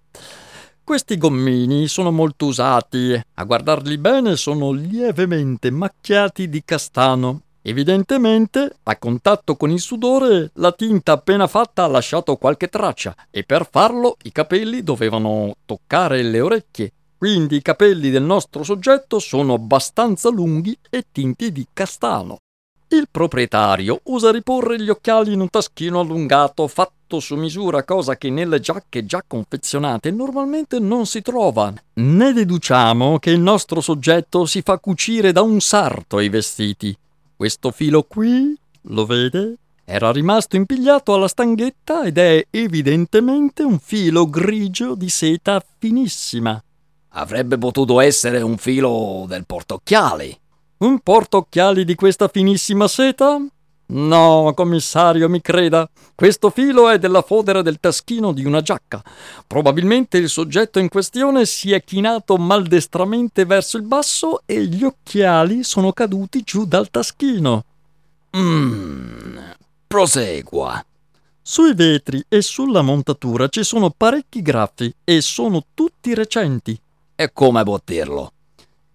Questi 0.85 1.17
gommini 1.17 1.87
sono 1.87 2.11
molto 2.11 2.45
usati, 2.45 3.13
a 3.35 3.43
guardarli 3.45 3.97
bene 3.97 4.35
sono 4.35 4.71
lievemente 4.71 5.71
macchiati 5.71 6.49
di 6.49 6.61
castano. 6.65 7.43
Evidentemente, 7.61 8.75
a 8.83 8.97
contatto 8.97 9.55
con 9.55 9.71
il 9.71 9.79
sudore, 9.79 10.51
la 10.55 10.73
tinta 10.73 11.13
appena 11.13 11.47
fatta 11.47 11.85
ha 11.85 11.87
lasciato 11.87 12.35
qualche 12.35 12.67
traccia 12.67 13.15
e 13.31 13.45
per 13.45 13.65
farlo 13.71 14.17
i 14.23 14.33
capelli 14.33 14.83
dovevano 14.83 15.55
toccare 15.65 16.21
le 16.21 16.41
orecchie. 16.41 16.91
Quindi 17.17 17.55
i 17.55 17.61
capelli 17.61 18.09
del 18.09 18.23
nostro 18.23 18.63
soggetto 18.63 19.19
sono 19.19 19.53
abbastanza 19.53 20.29
lunghi 20.29 20.77
e 20.89 21.05
tinti 21.09 21.53
di 21.53 21.65
castano. 21.71 22.39
Il 22.89 23.07
proprietario 23.09 24.01
usa 24.03 24.31
riporre 24.31 24.79
gli 24.79 24.89
occhiali 24.89 25.31
in 25.31 25.39
un 25.39 25.49
taschino 25.49 26.01
allungato 26.01 26.67
fatto 26.67 26.92
su 27.19 27.35
misura, 27.35 27.83
cosa 27.83 28.17
che 28.17 28.29
nelle 28.29 28.59
giacche 28.59 29.05
già 29.05 29.23
confezionate 29.25 30.11
normalmente 30.11 30.79
non 30.79 31.05
si 31.05 31.21
trova. 31.21 31.73
Ne 31.95 32.33
deduciamo 32.33 33.19
che 33.19 33.31
il 33.31 33.39
nostro 33.39 33.81
soggetto 33.81 34.45
si 34.45 34.61
fa 34.61 34.77
cucire 34.79 35.31
da 35.31 35.41
un 35.41 35.59
sarto 35.59 36.19
i 36.19 36.29
vestiti. 36.29 36.95
Questo 37.35 37.71
filo 37.71 38.03
qui, 38.03 38.57
lo 38.83 39.05
vede? 39.05 39.57
Era 39.85 40.11
rimasto 40.11 40.55
impigliato 40.55 41.13
alla 41.13 41.27
stanghetta 41.27 42.05
ed 42.05 42.17
è 42.17 42.45
evidentemente 42.49 43.63
un 43.63 43.79
filo 43.79 44.29
grigio 44.29 44.95
di 44.95 45.09
seta 45.09 45.61
finissima. 45.77 46.61
Avrebbe 47.15 47.57
potuto 47.57 47.99
essere 47.99 48.41
un 48.41 48.57
filo 48.57 49.25
del 49.27 49.45
portocchiali. 49.45 50.39
Un 50.77 50.99
portocchiali 50.99 51.85
di 51.85 51.95
questa 51.95 52.27
finissima 52.27 52.87
seta? 52.87 53.39
No, 53.85 54.53
commissario, 54.55 55.29
mi 55.29 55.41
creda. 55.41 55.87
Questo 56.15 56.49
filo 56.49 56.89
è 56.89 56.97
della 56.97 57.21
fodera 57.21 57.61
del 57.61 57.79
taschino 57.79 58.31
di 58.31 58.45
una 58.45 58.61
giacca. 58.61 59.03
Probabilmente 59.45 60.17
il 60.17 60.29
soggetto 60.29 60.79
in 60.79 60.89
questione 60.89 61.45
si 61.45 61.71
è 61.71 61.83
chinato 61.83 62.37
maldestramente 62.37 63.45
verso 63.45 63.77
il 63.77 63.83
basso 63.83 64.41
e 64.45 64.65
gli 64.65 64.83
occhiali 64.83 65.63
sono 65.63 65.91
caduti 65.91 66.41
giù 66.41 66.65
dal 66.65 66.89
taschino. 66.89 67.63
Mmm. 68.35 69.37
Prosegua. 69.85 70.83
Sui 71.41 71.73
vetri 71.75 72.23
e 72.29 72.41
sulla 72.41 72.81
montatura 72.81 73.47
ci 73.49 73.63
sono 73.63 73.93
parecchi 73.95 74.41
graffi 74.41 74.93
e 75.03 75.21
sono 75.21 75.65
tutti 75.73 76.13
recenti. 76.13 76.79
E 77.15 77.31
come 77.33 77.63
può 77.63 77.79
dirlo? 77.83 78.32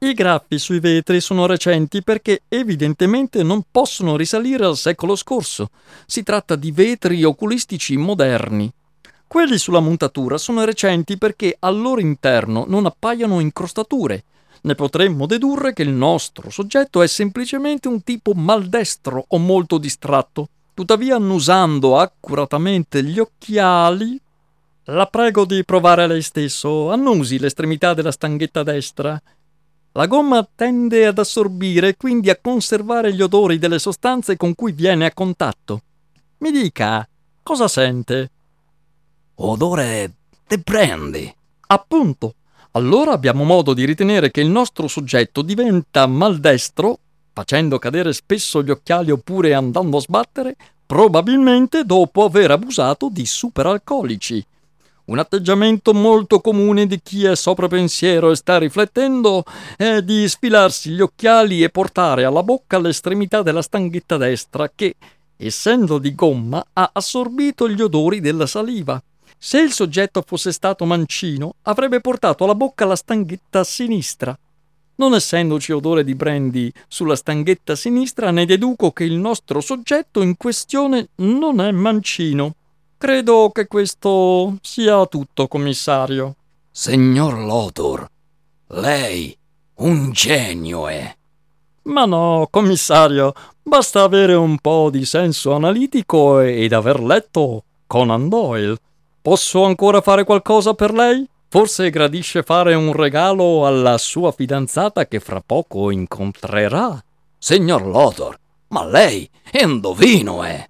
I 0.01 0.14
graffi 0.14 0.61
sui 0.61 0.78
vetri 0.78 1.20
sono 1.20 1.46
recenti 1.46 2.05
perché 2.05 2.42
evidentemente 2.46 3.42
non 3.42 3.64
possono 3.68 4.16
risalire 4.16 4.64
al 4.64 4.76
secolo 4.76 5.16
scorso. 5.16 5.70
Si 6.07 6.22
tratta 6.22 6.55
di 6.55 6.70
vetri 6.70 7.24
oculistici 7.24 7.96
moderni. 7.96 8.70
Quelli 9.26 9.59
sulla 9.59 9.80
montatura 9.80 10.38
sono 10.38 10.64
recenti 10.64 11.18
perché 11.18 11.57
al 11.59 11.80
loro 11.80 12.01
interno 12.01 12.64
non 12.68 12.86
appaiono 12.86 13.40
incrostature. 13.40 14.22
Ne 14.61 14.76
potremmo 14.76 15.26
dedurre 15.26 15.72
che 15.72 15.82
il 15.82 15.90
nostro 15.90 16.49
soggetto 16.49 17.03
è 17.03 17.09
semplicemente 17.09 17.88
un 17.88 18.05
tipo 18.05 18.34
maldestro 18.34 19.24
o 19.26 19.38
molto 19.38 19.78
distratto. 19.78 20.49
Tuttavia, 20.74 21.16
annusando 21.16 21.99
accuratamente 21.99 23.03
gli 23.03 23.18
occhiali, 23.18 24.16
la 24.84 25.07
prego 25.07 25.44
di 25.44 25.64
provare 25.64 26.07
lei 26.07 26.22
stesso. 26.22 26.92
Annusi 26.92 27.40
l'estremità 27.40 27.94
della 27.94 28.12
stanghetta 28.12 28.62
destra 28.62 29.20
la 29.93 30.07
gomma 30.07 30.49
tende 30.55 31.07
ad 31.07 31.18
assorbire 31.18 31.89
e 31.89 31.97
quindi 31.97 32.30
a 32.30 32.39
conservare 32.41 33.12
gli 33.12 33.22
odori 33.22 33.59
delle 33.59 33.78
sostanze 33.78 34.36
con 34.36 34.55
cui 34.55 34.72
viene 34.72 35.07
a 35.07 35.12
contatto. 35.12 35.82
Mi 36.39 36.53
dica, 36.53 37.09
cosa 37.43 37.66
sente? 37.66 38.30
Odore 39.36 40.12
di 40.47 40.59
brandy. 40.59 41.34
Appunto. 41.68 42.34
Allora 42.72 43.12
abbiamo 43.12 43.45
modo 43.45 43.74
di 43.74 43.84
ritenere 43.84 44.30
che 44.30 44.41
il 44.41 44.51
nostro 44.51 44.89
soggetto 44.89 45.43
diventa 45.43 46.07
maldestro, 46.07 46.99
facendo 47.32 47.78
cadere 47.78 48.12
spesso 48.12 48.62
gli 48.62 48.70
occhiali 48.70 49.11
oppure 49.11 49.55
andando 49.55 49.97
a 49.97 50.01
sbattere, 50.01 50.57
probabilmente 50.86 51.84
dopo 51.84 52.24
aver 52.24 52.53
abusato 52.53 53.09
di 53.11 53.26
superalcolici. 53.26 54.45
Un 55.09 55.18
atteggiamento 55.18 55.94
molto 55.94 56.38
comune 56.40 56.86
di 56.86 57.00
chi 57.02 57.24
è 57.24 57.34
sopra 57.34 57.66
pensiero 57.66 58.30
e 58.30 58.36
sta 58.36 58.59
riflettendo 58.59 59.42
è 59.74 60.02
di 60.02 60.28
sfilarsi 60.28 60.90
gli 60.90 61.00
occhiali 61.00 61.62
e 61.62 61.70
portare 61.70 62.24
alla 62.24 62.42
bocca 62.42 62.78
l'estremità 62.78 63.40
della 63.40 63.62
stanghetta 63.62 64.18
destra 64.18 64.70
che, 64.74 64.96
essendo 65.38 65.96
di 65.96 66.14
gomma, 66.14 66.62
ha 66.74 66.90
assorbito 66.92 67.70
gli 67.70 67.80
odori 67.80 68.20
della 68.20 68.44
saliva. 68.44 69.02
Se 69.38 69.59
il 69.59 69.72
soggetto 69.72 70.22
fosse 70.26 70.52
stato 70.52 70.84
mancino, 70.84 71.54
avrebbe 71.62 72.02
portato 72.02 72.44
alla 72.44 72.54
bocca 72.54 72.84
la 72.84 72.96
stanghetta 72.96 73.64
sinistra. 73.64 74.38
Non 74.96 75.14
essendoci 75.14 75.72
odore 75.72 76.04
di 76.04 76.14
brandy 76.14 76.70
sulla 76.86 77.16
stanghetta 77.16 77.76
sinistra, 77.76 78.30
ne 78.30 78.44
deduco 78.44 78.90
che 78.90 79.04
il 79.04 79.14
nostro 79.14 79.62
soggetto 79.62 80.20
in 80.20 80.36
questione 80.36 81.09
non 81.16 81.62
è 81.62 81.70
mancino. 81.70 82.56
Credo 83.01 83.51
che 83.53 83.68
questo 83.68 84.57
sia 84.61 85.07
tutto, 85.07 85.46
commissario. 85.46 86.34
Signor 86.68 87.38
Lothar, 87.38 88.09
lei 88.70 89.38
un 89.76 90.11
genio 90.11 90.88
è. 90.88 91.14
Ma 91.82 92.07
no, 92.07 92.49
commissario, 92.51 93.32
basta 93.62 94.03
avere 94.03 94.34
un 94.34 94.59
po' 94.59 94.90
di 94.90 95.05
senso 95.05 95.55
analitico 95.55 96.40
ed 96.40 96.72
aver 96.72 97.01
letto 97.01 97.62
Conan 97.86 98.28
Doyle. 98.28 98.76
Posso 99.22 99.62
ancora 99.62 100.01
fare 100.01 100.24
qualcosa 100.24 100.74
per 100.74 100.92
lei? 100.92 101.24
Forse 101.49 101.90
gradisce 101.90 102.42
fare 102.42 102.74
un 102.74 102.92
regalo 102.92 103.64
alla 103.64 103.96
sua 103.96 104.32
fidanzata 104.32 105.07
che 105.07 105.20
fra 105.20 105.40
poco 105.40 105.92
incontrerà. 105.92 107.01
Signor 107.38 107.86
Lothar, 107.86 108.36
ma 108.70 108.84
lei 108.84 109.30
è 109.49 109.62
un 109.62 109.78
dovino, 109.78 110.44
eh? 110.44 110.68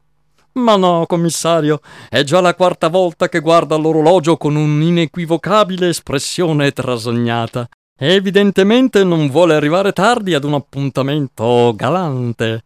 Ma 0.59 0.74
no, 0.76 1.04
commissario, 1.06 1.80
è 2.09 2.24
già 2.24 2.40
la 2.40 2.54
quarta 2.54 2.88
volta 2.88 3.28
che 3.28 3.38
guarda 3.40 3.76
l'orologio 3.76 4.36
con 4.36 4.56
un'inequivocabile 4.56 5.88
espressione 5.88 6.72
trasognata. 6.72 7.68
Evidentemente 7.96 9.04
non 9.04 9.30
vuole 9.30 9.54
arrivare 9.54 9.92
tardi 9.92 10.34
ad 10.34 10.44
un 10.44 10.54
appuntamento 10.54 11.72
galante. 11.76 12.64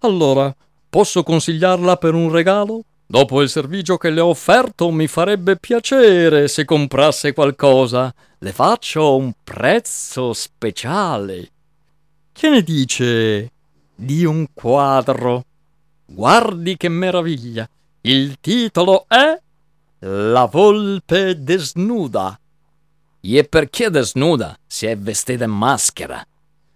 Allora, 0.00 0.54
posso 0.88 1.22
consigliarla 1.22 1.96
per 1.96 2.14
un 2.14 2.30
regalo? 2.30 2.82
Dopo 3.06 3.42
il 3.42 3.48
servigio 3.48 3.96
che 3.96 4.10
le 4.10 4.20
ho 4.20 4.28
offerto, 4.28 4.90
mi 4.90 5.06
farebbe 5.06 5.56
piacere 5.56 6.46
se 6.46 6.64
comprasse 6.64 7.32
qualcosa. 7.32 8.14
Le 8.38 8.52
faccio 8.52 9.16
un 9.16 9.32
prezzo 9.42 10.32
speciale. 10.32 11.50
Che 12.32 12.48
ne 12.48 12.62
dice 12.62 13.50
di 13.94 14.24
un 14.24 14.46
quadro? 14.54 15.44
Guardi 16.12 16.76
che 16.76 16.88
meraviglia. 16.88 17.68
Il 18.00 18.40
titolo 18.40 19.04
è 19.06 19.40
La 20.00 20.46
volpe 20.46 21.40
desnuda. 21.40 22.36
E 23.20 23.44
perché 23.44 23.90
desnuda? 23.90 24.58
Si 24.66 24.86
è 24.86 24.98
vestita 24.98 25.44
in 25.44 25.52
maschera. 25.52 26.20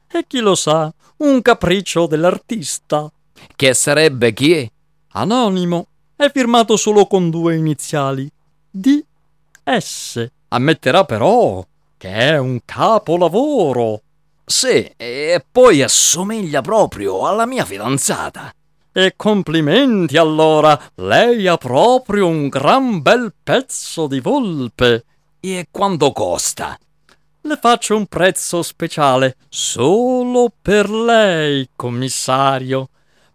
E 0.07 0.25
chi 0.29 0.39
lo 0.39 0.55
sa, 0.55 0.93
un 1.17 1.43
capriccio 1.43 2.07
dell'artista. 2.07 3.11
Che 3.57 3.75
sarebbe 3.75 4.33
chi? 4.33 4.71
Anonimo. 5.15 5.89
È 6.15 6.31
firmato 6.33 6.77
solo 6.77 7.09
con 7.09 7.29
due 7.29 7.57
iniziali. 7.57 8.31
D.S. 8.71 10.31
Ammetterà 10.47 11.05
però 11.05 11.67
che 11.97 12.09
è 12.09 12.39
un 12.39 12.61
capolavoro. 12.65 14.01
Sì, 14.45 14.93
e 14.97 15.45
poi 15.51 15.83
assomiglia 15.83 16.61
proprio 16.61 17.27
alla 17.27 17.47
mia 17.47 17.65
fidanzata. 17.65 18.55
E 18.97 19.15
complimenti 19.17 20.17
allora, 20.17 20.81
lei 20.95 21.49
ha 21.49 21.57
proprio 21.57 22.29
un 22.29 22.47
gran 22.47 23.03
bel 23.03 23.35
pezzo 23.43 24.07
di 24.07 24.21
volpe. 24.21 25.05
E 25.41 25.67
quanto 25.69 26.13
costa? 26.13 26.79
Le 27.41 27.59
faccio 27.61 27.97
un 27.97 28.07
prezzo 28.07 28.63
speciale 28.63 29.35
solo 29.49 30.53
per 30.63 30.89
lei, 30.89 31.69
commissario. 31.75 32.91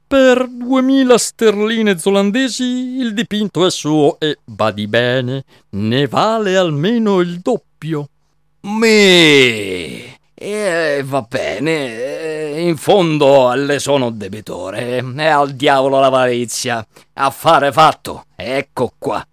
Per 0.08 0.48
duemila 0.48 1.18
sterline 1.18 2.00
zolandesi 2.00 2.64
il 2.98 3.14
dipinto 3.14 3.66
è 3.66 3.70
suo 3.70 4.18
e, 4.18 4.38
badi 4.46 4.88
bene, 4.88 5.44
ne 5.72 6.08
vale 6.08 6.56
almeno 6.56 7.20
il 7.20 7.40
doppio. 7.42 8.08
Mi! 8.62 10.19
E 10.42 11.04
va 11.04 11.22
bene, 11.24 12.62
in 12.62 12.78
fondo 12.78 13.52
le 13.56 13.78
sono 13.78 14.10
debitore. 14.10 15.04
E 15.04 15.26
al 15.28 15.52
diavolo 15.52 16.00
l'avarizia. 16.00 16.86
Affare 17.16 17.74
fatto, 17.74 18.24
ecco 18.38 18.94
qua. 18.98 19.28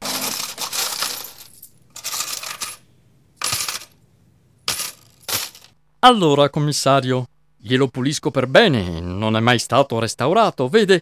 Allora, 6.00 6.50
commissario, 6.50 7.28
glielo 7.56 7.86
pulisco 7.86 8.32
per 8.32 8.48
bene, 8.48 8.98
non 8.98 9.36
è 9.36 9.40
mai 9.40 9.60
stato 9.60 10.00
restaurato, 10.00 10.66
vede, 10.66 11.00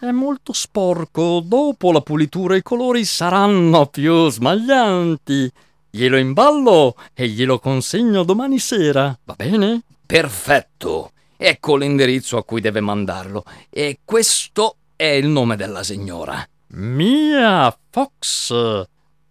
è 0.00 0.10
molto 0.12 0.54
sporco, 0.54 1.42
dopo 1.44 1.92
la 1.92 2.00
pulitura 2.00 2.56
i 2.56 2.62
colori 2.62 3.04
saranno 3.04 3.84
più 3.84 4.30
smaglianti. 4.30 5.52
Glielo 5.94 6.16
imballo 6.16 6.94
e 7.12 7.28
glielo 7.28 7.58
consegno 7.58 8.22
domani 8.22 8.58
sera, 8.58 9.14
va 9.24 9.34
bene? 9.34 9.82
Perfetto. 10.06 11.10
Ecco 11.36 11.76
l'indirizzo 11.76 12.38
a 12.38 12.44
cui 12.44 12.62
deve 12.62 12.80
mandarlo. 12.80 13.44
E 13.68 13.98
questo 14.02 14.76
è 14.96 15.04
il 15.04 15.26
nome 15.26 15.54
della 15.54 15.82
signora. 15.82 16.42
Mia 16.68 17.76
Fox. 17.90 18.86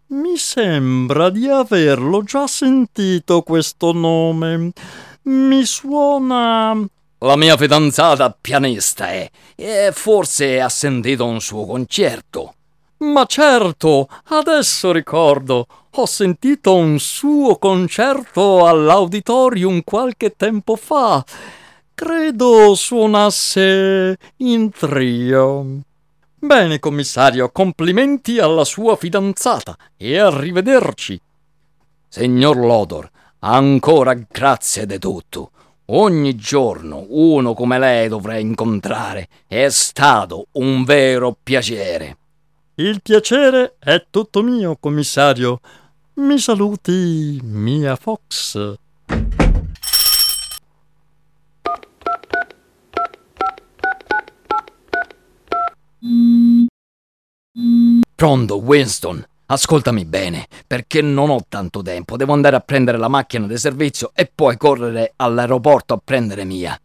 Mi 0.10 0.38
sembra 0.38 1.32
di 1.32 1.48
averlo 1.48 2.22
già 2.22 2.46
sentito 2.46 3.42
questo 3.42 3.92
nome. 3.92 4.72
Mi 5.24 5.66
suona. 5.66 6.80
La 7.18 7.36
mia 7.38 7.58
fidanzata 7.58 8.38
pianista 8.40 9.10
è. 9.10 9.28
E 9.56 9.90
forse 9.92 10.62
ha 10.62 10.70
sentito 10.70 11.26
un 11.26 11.42
suo 11.42 11.66
concerto. 11.66 12.54
Ma 13.02 13.26
certo, 13.26 14.08
adesso 14.26 14.92
ricordo. 14.92 15.66
Ho 15.96 16.06
sentito 16.06 16.76
un 16.76 17.00
suo 17.00 17.58
concerto 17.58 18.68
all'auditorium 18.68 19.82
qualche 19.84 20.36
tempo 20.36 20.76
fa. 20.76 21.26
Credo 21.96 22.76
suonasse 22.76 24.18
in 24.38 24.70
trio. 24.70 25.80
Bene, 26.38 26.78
commissario, 26.78 27.50
complimenti 27.52 28.38
alla 28.38 28.64
sua 28.64 28.96
fidanzata 28.96 29.76
e 29.98 30.20
arrivederci. 30.20 31.20
Signor 32.08 32.58
Lodor, 32.58 33.10
ancora 33.40 34.14
grazie 34.14 34.86
di 34.86 35.00
tutto. 35.00 35.52
Ogni 35.88 36.36
giorno 36.36 37.06
uno 37.10 37.56
come 37.56 37.80
lei 37.80 38.08
dovrei 38.08 38.42
incontrare. 38.42 39.28
È 39.48 39.70
stato 39.70 40.48
un 40.54 40.84
vero 40.84 41.36
piacere. 41.42 42.18
Il 42.76 43.02
piacere 43.02 43.76
è 43.80 44.06
tutto 44.10 44.42
mio, 44.42 44.78
commissario. 44.80 45.60
Mi 46.16 46.40
saluti, 46.40 47.38
Mia 47.44 47.98
Fox. 47.98 48.76
Pronto, 58.16 58.58
Winston. 58.60 59.26
Ascoltami 59.48 60.06
bene, 60.06 60.48
perché 60.66 61.02
non 61.02 61.30
ho 61.30 61.44
tanto 61.50 61.82
tempo. 61.82 62.16
Devo 62.16 62.32
andare 62.32 62.56
a 62.56 62.62
prendere 62.62 62.98
la 62.98 63.10
macchina 63.10 63.48
di 63.48 63.58
servizio 63.58 64.12
e 64.14 64.32
poi 64.34 64.56
correre 64.56 65.12
all'aeroporto 65.18 65.94
a 65.94 66.02
prendere 66.02 66.46
mia. 66.46 66.80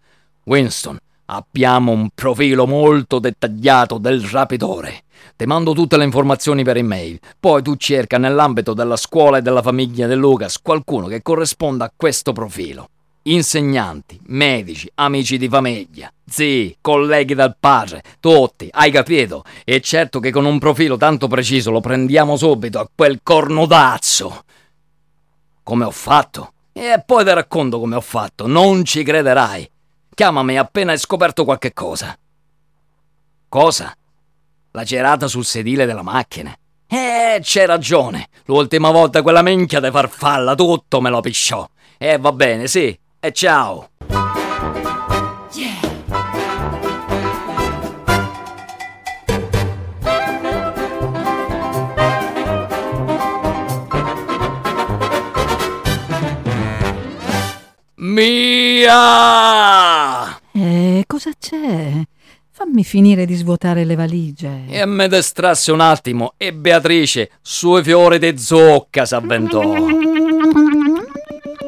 Winston, 0.47 0.99
abbiamo 1.26 1.92
un 1.92 2.08
profilo 2.14 2.66
molto 2.66 3.18
dettagliato 3.18 3.98
del 3.98 4.22
rapitore. 4.22 5.04
Ti 5.36 5.44
mando 5.44 5.72
tutte 5.72 5.96
le 5.96 6.04
informazioni 6.04 6.62
per 6.62 6.76
email. 6.76 7.18
Poi 7.38 7.62
tu 7.62 7.76
cerca 7.76 8.18
nell'ambito 8.18 8.74
della 8.74 8.96
scuola 8.96 9.38
e 9.38 9.42
della 9.42 9.62
famiglia 9.62 10.06
di 10.06 10.14
Lucas 10.14 10.60
qualcuno 10.60 11.06
che 11.06 11.22
corrisponda 11.22 11.84
a 11.84 11.92
questo 11.94 12.32
profilo. 12.32 12.88
Insegnanti, 13.24 14.20
medici, 14.26 14.88
amici 14.94 15.36
di 15.36 15.48
famiglia, 15.48 16.10
zii, 16.24 16.78
colleghi 16.80 17.34
del 17.34 17.56
padre, 17.58 18.02
tutti, 18.20 18.68
hai 18.70 18.92
capito? 18.92 19.42
E 19.64 19.80
certo 19.80 20.20
che 20.20 20.30
con 20.30 20.44
un 20.44 20.60
profilo 20.60 20.96
tanto 20.96 21.26
preciso 21.26 21.72
lo 21.72 21.80
prendiamo 21.80 22.36
subito 22.36 22.78
a 22.78 22.88
quel 22.94 23.20
cornodazzo. 23.24 24.44
Come 25.64 25.84
ho 25.84 25.90
fatto? 25.90 26.52
E 26.72 27.02
poi 27.04 27.24
ti 27.24 27.32
racconto 27.32 27.80
come 27.80 27.96
ho 27.96 28.00
fatto, 28.00 28.46
non 28.46 28.84
ci 28.84 29.02
crederai. 29.02 29.68
Chiamami 30.16 30.56
appena 30.56 30.92
hai 30.92 30.98
scoperto 30.98 31.44
qualche 31.44 31.74
cosa. 31.74 32.16
Cosa? 33.50 33.94
La 34.70 34.82
cerata 34.82 35.28
sul 35.28 35.44
sedile 35.44 35.84
della 35.84 36.00
macchina. 36.00 36.56
Eh, 36.86 37.38
c'è 37.42 37.66
ragione. 37.66 38.30
L'ultima 38.46 38.90
volta 38.90 39.20
quella 39.20 39.42
minchia 39.42 39.78
di 39.78 39.90
farfalla 39.90 40.54
tutto 40.54 41.02
me 41.02 41.10
lo 41.10 41.20
pisciò. 41.20 41.68
E 41.98 42.12
eh, 42.12 42.16
va 42.16 42.32
bene, 42.32 42.66
sì, 42.66 42.98
e 43.20 43.32
ciao! 43.32 43.90
Mia! 58.16 58.94
Eh, 60.52 61.04
cosa 61.06 61.32
c'è? 61.38 61.92
Fammi 62.50 62.82
finire 62.82 63.26
di 63.26 63.34
svuotare 63.34 63.84
le 63.84 63.94
valigie. 63.94 64.64
E 64.68 64.86
me 64.86 65.06
distrasse 65.06 65.70
un 65.70 65.80
attimo 65.80 66.32
e 66.38 66.54
Beatrice, 66.54 67.32
sui 67.42 67.82
fiori 67.82 68.18
di 68.18 68.38
zucca, 68.38 69.04
s'avventò. 69.04 69.60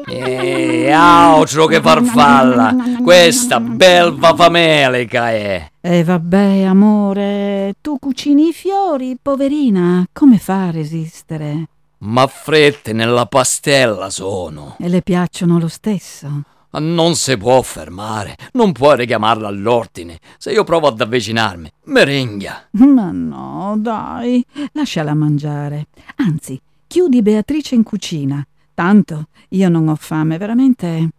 E 0.07 0.89
altro 0.89 1.67
che 1.67 1.81
farfalla! 1.81 2.75
Questa 3.03 3.59
belva 3.59 4.33
famelica 4.33 5.29
è! 5.29 5.69
E 5.79 6.03
vabbè, 6.03 6.63
amore, 6.63 7.75
tu 7.79 7.99
cucini 7.99 8.47
i 8.47 8.53
fiori, 8.53 9.15
poverina, 9.21 10.03
come 10.11 10.39
fa 10.39 10.69
a 10.69 10.71
resistere? 10.71 11.67
Ma 11.99 12.27
frette 12.27 12.93
nella 12.93 13.25
pastella 13.25 14.09
sono! 14.09 14.77
E 14.79 14.87
le 14.87 15.01
piacciono 15.01 15.59
lo 15.59 15.67
stesso? 15.67 16.43
Non 16.71 17.15
si 17.15 17.35
può 17.35 17.61
fermare, 17.61 18.37
non 18.53 18.71
puoi 18.71 18.95
richiamarla 18.95 19.47
all'ordine. 19.47 20.19
Se 20.37 20.51
io 20.51 20.63
provo 20.63 20.87
ad 20.87 21.01
avvicinarmi, 21.01 21.69
merenghia. 21.85 22.67
Ma 22.71 23.09
no, 23.11 23.75
dai, 23.79 24.45
lasciala 24.73 25.13
mangiare. 25.13 25.87
Anzi, 26.17 26.61
chiudi 26.87 27.21
Beatrice 27.21 27.75
in 27.75 27.83
cucina. 27.83 28.45
Tanto 28.73 29.27
io 29.49 29.67
non 29.67 29.87
ho 29.89 29.95
fame, 29.95 30.37
veramente 30.37 31.09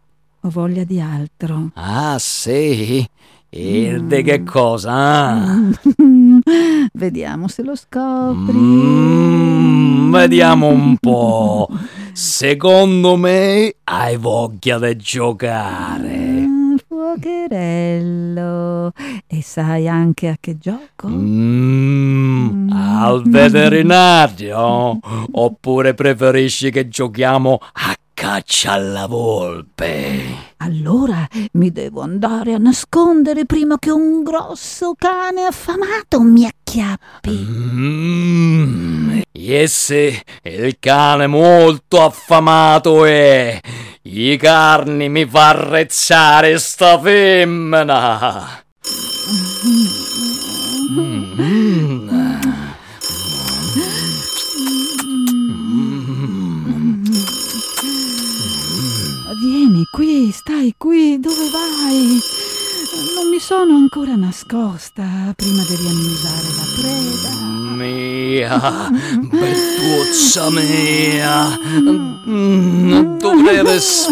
ho 0.40 0.48
voglia 0.48 0.84
di 0.84 1.00
altro. 1.00 1.72
Ah, 1.74 2.16
sì? 2.18 3.06
E 3.52 4.00
di 4.04 4.22
che 4.22 4.44
cosa? 4.44 4.92
ah? 4.92 5.70
Vediamo 6.92 7.48
se 7.48 7.64
lo 7.64 7.74
scopri. 7.74 8.56
Mm, 8.56 10.12
vediamo 10.12 10.68
un 10.68 10.96
po'. 10.98 11.68
Secondo 12.14 13.16
me 13.16 13.74
hai 13.82 14.16
voglia 14.16 14.78
di 14.78 14.96
giocare. 14.96 16.44
Ah, 16.44 16.76
fuocherello. 16.86 18.92
E 19.26 19.42
sai 19.42 19.88
anche 19.88 20.28
a 20.28 20.36
che 20.38 20.56
gioco? 20.56 21.08
Mm, 21.08 22.70
al 22.70 23.22
veterinario? 23.24 24.96
Oppure 25.32 25.94
preferisci 25.94 26.70
che 26.70 26.86
giochiamo 26.86 27.58
a 27.60 27.96
caccia 28.20 28.72
alla 28.72 29.06
volpe? 29.06 30.52
Allora 30.58 31.26
mi 31.52 31.72
devo 31.72 32.02
andare 32.02 32.52
a 32.52 32.58
nascondere 32.58 33.46
prima 33.46 33.78
che 33.78 33.90
un 33.90 34.22
grosso 34.22 34.92
cane 34.94 35.44
affamato 35.44 36.20
mi 36.20 36.44
acchiappi. 36.44 37.30
Mm, 37.30 39.20
e 39.32 39.66
se 39.68 40.22
il 40.42 40.76
cane 40.78 41.28
molto 41.28 42.02
affamato 42.02 43.06
è, 43.06 43.58
i 44.02 44.36
carni 44.36 45.08
mi 45.08 45.24
fa 45.24 45.52
rezzare 45.52 46.58
sta 46.58 47.00
femmina. 47.00 48.62
Mm. 50.92 52.19
Vieni 59.80 59.86
qui, 59.90 60.30
stai 60.30 60.74
qui, 60.76 61.18
dove 61.18 61.48
vai? 61.50 62.18
Non 63.14 63.30
mi 63.30 63.38
sono 63.38 63.76
ancora 63.76 64.14
nascosta, 64.14 65.02
prima 65.34 65.62
devi 65.62 65.86
annusare 65.86 66.48
la 66.54 66.66
preda. 66.76 67.30
Mia, 67.76 68.90
bettuzza 69.22 70.50
mia, 70.50 71.58
Mm, 72.28 73.16
dovrei 73.16 73.62
res... 73.62 74.06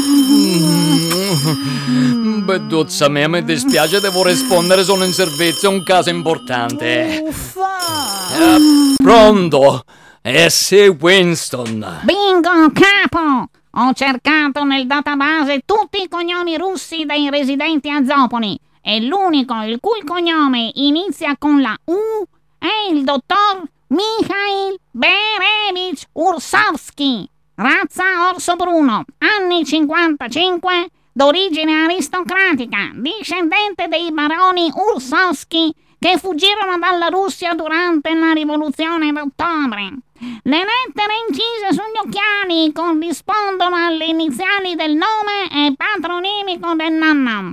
Mm, 1.91 2.45
Bettuzza 2.47 3.11
mia, 3.11 3.29
mi 3.29 3.45
dispiace, 3.45 4.01
devo 4.01 4.25
rispondere, 4.25 4.83
sono 4.85 5.05
in 5.05 5.13
servizio, 5.13 5.71
è 5.71 5.75
un 5.75 5.83
caso 5.83 6.09
importante. 6.09 7.25
Uffa! 7.27 7.77
Eh, 8.39 8.95
pronto? 8.97 9.83
E 10.23 10.49
sei 10.49 10.89
Winston. 10.89 12.01
Bingo, 12.05 12.73
capo! 12.73 13.51
Ho 13.81 13.93
cercato 13.93 14.65
nel 14.65 14.89
database 14.89 15.63
tutti 15.65 16.03
i 16.03 16.09
cognomi 16.09 16.57
russi 16.57 17.05
dei 17.05 17.31
residenti 17.31 17.89
a 17.89 18.05
Zopoli 18.05 18.59
e 18.83 19.01
l'unico 19.01 19.55
il 19.63 19.79
cui 19.79 20.03
cognome 20.03 20.73
inizia 20.75 21.37
con 21.39 21.61
la 21.61 21.79
U 21.85 22.27
è 22.59 22.93
il 22.93 23.05
dottor 23.05 23.63
Mikhail 23.87 24.81
Berevich 24.91 26.09
Ursovsky, 26.11 27.25
razza 27.55 28.29
orso 28.33 28.57
bruno, 28.57 29.05
anni 29.19 29.65
55, 29.65 30.89
d'origine 31.13 31.85
aristocratica, 31.85 32.91
discendente 32.95 33.87
dei 33.87 34.11
baroni 34.11 34.73
Ursovsky 34.75 35.73
che 35.99 36.19
fuggirono 36.19 36.79
dalla 36.79 37.09
Russia 37.09 37.55
durante 37.55 38.15
la 38.15 38.33
rivoluzione 38.33 39.13
d'ottobre. 39.13 39.93
Le 40.43 40.65
lettere 40.65 41.13
incise 41.29 41.73
sugli 41.73 41.99
occhiali 42.05 42.73
corrispondono 42.73 43.77
alle 43.77 44.07
iniziali 44.07 44.75
del 44.75 44.95
nome 44.95 45.49
e 45.51 45.75
patronimico 45.77 46.75
del 46.75 46.93
nonno. 46.93 47.53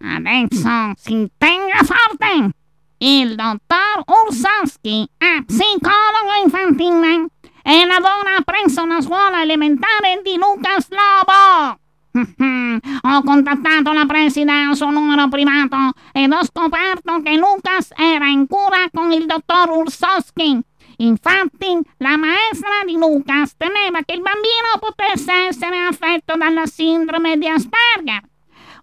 Adesso 0.00 0.92
si 0.96 1.30
tenga 1.38 1.82
forte! 1.82 2.50
Il 2.98 3.34
dottor 3.34 4.04
Ursowski 4.06 5.08
è 5.18 5.42
psicologo 5.44 6.42
infantile 6.42 7.26
e 7.62 7.84
lavora 7.86 8.40
presso 8.44 8.84
la 8.86 9.00
scuola 9.00 9.42
elementare 9.42 10.20
di 10.22 10.36
Lucas 10.36 10.88
Lobo. 10.90 11.83
Ho 12.16 13.22
contattato 13.24 13.92
la 13.92 14.06
preside 14.06 14.52
al 14.52 14.76
suo 14.76 14.90
numero 14.90 15.28
privato 15.28 15.76
ed 16.12 16.30
ho 16.30 16.44
scoperto 16.44 17.20
che 17.22 17.36
Lucas 17.36 17.90
era 17.96 18.26
in 18.26 18.46
cura 18.46 18.88
con 18.92 19.10
il 19.10 19.26
dottor 19.26 19.70
Ursowski. 19.70 20.60
Infatti, 20.98 21.76
la 21.96 22.16
maestra 22.16 22.84
di 22.86 22.92
Lucas 22.92 23.56
temeva 23.56 24.02
che 24.04 24.14
il 24.14 24.22
bambino 24.22 24.78
potesse 24.78 25.32
essere 25.48 25.76
affetto 25.78 26.36
dalla 26.36 26.66
sindrome 26.66 27.36
di 27.36 27.48
Asperger, 27.48 28.22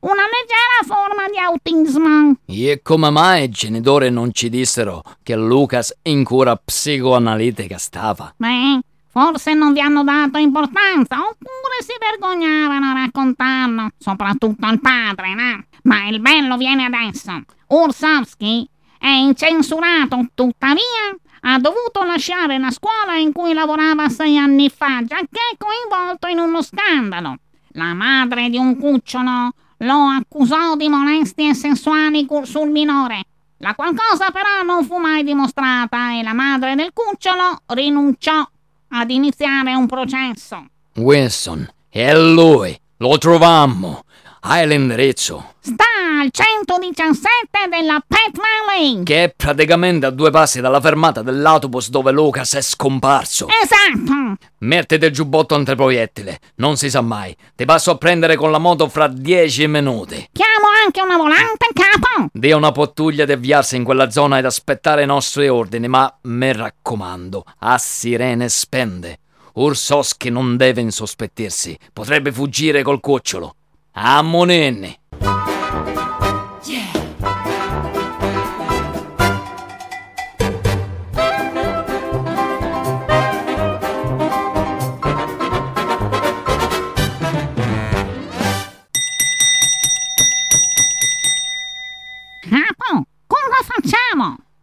una 0.02 0.24
leggera 0.24 0.84
forma 0.86 1.30
di 1.32 1.38
autismo. 1.38 2.36
E 2.48 2.82
come 2.84 3.10
mai 3.12 3.46
i 3.46 3.50
genitori 3.50 4.12
non 4.12 4.34
ci 4.34 4.50
dissero 4.50 5.04
che 5.24 5.38
Lucas 5.38 5.98
in 6.04 6.26
cura 6.26 6.58
psicoanalitica 6.58 7.78
stava? 7.78 8.34
Beh, 8.36 8.80
forse 9.12 9.54
non 9.54 9.74
vi 9.74 9.82
hanno 9.82 10.04
dato 10.04 10.38
importanza, 10.38 11.18
oppure 11.18 11.82
si 11.82 11.94
vergognavano 12.00 12.86
a 12.92 12.94
raccontarlo, 12.94 13.90
soprattutto 13.98 14.68
il 14.68 14.80
padre, 14.80 15.34
no? 15.34 15.64
Ma 15.84 16.08
il 16.08 16.22
bello 16.22 16.56
viene 16.58 16.86
adesso. 16.86 17.44
Ursovsky 17.68 18.68
è 18.98 19.08
incensurato, 19.08 20.28
tuttavia 20.34 21.16
ha 21.42 21.58
dovuto 21.58 22.04
lasciare 22.04 22.58
la 22.58 22.72
scuola 22.72 23.16
in 23.16 23.32
cui 23.32 23.54
lavorava 23.54 24.10
sei 24.10 24.38
anni 24.38 24.70
fa, 24.70 25.02
giacché 25.04 25.58
coinvolto 25.58 26.28
in 26.28 26.40
uno 26.40 26.62
scandalo. 26.62 27.36
La 27.74 27.94
madre 27.94 28.50
di 28.50 28.58
un 28.58 28.78
cucciolo 28.78 29.52
lo 29.78 29.94
accusò 29.94 30.76
di 30.76 30.88
molestie 30.88 31.54
sessuali 31.54 32.28
sul 32.44 32.70
minore. 32.70 33.26
La 33.58 33.74
qualcosa 33.76 34.32
però 34.32 34.64
non 34.64 34.86
fu 34.86 34.98
mai 34.98 35.24
dimostrata 35.24 36.14
e 36.14 36.24
la 36.24 36.34
madre 36.34 36.76
del 36.76 36.92
cucciolo 36.94 37.62
rinunciò 37.68 38.48
ad 38.92 39.10
iniziare 39.10 39.74
un 39.74 39.88
processo. 39.88 40.66
Winston, 40.96 41.68
è 41.90 42.14
lui, 42.16 42.78
lo 42.98 43.18
trovammo. 43.18 44.04
Hai 44.44 44.68
l'indirizzo. 44.68 45.54
Sta 45.60 45.86
al 46.20 46.30
117 46.32 47.68
della 47.70 48.04
Pet 48.06 48.36
Valley. 48.36 49.04
Che 49.04 49.24
è 49.26 49.34
praticamente 49.36 50.08
a 50.08 50.10
due 50.10 50.32
passi 50.32 50.62
dalla 50.62 50.82
fermata 50.82 51.22
dell'autobus 51.22 51.90
dove 51.90 52.12
Lucas 52.12 52.56
è 52.56 52.62
scomparso. 52.62 53.48
Esatto. 53.48 54.38
Mettiti 54.60 55.06
il 55.06 55.12
giubbotto 55.12 55.54
antiproiettile, 55.54 56.40
non 56.56 56.76
si 56.78 56.90
sa 56.90 57.02
mai. 57.02 57.36
Ti 57.56 57.66
passo 57.66 57.92
a 57.92 57.98
prendere 57.98 58.36
con 58.36 58.50
la 58.50 58.58
moto 58.58 58.90
fra 58.90 59.08
dieci 59.08 59.68
minuti. 59.68 60.28
Chiamo 60.32 60.71
anche 60.84 61.02
una 61.02 61.18
volante, 61.18 61.68
capo. 61.74 62.30
Dia 62.34 62.56
una 62.56 62.72
pattuglia 62.72 63.26
di 63.26 63.32
avviarsi 63.32 63.76
in 63.76 63.84
quella 63.84 64.10
zona 64.10 64.40
ed 64.40 64.46
aspettare 64.46 65.04
i 65.04 65.06
nostri 65.06 65.48
ordini, 65.48 65.88
ma 65.88 66.14
mi 66.24 66.52
raccomando, 66.52 67.46
a 67.60 67.78
sirene 67.78 68.50
spende. 68.50 69.20
Ursoschi 69.54 70.30
non 70.30 70.58
deve 70.58 70.82
insospettirsi, 70.82 71.78
potrebbe 71.94 72.32
fuggire 72.32 72.84
col 72.84 73.00
cucciolo. 73.00 73.56
A. 73.94 74.22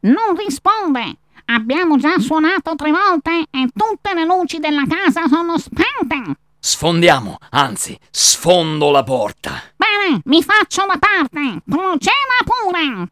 Non 0.00 0.36
risponde. 0.36 1.18
Abbiamo 1.46 1.96
già 1.96 2.18
suonato 2.18 2.74
tre 2.76 2.90
volte 2.92 3.46
e 3.50 3.68
tutte 3.74 4.14
le 4.14 4.24
luci 4.24 4.58
della 4.58 4.84
casa 4.86 5.26
sono 5.26 5.58
spente. 5.58 6.36
Sfondiamo, 6.60 7.38
anzi, 7.50 7.98
sfondo 8.10 8.90
la 8.90 9.02
porta. 9.02 9.62
Bene, 9.76 10.20
mi 10.24 10.42
faccio 10.42 10.84
da 10.86 10.98
parte. 10.98 11.62
Proceda 11.64 12.44
pure. 12.44 13.08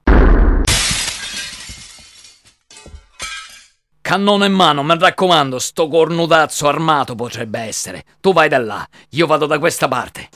Cannone 4.01 4.47
in 4.47 4.53
mano, 4.53 4.84
mi 4.84 4.97
raccomando, 4.97 5.59
sto 5.59 5.89
cornutazzo 5.89 6.68
armato 6.68 7.16
potrebbe 7.16 7.59
essere. 7.59 8.05
Tu 8.20 8.32
vai 8.32 8.49
da 8.49 8.59
là, 8.59 8.87
io 9.11 9.26
vado 9.26 9.47
da 9.47 9.59
questa 9.59 9.89
parte. 9.89 10.28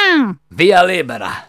Mm. 0.00 0.30
Via 0.48 0.82
libera. 0.84 1.46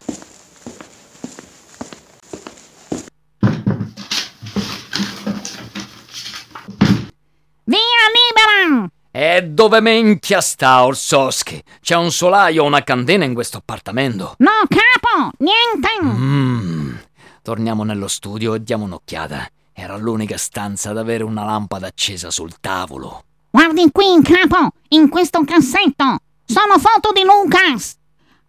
Via 7.63 7.79
libera! 8.13 8.89
E 9.11 9.43
dove 9.43 9.79
menchia 9.79 10.41
sta 10.41 10.83
Orsoski? 10.83 11.63
C'è 11.81 11.95
un 11.95 12.11
solaio 12.11 12.63
o 12.63 12.65
una 12.65 12.83
candela 12.83 13.23
in 13.23 13.33
questo 13.33 13.57
appartamento? 13.57 14.35
No, 14.39 14.51
capo, 14.67 15.31
niente! 15.37 15.89
Mm. 16.03 16.95
Torniamo 17.41 17.83
nello 17.83 18.07
studio 18.07 18.53
e 18.53 18.63
diamo 18.63 18.83
un'occhiata. 18.85 19.47
Era 19.73 19.97
l'unica 19.97 20.37
stanza 20.37 20.89
ad 20.89 20.97
avere 20.97 21.23
una 21.23 21.45
lampada 21.45 21.87
accesa 21.87 22.29
sul 22.29 22.59
tavolo. 22.59 23.23
Guardi 23.49 23.89
qui, 23.91 24.21
capo, 24.21 24.71
in 24.89 25.09
questo 25.09 25.43
cassetto! 25.45 26.17
Sono 26.45 26.77
foto 26.77 27.11
di 27.13 27.23
Lucas! 27.23 27.99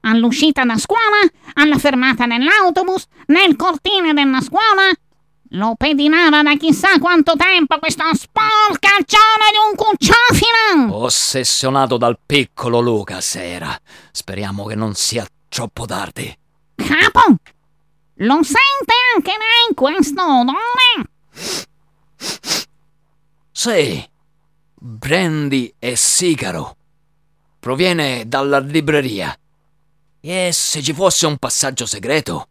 All'uscita 0.03 0.64
da 0.64 0.76
scuola, 0.78 1.20
alla 1.55 1.78
fermata 1.78 2.26
dell'autobus, 2.26 3.07
nel 3.26 3.57
cortile 3.57 4.12
della 4.12 4.40
scuola. 4.40 4.90
Lo 5.55 5.74
pedinava 5.76 6.42
da 6.42 6.57
chissà 6.57 6.98
quanto 6.98 7.34
tempo 7.36 7.78
questo 7.78 8.05
sporcaccione 8.12 9.50
di 9.50 9.59
un 9.68 9.76
cucciofino! 9.76 10.96
Ossessionato 10.96 11.98
dal 11.98 12.18
piccolo 12.24 12.80
Lucas 12.80 13.34
era. 13.36 13.78
Speriamo 14.11 14.64
che 14.64 14.74
non 14.74 14.94
sia 14.94 15.26
troppo 15.48 15.84
tardi. 15.84 16.34
Capo, 16.74 17.36
lo 18.14 18.42
sente 18.42 18.94
anche 19.14 19.30
lei 19.30 19.74
questo 19.74 20.22
odore? 20.22 21.11
Sì, 23.50 24.11
brandy 24.74 25.74
e 25.78 25.94
sigaro. 25.96 26.76
Proviene 27.61 28.24
dalla 28.26 28.59
libreria. 28.59 29.36
E 30.25 30.51
se 30.53 30.81
ci 30.83 30.93
fosse 30.93 31.27
un 31.27 31.37
passaggio 31.37 31.85
segreto? 31.85 32.47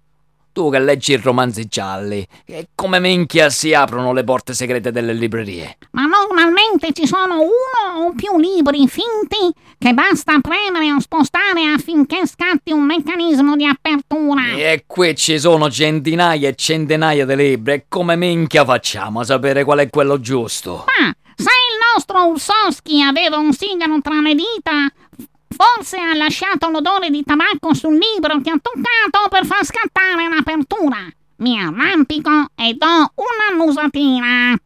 Tu 0.51 0.69
che 0.69 0.80
leggi 0.80 1.13
i 1.13 1.15
romanzi 1.15 1.67
gialli, 1.67 2.28
e 2.45 2.67
come 2.76 2.99
minchia 2.99 3.49
si 3.49 3.74
aprono 3.74 4.11
le 4.11 4.26
porte 4.26 4.53
segrete 4.53 4.91
delle 4.91 5.13
librerie? 5.13 5.78
Ma 5.91 6.01
normalmente 6.01 6.91
ci 6.91 7.07
sono 7.07 7.36
uno 7.36 8.05
o 8.05 8.13
più 8.13 8.38
libri 8.38 8.89
finti 8.89 9.57
che 9.78 9.93
basta 9.93 10.41
premere 10.41 10.91
o 10.91 10.99
spostare 10.99 11.63
affinché 11.74 12.28
scatti 12.28 12.74
un 12.74 12.84
meccanismo 12.84 13.55
di 13.55 13.65
apertura. 13.65 14.51
E 14.51 14.84
qui 14.86 15.15
ci 15.15 15.39
sono 15.39 15.69
centinaia 15.69 16.49
e 16.49 16.55
centinaia 16.55 17.26
di 17.26 17.36
libri, 17.38 17.72
e 17.72 17.86
come 17.88 18.17
minchia 18.17 18.65
facciamo 18.65 19.22
a 19.22 19.24
sapere 19.24 19.63
qual 19.63 19.80
è 19.80 19.89
quello 19.89 20.19
giusto? 20.19 20.84
Ma 20.88 21.15
se 21.38 21.43
il 21.43 21.80
nostro 21.95 22.26
Ursoschi 22.26 23.01
aveva 23.01 23.38
un 23.38 23.53
sigaro 23.53 24.01
tra 24.01 24.19
le 24.19 24.36
dita, 24.36 24.91
forse 25.55 25.97
ha 25.97 26.13
lasciato 26.13 26.69
l'odore 26.69 27.09
di 27.09 27.23
tabacco 27.23 27.73
sul 27.73 27.97
libro 27.97 28.39
che 28.41 28.49
ha 28.49 28.59
toccato 28.61 29.29
per 29.29 29.45
far 29.45 29.65
scattare 29.65 30.27
l'apertura. 30.27 30.97
Mi 31.37 31.59
arrampico 31.59 32.47
e 32.55 32.73
do 32.73 33.11
un'annusatina. 33.15 34.57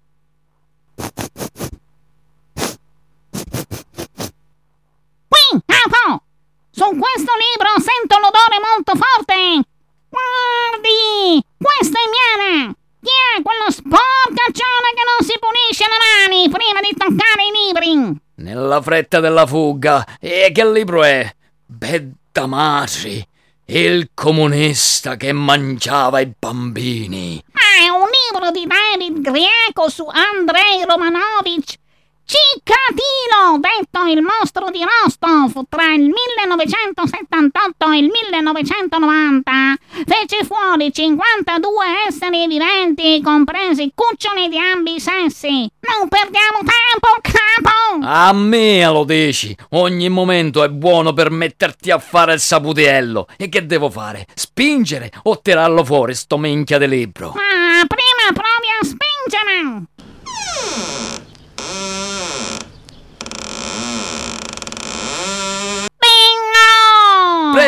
Qui, 5.27 5.61
capo! 5.65 6.23
Su 6.71 6.83
questo 6.83 7.31
libro 7.39 7.69
sento 7.79 8.19
l'odore 8.19 8.59
molto 8.59 8.93
forte! 8.95 9.67
Guardi! 10.09 11.43
Questo 11.57 11.97
è 11.97 12.07
miele! 12.11 12.75
Chi 13.01 13.11
è 13.38 13.41
quello 13.41 13.69
sporcaccione 13.69 14.89
che 14.95 15.03
non 15.05 15.27
si 15.27 15.38
pulisce 15.39 15.86
le 15.88 15.97
mani 16.01 16.49
prima 16.49 16.79
di 16.81 16.93
toccare 16.97 17.45
i 17.45 17.51
libri? 17.51 18.23
Nella 18.38 18.81
fretta 18.81 19.21
della 19.21 19.45
fuga. 19.45 20.05
E 20.19 20.51
che 20.53 20.69
libro 20.69 21.03
è? 21.03 21.33
Beddamatri, 21.65 23.25
il 23.67 24.09
comunista 24.13 25.15
che 25.15 25.31
mangiava 25.31 26.19
i 26.19 26.33
bambini. 26.38 27.41
Ma 27.53 27.86
è 27.86 27.89
un 27.89 28.05
libro 28.29 28.51
di 28.51 28.67
David 28.67 29.21
Grieco 29.21 29.89
su 29.89 30.05
Andrei 30.05 30.83
Romanovich. 30.86 31.77
Ciccatino, 32.28 33.59
detto 33.59 34.05
il 34.07 34.23
mostro 34.23 34.71
di 34.71 34.80
Rostov, 34.82 35.65
tra 35.69 35.93
il 35.93 36.09
1978 36.09 37.91
e 37.91 37.97
il 37.99 38.09
1990, 38.09 39.51
fece 40.07 40.43
fuori 40.43 40.91
52 40.91 41.86
esseri 42.07 42.47
viventi, 42.47 43.21
compresi 43.21 43.91
cuccioli 43.93 44.49
di 44.49 44.57
ambi 44.57 44.99
sessi. 44.99 45.69
Non 45.82 46.07
perdiamo 46.09 46.65
tempo, 46.65 47.21
capo! 47.21 48.03
A 48.03 48.34
me 48.34 48.84
lo 48.88 49.03
dici, 49.03 49.55
ogni 49.73 50.09
momento 50.09 50.63
è 50.63 50.69
buono 50.69 51.13
per 51.13 51.30
metterti 51.30 51.91
a 51.91 51.99
fare 51.99 52.34
il 52.34 52.39
saputiello. 52.39 53.28
E 53.38 53.49
che 53.49 53.67
devo 53.67 53.91
fare? 53.91 54.26
Spingere 54.34 55.11
o 55.23 55.39
tirarlo 55.41 55.86
fuori 55.86 56.15
sto 56.15 56.39
minchia 56.39 56.80
di 56.80 56.88
libro? 56.88 57.34
Ma 57.36 57.86
prima 57.86 58.34
provi 58.34 58.67
a 58.82 58.84
spingere! 58.84 59.93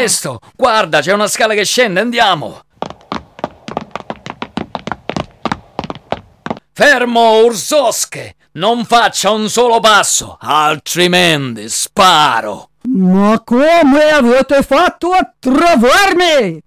Presto! 0.08 0.40
Guarda, 0.56 1.02
c'è 1.02 1.12
una 1.12 1.28
scala 1.28 1.54
che 1.54 1.66
scende, 1.66 2.00
andiamo! 2.00 2.62
Fermo, 6.72 7.44
Ursosche! 7.44 8.36
Non 8.54 8.86
faccia 8.86 9.32
un 9.32 9.50
solo 9.50 9.82
passo, 9.82 10.38
altrimenti 10.40 11.68
sparo! 11.68 12.70
Ma 12.84 13.42
come 13.44 14.10
avete 14.10 14.64
fatto 14.64 15.12
a 15.12 15.30
trovarmi? 15.38 16.64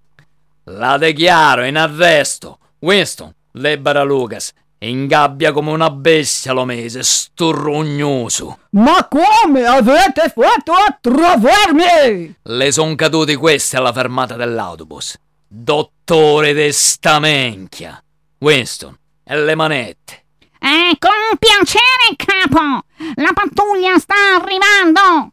La 0.64 0.98
dichiaro 0.98 1.64
in 1.64 1.78
arresto. 1.78 2.58
Winston, 2.80 3.34
libera 3.52 4.02
Lucas. 4.02 4.52
In 4.82 5.08
gabbia 5.08 5.52
come 5.52 5.72
una 5.72 5.90
bestia 5.90 6.52
lo 6.52 6.64
mese, 6.64 7.02
sturrugnoso. 7.02 8.60
Ma 8.70 9.06
come 9.08 9.66
avete 9.66 10.32
fatto 10.34 10.72
a 10.72 10.96
trovarmi? 10.98 12.34
Le 12.40 12.72
son 12.72 12.94
caduti 12.94 13.34
questi 13.34 13.76
alla 13.76 13.92
fermata 13.92 14.36
dell'autobus. 14.36 15.18
Dottore 15.46 16.54
de 16.54 16.72
stamenchia. 16.72 18.02
Winston, 18.38 18.96
e 19.22 19.36
le 19.36 19.54
manette. 19.54 20.24
Eh, 20.58 20.96
con 20.98 21.36
piacere, 21.38 22.16
capo! 22.16 22.84
La 23.16 23.32
pattuglia 23.34 23.98
sta 23.98 24.14
arrivando! 24.40 25.32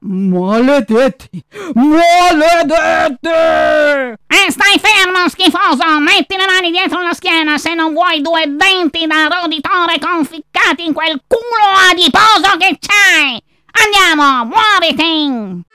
Maledetti! 0.00 1.44
Maledetti! 1.74 3.28
E 3.28 4.50
stai 4.50 4.78
fermo, 4.78 5.28
schifoso! 5.28 5.98
Metti 6.00 6.36
le 6.36 6.46
mani 6.46 6.70
dietro 6.70 7.02
la 7.02 7.12
schiena 7.12 7.58
se 7.58 7.74
non 7.74 7.92
vuoi 7.92 8.20
due 8.20 8.44
denti 8.46 9.06
da 9.06 9.26
roditore 9.26 9.98
conficcati 9.98 10.84
in 10.84 10.92
quel 10.92 11.20
culo 11.26 11.90
adiposo 11.90 12.56
che 12.58 12.78
c'hai! 12.78 13.42
Andiamo, 13.72 14.44
muoviti! 14.44 15.66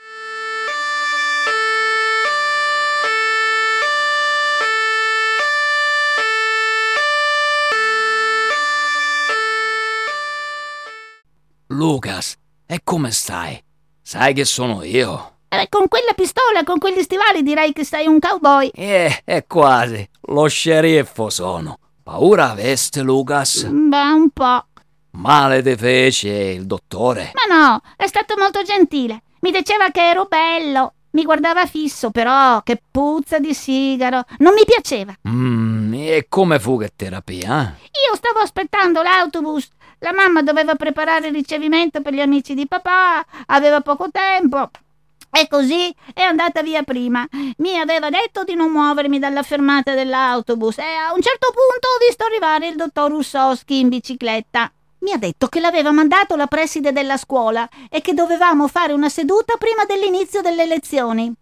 Lucas, 11.68 12.36
e 12.66 12.80
come 12.84 13.10
stai? 13.10 13.63
Sai 14.06 14.34
che 14.34 14.44
sono 14.44 14.82
io? 14.82 15.36
Eh, 15.48 15.66
con 15.70 15.88
quella 15.88 16.12
pistola, 16.14 16.62
con 16.62 16.78
quegli 16.78 17.00
stivali 17.00 17.42
direi 17.42 17.72
che 17.72 17.84
sei 17.84 18.06
un 18.06 18.18
cowboy. 18.18 18.70
Eh, 18.74 19.22
è 19.24 19.46
quasi. 19.46 20.06
Lo 20.26 20.46
sceriffo 20.46 21.30
sono. 21.30 21.78
Paura 22.02 22.50
aveste, 22.50 23.00
Lucas? 23.00 23.64
Beh, 23.64 24.10
un 24.10 24.28
po'. 24.28 24.66
Male 25.12 25.62
te 25.62 25.74
fece 25.78 26.28
il 26.28 26.66
dottore? 26.66 27.32
Ma 27.32 27.54
no, 27.56 27.80
è 27.96 28.06
stato 28.06 28.34
molto 28.36 28.62
gentile. 28.62 29.22
Mi 29.40 29.50
diceva 29.50 29.88
che 29.90 30.02
ero 30.06 30.26
bello. 30.26 30.92
Mi 31.12 31.24
guardava 31.24 31.64
fisso, 31.64 32.10
però 32.10 32.60
che 32.62 32.82
puzza 32.90 33.38
di 33.38 33.54
sigaro. 33.54 34.22
Non 34.40 34.52
mi 34.52 34.64
piaceva. 34.66 35.14
Mmm, 35.26 35.94
e 35.94 36.26
come 36.28 36.58
fu 36.58 36.76
che 36.78 36.92
terapia? 36.94 37.74
Io 38.06 38.14
stavo 38.16 38.40
aspettando 38.40 39.00
l'autobus. 39.00 39.66
La 39.98 40.12
mamma 40.12 40.42
doveva 40.42 40.74
preparare 40.74 41.28
il 41.28 41.34
ricevimento 41.34 42.02
per 42.02 42.12
gli 42.12 42.20
amici 42.20 42.54
di 42.54 42.66
papà, 42.66 43.24
aveva 43.46 43.80
poco 43.80 44.10
tempo. 44.10 44.70
E 45.30 45.48
così 45.48 45.92
è 46.12 46.20
andata 46.20 46.62
via 46.62 46.84
prima. 46.84 47.26
Mi 47.56 47.78
aveva 47.78 48.08
detto 48.08 48.44
di 48.44 48.54
non 48.54 48.70
muovermi 48.70 49.18
dalla 49.18 49.42
fermata 49.42 49.92
dell'autobus 49.94 50.78
e 50.78 50.82
a 50.82 51.12
un 51.12 51.20
certo 51.20 51.48
punto 51.48 51.88
ho 51.88 52.06
visto 52.06 52.24
arrivare 52.24 52.68
il 52.68 52.76
dottor 52.76 53.10
Russowski 53.10 53.80
in 53.80 53.88
bicicletta. 53.88 54.70
Mi 55.00 55.12
ha 55.12 55.18
detto 55.18 55.48
che 55.48 55.58
l'aveva 55.60 55.90
mandato 55.90 56.36
la 56.36 56.46
preside 56.46 56.92
della 56.92 57.16
scuola 57.16 57.68
e 57.90 58.00
che 58.00 58.14
dovevamo 58.14 58.68
fare 58.68 58.92
una 58.92 59.08
seduta 59.08 59.56
prima 59.58 59.84
dell'inizio 59.84 60.40
delle 60.40 60.66
lezioni. 60.66 61.34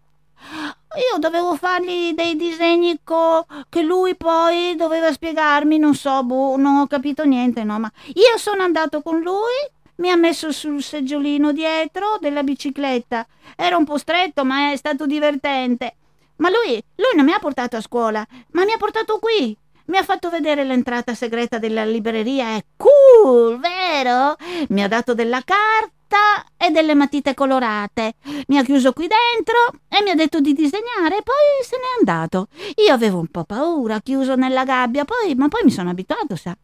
Io 0.94 1.18
dovevo 1.18 1.54
fargli 1.56 2.12
dei 2.12 2.36
disegni 2.36 3.00
co- 3.02 3.46
che 3.68 3.82
lui 3.82 4.14
poi 4.14 4.74
doveva 4.76 5.10
spiegarmi, 5.10 5.78
non 5.78 5.94
so, 5.94 6.22
boh, 6.22 6.56
non 6.56 6.76
ho 6.76 6.86
capito 6.86 7.24
niente, 7.24 7.64
no, 7.64 7.78
ma 7.78 7.90
io 8.08 8.36
sono 8.36 8.62
andato 8.62 9.00
con 9.00 9.20
lui, 9.20 9.70
mi 9.96 10.10
ha 10.10 10.16
messo 10.16 10.52
sul 10.52 10.82
seggiolino 10.82 11.52
dietro 11.52 12.18
della 12.20 12.42
bicicletta. 12.42 13.26
Era 13.56 13.76
un 13.76 13.84
po' 13.84 13.98
stretto, 13.98 14.44
ma 14.44 14.72
è 14.72 14.76
stato 14.76 15.06
divertente. 15.06 15.96
Ma 16.36 16.50
lui, 16.50 16.82
lui 16.96 17.14
non 17.14 17.24
mi 17.24 17.32
ha 17.32 17.38
portato 17.38 17.76
a 17.76 17.80
scuola, 17.80 18.26
ma 18.50 18.64
mi 18.64 18.72
ha 18.72 18.78
portato 18.78 19.18
qui. 19.18 19.56
Mi 19.86 19.96
ha 19.96 20.02
fatto 20.02 20.30
vedere 20.30 20.64
l'entrata 20.64 21.14
segreta 21.14 21.58
della 21.58 21.84
libreria, 21.84 22.56
è 22.56 22.64
cool, 22.76 23.58
vero? 23.58 24.36
Mi 24.68 24.82
ha 24.82 24.88
dato 24.88 25.14
della 25.14 25.42
carta 25.44 26.01
carta 26.12 26.44
e 26.58 26.70
delle 26.70 26.94
matite 26.94 27.34
colorate. 27.34 28.14
Mi 28.48 28.58
ha 28.58 28.62
chiuso 28.62 28.92
qui 28.92 29.08
dentro 29.08 29.80
e 29.88 30.02
mi 30.02 30.10
ha 30.10 30.14
detto 30.14 30.40
di 30.40 30.52
disegnare 30.52 31.18
e 31.18 31.22
poi 31.22 31.64
se 31.64 31.76
n'è 31.76 31.98
andato. 31.98 32.48
Io 32.86 32.92
avevo 32.92 33.18
un 33.18 33.28
po' 33.28 33.44
paura, 33.44 34.00
chiuso 34.00 34.34
nella 34.34 34.64
gabbia, 34.64 35.04
poi, 35.04 35.34
ma 35.34 35.48
poi 35.48 35.62
mi 35.64 35.70
sono 35.70 35.90
abituato, 35.90 36.36
sa. 36.36 36.54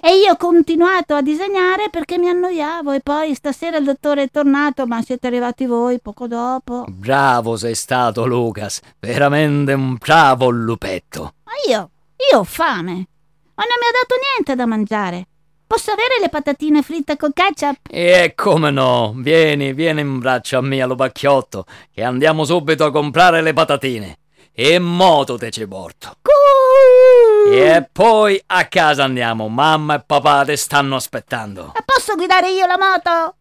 E 0.00 0.16
io 0.16 0.32
ho 0.32 0.36
continuato 0.36 1.14
a 1.14 1.22
disegnare 1.22 1.90
perché 1.90 2.16
mi 2.18 2.28
annoiavo 2.28 2.92
e 2.92 3.00
poi 3.00 3.34
stasera 3.34 3.76
il 3.78 3.84
dottore 3.84 4.24
è 4.24 4.30
tornato, 4.30 4.86
ma 4.86 5.02
siete 5.02 5.26
arrivati 5.26 5.66
voi 5.66 6.00
poco 6.00 6.26
dopo. 6.28 6.84
Bravo 6.88 7.56
sei 7.56 7.74
stato, 7.74 8.26
Lucas. 8.26 8.80
Veramente 9.00 9.72
un 9.72 9.96
bravo 9.96 10.48
lupetto. 10.48 11.34
Ma 11.44 11.52
io, 11.68 11.90
io 12.30 12.38
ho 12.38 12.44
fame. 12.44 13.06
Ma 13.54 13.64
non 13.64 13.76
mi 13.78 13.86
ha 13.86 13.92
dato 13.92 14.14
niente 14.34 14.54
da 14.54 14.66
mangiare. 14.66 15.26
Posso 15.72 15.92
avere 15.92 16.18
le 16.20 16.28
patatine 16.28 16.82
fritte 16.82 17.16
con 17.16 17.32
ketchup? 17.32 17.78
E 17.88 18.34
come 18.36 18.70
no, 18.70 19.14
vieni, 19.16 19.72
vieni 19.72 20.02
in 20.02 20.18
braccio 20.18 20.58
a 20.58 20.60
me 20.60 20.82
allo 20.82 20.96
pacchiotto, 20.96 21.64
che 21.90 22.02
andiamo 22.02 22.44
subito 22.44 22.84
a 22.84 22.90
comprare 22.90 23.40
le 23.40 23.54
patatine. 23.54 24.18
E 24.52 24.78
moto 24.78 25.38
te 25.38 25.50
ci 25.50 25.66
porto. 25.66 26.18
Cuuu! 26.20 27.54
E 27.54 27.88
poi 27.90 28.38
a 28.48 28.66
casa 28.66 29.04
andiamo, 29.04 29.48
mamma 29.48 29.94
e 29.94 30.02
papà 30.04 30.44
ti 30.44 30.58
stanno 30.58 30.96
aspettando. 30.96 31.72
Ma 31.74 31.82
posso 31.86 32.16
guidare 32.16 32.50
io 32.50 32.66
la 32.66 32.76
moto? 32.76 33.36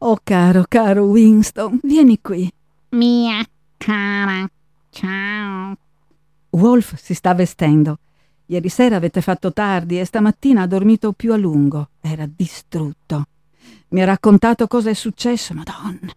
Oh 0.00 0.16
caro, 0.22 0.64
caro 0.68 1.06
Winston, 1.06 1.80
vieni 1.82 2.20
qui. 2.20 2.48
Mia 2.90 3.44
cara, 3.76 4.48
ciao. 4.90 5.76
Wolf 6.50 6.94
si 6.94 7.14
sta 7.14 7.34
vestendo. 7.34 7.98
Ieri 8.46 8.68
sera 8.68 8.94
avete 8.94 9.20
fatto 9.20 9.52
tardi 9.52 9.98
e 9.98 10.04
stamattina 10.04 10.62
ha 10.62 10.66
dormito 10.68 11.10
più 11.10 11.32
a 11.32 11.36
lungo. 11.36 11.88
Era 12.00 12.28
distrutto. 12.32 13.26
Mi 13.88 14.00
ha 14.00 14.04
raccontato 14.04 14.68
cosa 14.68 14.88
è 14.90 14.94
successo, 14.94 15.52
madonna. 15.52 16.12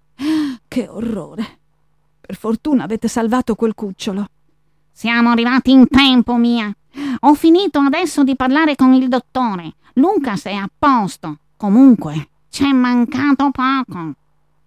Che 0.68 0.88
orrore. 0.88 1.58
Per 2.22 2.36
fortuna 2.36 2.84
avete 2.84 3.08
salvato 3.08 3.56
quel 3.56 3.74
cucciolo. 3.74 4.28
Siamo 4.92 5.32
arrivati 5.32 5.72
in 5.72 5.88
tempo, 5.88 6.36
Mia. 6.36 6.72
Ho 7.22 7.34
finito 7.34 7.80
adesso 7.80 8.24
di 8.24 8.36
parlare 8.36 8.76
con 8.76 8.94
il 8.94 9.08
dottore. 9.08 9.74
Lucas 9.94 10.44
è 10.44 10.54
a 10.54 10.70
posto. 10.78 11.40
Comunque, 11.58 12.30
c'è 12.52 12.70
mancato 12.74 13.50
poco. 13.50 14.12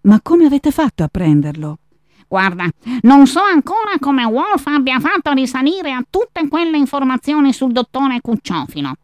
Ma 0.00 0.20
come 0.22 0.46
avete 0.46 0.70
fatto 0.70 1.02
a 1.02 1.08
prenderlo? 1.08 1.78
Guarda, 2.26 2.66
non 3.02 3.26
so 3.26 3.40
ancora 3.42 3.98
come 4.00 4.24
Wolf 4.24 4.66
abbia 4.66 4.98
fatto 4.98 5.32
risalire 5.32 5.92
a 5.92 6.02
tutte 6.08 6.48
quelle 6.48 6.78
informazioni 6.78 7.52
sul 7.52 7.72
dottore 7.72 8.22
Cucciofino. 8.22 8.94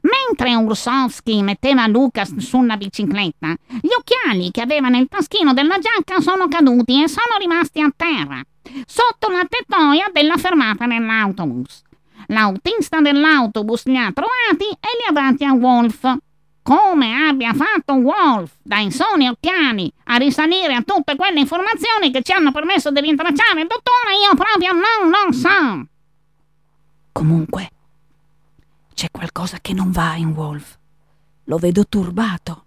Mentre 0.00 0.54
Ursovsky 0.54 1.42
metteva 1.42 1.86
Lucas 1.86 2.34
sulla 2.38 2.78
bicicletta, 2.78 3.54
gli 3.80 3.90
occhiali 3.96 4.50
che 4.50 4.62
aveva 4.62 4.88
nel 4.88 5.08
taschino 5.08 5.52
della 5.52 5.78
giacca 5.78 6.20
sono 6.20 6.48
caduti 6.48 7.02
e 7.02 7.08
sono 7.08 7.36
rimasti 7.38 7.82
a 7.82 7.92
terra, 7.94 8.42
sotto 8.86 9.28
la 9.28 9.46
tettoia 9.46 10.08
della 10.10 10.38
fermata 10.38 10.86
dell'autobus. 10.86 11.82
L'autista 12.28 13.00
dell'autobus 13.00 13.84
li 13.84 13.98
ha 13.98 14.10
trovati 14.10 14.70
e 14.70 14.88
li 14.98 15.06
ha 15.08 15.12
dati 15.12 15.44
a 15.44 15.52
Wolf. 15.52 16.16
Come 16.62 17.28
abbia 17.28 17.52
fatto 17.54 17.94
Wolf 17.94 18.52
dai 18.62 18.92
soli 18.92 19.26
occhiali 19.26 19.92
a 20.04 20.16
risalire 20.16 20.74
a 20.74 20.82
tutte 20.82 21.16
quelle 21.16 21.40
informazioni 21.40 22.12
che 22.12 22.22
ci 22.22 22.32
hanno 22.32 22.52
permesso 22.52 22.92
di 22.92 23.00
rintracciare 23.00 23.62
il 23.62 23.66
dottore, 23.66 24.16
io 24.22 24.34
proprio 24.36 24.72
non 24.72 25.10
lo 25.10 25.32
so. 25.32 25.88
Comunque, 27.10 27.70
c'è 28.94 29.08
qualcosa 29.10 29.58
che 29.60 29.72
non 29.72 29.90
va 29.90 30.14
in 30.14 30.28
Wolf. 30.28 30.78
Lo 31.44 31.56
vedo 31.58 31.84
turbato. 31.88 32.64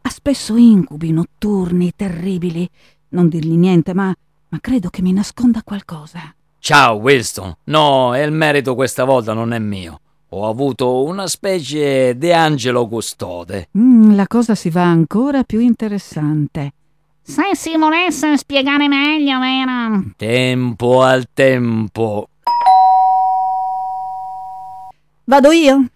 Ha 0.00 0.08
spesso 0.08 0.56
incubi 0.56 1.12
notturni 1.12 1.92
terribili. 1.94 2.68
Non 3.10 3.28
dirgli 3.28 3.56
niente, 3.56 3.92
ma, 3.92 4.14
ma 4.48 4.58
credo 4.60 4.88
che 4.88 5.02
mi 5.02 5.12
nasconda 5.12 5.62
qualcosa. 5.62 6.34
Ciao, 6.58 6.94
Winston. 6.94 7.54
No, 7.64 8.18
il 8.18 8.32
merito 8.32 8.74
questa 8.74 9.04
volta 9.04 9.34
non 9.34 9.52
è 9.52 9.58
mio. 9.58 10.00
Ho 10.38 10.50
avuto 10.50 11.02
una 11.04 11.28
specie 11.28 12.14
di 12.18 12.30
angelo 12.30 12.86
custode. 12.86 13.70
Mm, 13.78 14.14
la 14.14 14.26
cosa 14.26 14.54
si 14.54 14.68
va 14.68 14.82
ancora 14.82 15.44
più 15.44 15.60
interessante. 15.60 16.74
Se 17.22 17.54
si 17.54 17.74
volesse 17.78 18.36
spiegare 18.36 18.86
meglio, 18.86 19.40
vero? 19.40 20.02
Tempo 20.14 21.00
al 21.00 21.28
tempo. 21.32 22.28
Vado 25.24 25.52
io? 25.52 25.86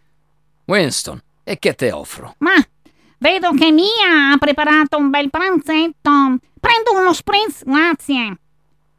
Winston, 0.64 1.20
e 1.44 1.58
che 1.58 1.74
te 1.74 1.92
offro? 1.92 2.36
Ma 2.38 2.54
vedo 3.18 3.52
che 3.52 3.70
Mia 3.70 4.30
ha 4.32 4.38
preparato 4.38 4.96
un 4.96 5.10
bel 5.10 5.28
pranzetto. 5.28 6.38
Prendo 6.58 6.98
uno 6.98 7.12
spritz, 7.12 7.62
grazie. 7.64 8.38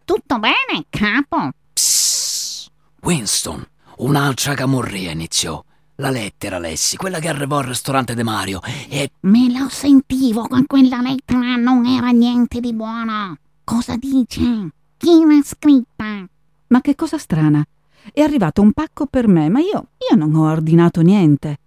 Tutto 0.06 0.38
bene, 0.38 0.86
capo? 0.88 1.50
Psst. 1.74 2.70
Winston, 3.02 3.66
un'altra 4.02 4.54
camorria 4.54 5.12
iniziò. 5.12 5.64
La 5.96 6.10
lettera, 6.10 6.58
Lessi, 6.58 6.98
quella 6.98 7.20
che 7.20 7.28
arrivò 7.28 7.58
al 7.58 7.66
ristorante 7.66 8.16
di 8.16 8.24
Mario. 8.24 8.60
E 8.90 9.12
Me 9.22 9.52
lo 9.52 9.70
sentivo 9.70 10.48
con 10.48 10.66
quella 10.66 11.00
lettera, 11.02 11.56
non 11.58 11.86
era 11.86 12.10
niente 12.10 12.60
di 12.60 12.74
buono. 12.74 13.38
Cosa 13.64 13.96
dice? 13.98 14.70
Chi 14.98 15.24
l'ha 15.26 15.42
scritta? 15.44 16.28
Ma 16.68 16.82
che 16.82 16.96
cosa 16.96 17.18
strana. 17.18 17.64
È 18.12 18.22
arrivato 18.22 18.62
un 18.62 18.72
pacco 18.72 19.06
per 19.06 19.28
me, 19.28 19.50
ma 19.50 19.60
io, 19.60 19.90
io 20.10 20.16
non 20.16 20.34
ho 20.34 20.50
ordinato 20.50 21.02
niente. 21.02 21.58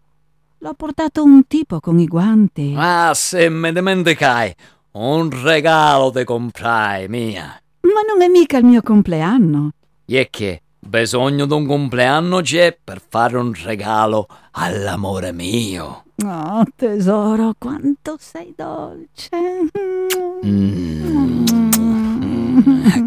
L'ho 0.59 0.75
portato 0.75 1.23
un 1.23 1.47
tipo 1.47 1.79
con 1.79 2.01
i 2.01 2.07
guanti. 2.07 2.75
Ah, 2.77 3.13
se 3.15 3.49
me 3.49 3.73
dimenticai. 3.73 4.53
Un 4.93 5.31
regalo 5.43 6.11
te 6.11 6.25
comprai, 6.25 7.07
mia. 7.09 7.61
Ma 7.81 8.01
non 8.09 8.23
è 8.23 8.29
mica 8.29 8.59
il 8.59 8.65
mio 8.65 8.83
compleanno. 8.83 9.71
E 10.07 10.29
che? 10.31 10.63
Bisogno 10.87 11.47
di 11.47 11.53
un 11.53 11.67
compleanno 11.67 12.43
c'è 12.43 12.79
per 12.85 13.01
fare 13.07 13.39
un 13.39 13.53
regalo 13.65 14.29
all'amore 14.53 15.33
mio. 15.33 16.05
Oh, 16.23 16.63
tesoro, 16.77 17.55
quanto 17.59 18.17
sei 18.19 18.53
dolce. 18.55 19.31
Mm, 20.45 21.47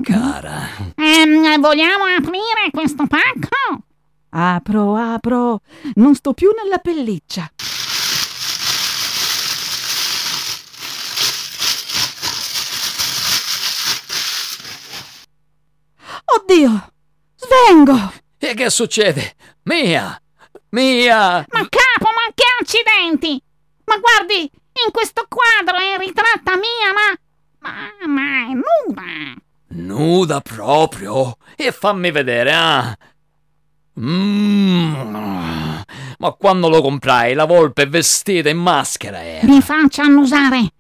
cara. 0.02 0.68
Ehm, 0.96 1.62
vogliamo 1.62 2.06
aprire 2.18 2.72
questo 2.72 3.06
pacco? 3.06 3.84
Apro, 4.30 4.96
apro. 4.96 5.62
Non 5.96 6.16
sto 6.16 6.34
più 6.34 6.50
nella 6.62 6.80
pelliccia. 6.80 7.48
Oddio! 16.36 16.96
Svengo! 17.38 18.14
E 18.40 18.54
che 18.56 18.70
succede? 18.72 19.36
Mia! 19.64 20.20
Mia! 20.70 21.46
Ma 21.50 21.68
capo, 21.70 22.06
ma 22.06 22.34
che 22.34 22.44
accidenti! 22.60 23.40
Ma 23.86 23.98
guardi, 23.98 24.42
in 24.42 24.92
questo 24.92 25.28
quadro 25.30 25.78
è 25.78 25.98
ritratta 25.98 26.56
mia, 26.56 26.92
ma... 26.94 27.16
Ma, 27.60 28.08
ma 28.08 28.50
è 28.50 28.54
nuda! 28.54 29.36
Nuda 29.70 30.42
proprio? 30.42 31.38
E 31.56 31.72
fammi 31.72 32.12
vedere, 32.12 32.54
ah! 32.54 32.98
Mm. 34.00 34.94
Ma 36.20 36.32
quando 36.32 36.70
lo 36.70 36.82
comprai, 36.82 37.34
la 37.36 37.46
volpe 37.46 37.86
vestita 37.86 38.50
in 38.50 38.58
maschera 38.58 39.24
era. 39.24 39.46
Mi 39.46 39.62
faccia 39.62 40.04
annusare! 40.04 40.72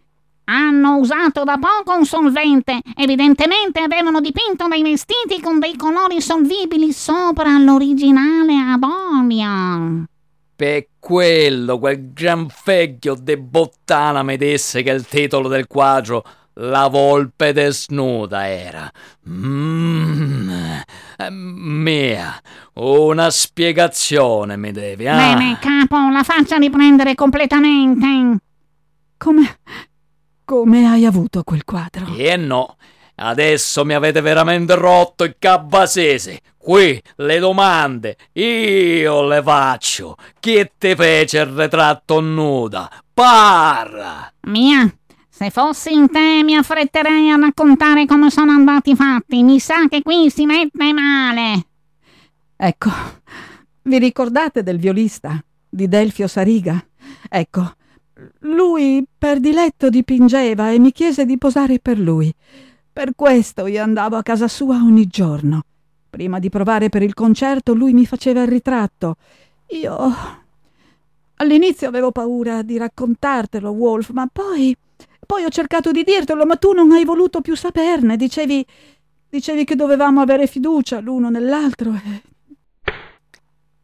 Hanno 0.49 0.95
usato 0.97 1.43
da 1.43 1.57
poco 1.57 1.97
un 1.97 2.05
solvente. 2.05 2.79
Evidentemente 2.95 3.81
avevano 3.81 4.21
dipinto 4.21 4.67
dei 4.69 4.81
vestiti 4.81 5.41
con 5.41 5.59
dei 5.59 5.75
colori 5.75 6.21
solvibili 6.21 6.93
sopra 6.93 7.57
l'originale 7.57 8.53
ad 8.55 8.83
olio. 8.83 10.05
Per 10.55 10.87
quello, 10.99 11.77
quel 11.79 12.13
gran 12.13 12.47
fecchio 12.49 13.15
de 13.15 13.37
bottana 13.37 14.23
mi 14.23 14.37
disse 14.37 14.81
che 14.83 14.91
il 14.91 15.05
titolo 15.05 15.49
del 15.49 15.67
quadro 15.67 16.23
La 16.59 16.87
volpe 16.87 17.53
desnuda 17.53 18.47
era. 18.47 18.91
Mmm. 19.29 20.81
Mia, 21.29 22.41
una 22.73 23.29
spiegazione 23.29 24.57
mi 24.57 24.71
devi, 24.71 25.07
ah? 25.07 25.15
Bene, 25.15 25.57
capo, 25.59 26.09
la 26.09 26.23
faccia 26.23 26.57
riprendere 26.57 27.13
completamente. 27.15 28.39
Come. 29.17 29.57
Come 30.47 30.87
hai 30.87 31.03
avuto 31.03 31.43
quel 31.43 31.65
quadro? 31.65 32.05
E 32.15 32.37
no, 32.37 32.77
adesso 33.15 33.83
mi 33.83 33.93
avete 33.93 34.21
veramente 34.21 34.75
rotto 34.75 35.25
il 35.25 35.35
cabasese. 35.37 36.39
Qui 36.57 37.01
le 37.17 37.39
domande 37.39 38.15
io 38.31 39.27
le 39.27 39.43
faccio. 39.43 40.15
Chi 40.39 40.71
ti 40.77 40.95
fece 40.95 41.39
il 41.39 41.47
ritratto 41.47 42.21
nuda? 42.21 42.89
Parla! 43.13 44.31
Mia, 44.43 44.89
Se 45.27 45.49
fossi 45.49 45.91
in 45.91 46.09
te 46.09 46.41
mi 46.43 46.55
affretterei 46.55 47.29
a 47.29 47.35
raccontare 47.35 48.05
come 48.05 48.29
sono 48.31 48.51
andati 48.51 48.91
i 48.91 48.95
fatti. 48.95 49.43
Mi 49.43 49.59
sa 49.59 49.89
che 49.89 50.01
qui 50.01 50.29
si 50.29 50.45
mette 50.45 50.93
male. 50.93 51.65
Ecco, 52.55 52.89
vi 53.81 53.99
ricordate 53.99 54.63
del 54.63 54.79
violista 54.79 55.43
di 55.69 55.89
Delfio 55.89 56.27
Sariga? 56.27 56.81
Ecco, 57.29 57.73
lui 58.39 59.05
per 59.17 59.39
diletto 59.39 59.89
dipingeva 59.89 60.71
e 60.71 60.79
mi 60.79 60.91
chiese 60.91 61.25
di 61.25 61.37
posare 61.37 61.79
per 61.79 61.99
lui. 61.99 62.33
Per 62.91 63.13
questo 63.15 63.67
io 63.67 63.83
andavo 63.83 64.15
a 64.15 64.23
casa 64.23 64.47
sua 64.47 64.77
ogni 64.77 65.07
giorno. 65.07 65.63
Prima 66.09 66.39
di 66.39 66.49
provare 66.49 66.89
per 66.89 67.03
il 67.03 67.13
concerto 67.13 67.73
lui 67.73 67.93
mi 67.93 68.05
faceva 68.05 68.41
il 68.41 68.47
ritratto. 68.47 69.15
Io 69.67 70.13
all'inizio 71.35 71.87
avevo 71.87 72.11
paura 72.11 72.61
di 72.63 72.77
raccontartelo, 72.77 73.69
Wolf, 73.69 74.09
ma 74.11 74.27
poi 74.31 74.75
poi 75.25 75.43
ho 75.43 75.49
cercato 75.49 75.91
di 75.91 76.03
dirtelo, 76.03 76.45
ma 76.45 76.55
tu 76.55 76.71
non 76.71 76.91
hai 76.91 77.03
voluto 77.03 77.41
più 77.41 77.55
saperne. 77.55 78.15
Dicevi 78.15 78.65
dicevi 79.29 79.65
che 79.65 79.75
dovevamo 79.75 80.21
avere 80.21 80.47
fiducia 80.47 80.99
l'uno 80.99 81.29
nell'altro 81.29 81.93
e 81.93 82.21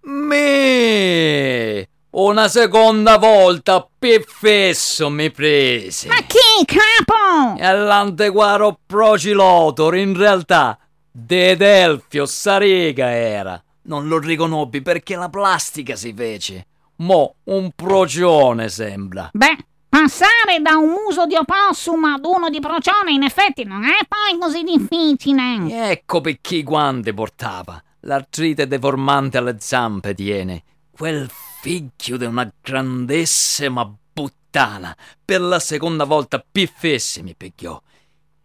Me! 0.05 1.87
Una 2.15 2.47
seconda 2.47 3.17
volta 3.17 3.87
piffesso 3.97 5.09
mi 5.09 5.31
prese. 5.31 6.09
Ma 6.09 6.17
chi, 6.17 6.63
capo? 6.63 7.59
E 7.59 7.73
l'antiquaro 7.75 8.77
Procilotor, 8.85 9.95
in 9.95 10.15
realtà, 10.15 10.77
De 11.11 11.55
Delfio 11.55 12.27
Sariga 12.27 13.09
era. 13.09 13.59
Non 13.85 14.07
lo 14.07 14.19
riconobbi 14.19 14.83
perché 14.83 15.15
la 15.15 15.29
plastica 15.29 15.95
si 15.95 16.13
fece. 16.13 16.67
Mo 16.97 17.37
un 17.45 17.71
procione 17.75 18.69
sembra. 18.69 19.31
Beh, 19.33 19.57
passare 19.89 20.59
da 20.61 20.75
un 20.75 20.89
muso 20.89 21.25
di 21.25 21.35
opossum 21.35 22.03
ad 22.03 22.25
uno 22.25 22.49
di 22.51 22.59
procione 22.59 23.11
in 23.11 23.23
effetti 23.23 23.63
non 23.63 23.85
è 23.85 24.05
poi 24.07 24.37
così 24.39 24.61
difficile. 24.61 25.89
Ecco 25.89 26.21
perché 26.21 26.57
i 26.57 26.63
guanti 26.63 27.11
portava. 27.11 27.81
L'artrite 28.01 28.67
deformante 28.67 29.39
alle 29.39 29.55
zampe 29.57 30.13
tiene. 30.13 30.61
Quel 30.95 31.27
figlio 31.63 32.17
di 32.17 32.25
una 32.25 32.51
grandissima 32.61 33.89
puttana. 34.11 34.93
Per 35.23 35.39
la 35.39 35.59
seconda 35.59 36.03
volta 36.03 36.43
piffesse 36.51 37.23
mi 37.23 37.35
picchiò. 37.37 37.81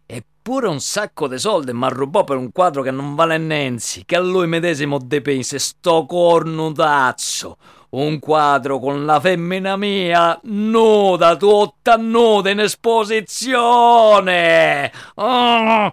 Eppure 0.06 0.68
un 0.68 0.78
sacco 0.78 1.26
di 1.26 1.36
soldi 1.36 1.72
mi 1.72 1.88
rubò 1.88 2.22
per 2.22 2.36
un 2.36 2.52
quadro 2.52 2.82
che 2.82 2.92
non 2.92 3.16
vale 3.16 3.36
nenzi, 3.36 4.04
che 4.06 4.14
a 4.14 4.20
lui 4.20 4.46
medesimo 4.46 4.98
dipinse 4.98 5.58
sto 5.58 6.06
cornutazzo. 6.06 7.56
Un 7.90 8.20
quadro 8.20 8.78
con 8.78 9.04
la 9.04 9.18
femmina 9.18 9.76
mia 9.76 10.38
nuda, 10.44 11.34
tutta 11.34 11.96
nuda 11.96 12.50
in 12.50 12.60
esposizione. 12.60 14.92
Ah, 15.16 15.90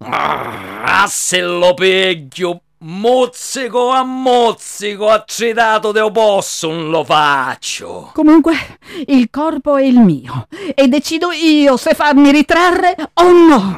ah, 0.00 1.06
se 1.08 1.42
lo 1.42 1.74
piglio 1.74 2.62
Mozzico 2.80 3.90
a 3.90 4.04
mozzico, 4.04 5.08
accedato 5.08 5.90
de 5.90 6.00
opossum 6.00 6.90
lo 6.90 7.02
faccio. 7.02 8.12
Comunque, 8.14 8.78
il 9.06 9.30
corpo 9.30 9.76
è 9.76 9.82
il 9.82 9.98
mio 9.98 10.46
e 10.76 10.86
decido 10.86 11.32
io 11.32 11.76
se 11.76 11.94
farmi 11.94 12.30
ritrarre 12.30 12.94
o 13.14 13.32
no. 13.32 13.76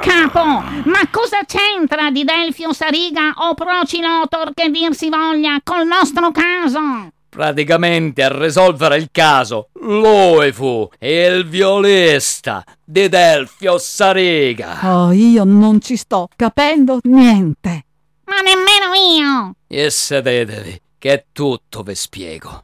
Capo, 0.00 0.62
ma 0.84 1.08
cosa 1.10 1.40
c'entra 1.44 2.12
di 2.12 2.22
Delfio 2.22 2.72
Sariga 2.72 3.34
o 3.38 3.54
Procilotor 3.54 4.54
che 4.54 4.70
dir 4.70 4.94
si 4.94 5.08
voglia 5.08 5.60
col 5.64 5.84
nostro 5.84 6.30
caso? 6.30 7.10
Praticamente 7.28 8.22
a 8.22 8.36
risolvere 8.36 8.96
il 8.96 9.10
caso, 9.12 9.68
lui 9.80 10.50
fu 10.52 10.88
il 11.00 11.46
violista 11.46 12.64
di 12.82 13.08
Delfio 13.08 13.78
Sariga. 13.78 14.78
Oh, 14.82 15.12
io 15.12 15.44
non 15.44 15.80
ci 15.80 15.96
sto 15.96 16.28
capendo 16.34 16.98
niente. 17.02 17.84
Ma 18.24 18.40
nemmeno 18.40 18.94
io. 18.94 19.54
E 19.66 19.90
sedetevi, 19.90 20.80
che 20.98 21.26
tutto 21.32 21.82
vi 21.82 21.94
spiego. 21.94 22.62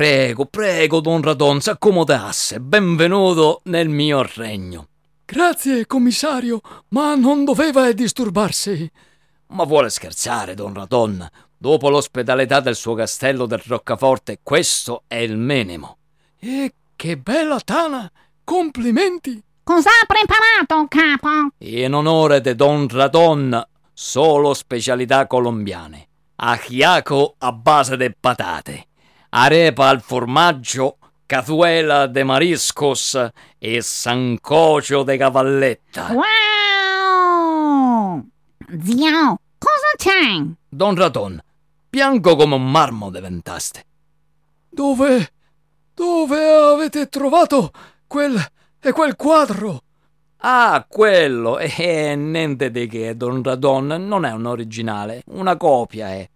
Prego, 0.00 0.46
prego, 0.46 1.00
don 1.00 1.20
Radon, 1.20 1.60
s'accomodasse. 1.60 2.58
Benvenuto 2.58 3.60
nel 3.64 3.90
mio 3.90 4.26
regno. 4.34 4.86
Grazie, 5.26 5.86
commissario, 5.86 6.62
ma 6.88 7.14
non 7.16 7.44
doveva 7.44 7.92
disturbarsi. 7.92 8.90
Ma 9.48 9.64
vuole 9.64 9.90
scherzare, 9.90 10.54
don 10.54 10.72
Radon? 10.72 11.28
Dopo 11.54 11.90
l'ospitalità 11.90 12.60
del 12.60 12.76
suo 12.76 12.94
castello 12.94 13.44
del 13.44 13.60
Roccaforte, 13.62 14.40
questo 14.42 15.02
è 15.06 15.16
il 15.16 15.36
minimo. 15.36 15.98
E 16.38 16.72
che 16.96 17.18
bella 17.18 17.60
tana! 17.60 18.10
Complimenti! 18.42 19.38
Cosa 19.62 19.90
ha 19.90 20.06
preparato, 20.06 20.86
capo? 20.88 21.52
In 21.58 21.92
onore 21.92 22.40
di 22.40 22.54
don 22.54 22.88
Radon, 22.88 23.62
solo 23.92 24.54
specialità 24.54 25.26
colombiane. 25.26 26.08
Achiaco 26.36 27.34
a 27.36 27.52
base 27.52 27.98
di 27.98 28.10
patate 28.18 28.86
arepa 29.30 29.88
al 29.88 30.00
formaggio, 30.00 30.98
cazuela 31.26 32.06
de 32.06 32.24
mariscos 32.24 33.30
e 33.58 33.82
sancocio 33.82 35.02
de 35.02 35.16
cavalletta. 35.16 36.12
Wow! 36.12 36.30
Zio, 38.82 39.38
cosa 39.58 39.94
c'è? 39.96 40.44
Don 40.68 40.94
Raton, 40.94 41.42
bianco 41.88 42.36
come 42.36 42.54
un 42.54 42.70
marmo 42.70 43.10
diventaste. 43.10 43.84
Dove... 44.68 45.32
dove 45.94 46.44
avete 46.44 47.08
trovato 47.08 47.70
quel... 48.06 48.40
e 48.80 48.92
quel 48.92 49.16
quadro? 49.16 49.82
Ah, 50.38 50.84
quello! 50.88 51.58
Eh, 51.58 52.14
niente 52.16 52.70
di 52.70 52.86
che, 52.86 53.16
Don 53.16 53.42
Radon, 53.42 53.86
non 53.86 54.24
è 54.24 54.32
un 54.32 54.46
originale, 54.46 55.22
una 55.26 55.56
copia 55.56 56.08
è. 56.08 56.28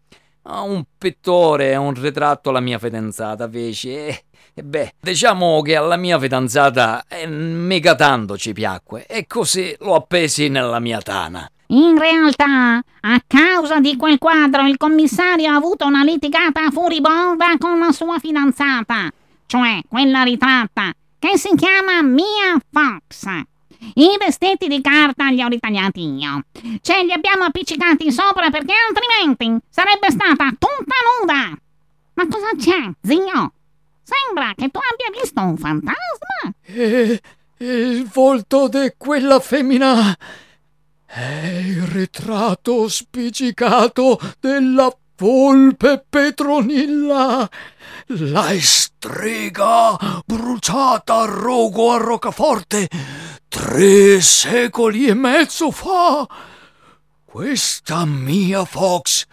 Ah, 0.46 0.60
un 0.60 0.84
pittore 0.98 1.70
e 1.70 1.76
un 1.76 1.94
ritratto 1.94 2.50
alla 2.50 2.60
mia 2.60 2.78
fidanzata 2.78 3.48
fece. 3.48 4.06
E, 4.06 4.24
e 4.52 4.62
beh, 4.62 4.94
diciamo 5.00 5.62
che 5.62 5.74
alla 5.74 5.96
mia 5.96 6.18
fidanzata 6.18 7.04
eh, 7.08 7.26
mica 7.26 7.94
tanto 7.94 8.36
ci 8.36 8.52
piacque 8.52 9.06
e 9.06 9.26
così 9.26 9.74
l'ho 9.80 9.94
appesi 9.94 10.48
nella 10.48 10.80
mia 10.80 11.00
tana. 11.00 11.48
In 11.68 11.98
realtà, 11.98 12.76
a 12.76 13.22
causa 13.26 13.80
di 13.80 13.96
quel 13.96 14.18
quadro, 14.18 14.66
il 14.66 14.76
commissario 14.76 15.50
ha 15.50 15.54
avuto 15.54 15.86
una 15.86 16.04
litigata 16.04 16.70
furibonda 16.70 17.56
con 17.58 17.78
la 17.78 17.90
sua 17.90 18.18
fidanzata, 18.18 19.10
cioè 19.46 19.80
quella 19.88 20.22
ritratta, 20.22 20.92
che 21.18 21.38
si 21.38 21.54
chiama 21.56 22.02
Mia 22.02 22.60
Fox. 22.70 23.53
I 23.94 24.16
vestiti 24.18 24.66
di 24.68 24.80
carta 24.80 25.30
li 25.30 25.42
ho 25.42 25.48
ritagliati 25.48 26.00
io. 26.00 26.44
Ce 26.80 27.02
li 27.02 27.12
abbiamo 27.12 27.44
appiccicati 27.44 28.10
sopra 28.10 28.50
perché 28.50 28.72
altrimenti 28.88 29.64
sarebbe 29.68 30.10
stata 30.10 30.48
tutta 30.50 30.94
nuda. 31.20 31.58
Ma 32.14 32.26
cosa 32.28 32.50
c'è, 32.56 32.90
zio? 33.02 33.52
Sembra 34.02 34.52
che 34.54 34.68
tu 34.68 34.78
abbia 34.78 35.20
visto 35.20 35.40
un 35.40 35.56
fantasma. 35.56 36.52
E 36.66 37.20
il 37.58 38.06
volto 38.06 38.68
di 38.68 38.92
quella 38.96 39.40
femmina 39.40 40.16
è 41.06 41.60
il 41.64 41.82
ritratto 41.82 42.88
spiccicato 42.88 44.18
della 44.40 44.94
volpe 45.16 46.04
Petronilla. 46.08 47.48
La 48.06 48.52
strega 48.58 49.96
bruciata 50.26 51.20
a 51.20 51.24
rogo 51.24 51.92
a 51.92 51.98
Roccaforte 51.98 52.88
tre 53.54 54.20
secoli 54.20 55.06
e 55.06 55.14
mezzo 55.14 55.70
fa. 55.70 56.26
Questa 57.24 58.04
mia 58.04 58.64
Fox 58.64 59.26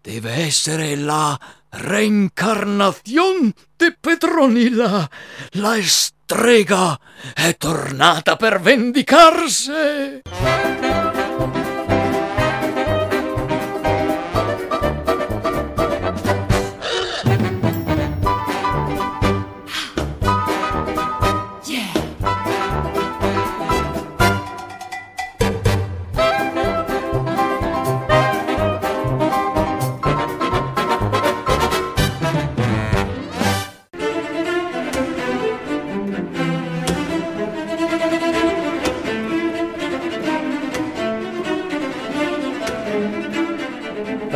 deve 0.00 0.30
essere 0.30 0.94
la 0.94 1.36
reincarnazione 1.70 3.52
di 3.76 3.96
Petronilla. 3.98 5.10
La 5.54 5.76
strega 5.82 6.96
è 7.34 7.56
tornata 7.56 8.36
per 8.36 8.60
vendicarsi. 8.60 10.22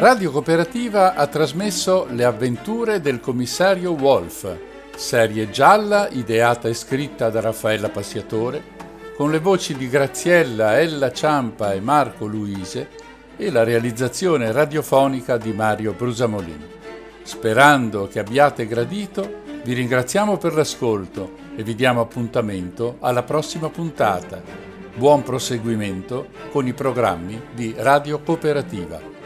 Radio 0.08 0.30
Cooperativa 0.30 1.12
ha 1.12 1.26
trasmesso 1.26 2.06
Le 2.08 2.24
avventure 2.24 3.02
del 3.02 3.20
commissario 3.20 3.90
Wolf, 3.90 4.56
serie 4.96 5.50
gialla 5.50 6.08
ideata 6.08 6.66
e 6.66 6.72
scritta 6.72 7.28
da 7.28 7.42
Raffaella 7.42 7.90
Passiatore, 7.90 8.62
con 9.14 9.30
le 9.30 9.38
voci 9.38 9.76
di 9.76 9.86
Graziella, 9.86 10.80
Ella 10.80 11.12
Ciampa 11.12 11.74
e 11.74 11.80
Marco 11.80 12.24
Luise 12.24 12.88
e 13.36 13.50
la 13.50 13.64
realizzazione 13.64 14.50
radiofonica 14.50 15.36
di 15.36 15.52
Mario 15.52 15.92
Brusamolin. 15.92 16.66
Sperando 17.22 18.08
che 18.08 18.18
abbiate 18.18 18.66
gradito, 18.66 19.42
vi 19.62 19.74
ringraziamo 19.74 20.38
per 20.38 20.54
l'ascolto 20.54 21.32
e 21.54 21.62
vi 21.62 21.74
diamo 21.74 22.00
appuntamento 22.00 22.96
alla 23.00 23.24
prossima 23.24 23.68
puntata. 23.68 24.40
Buon 24.94 25.22
proseguimento 25.22 26.28
con 26.50 26.66
i 26.66 26.72
programmi 26.72 27.38
di 27.52 27.74
Radio 27.76 28.20
Cooperativa. 28.20 29.17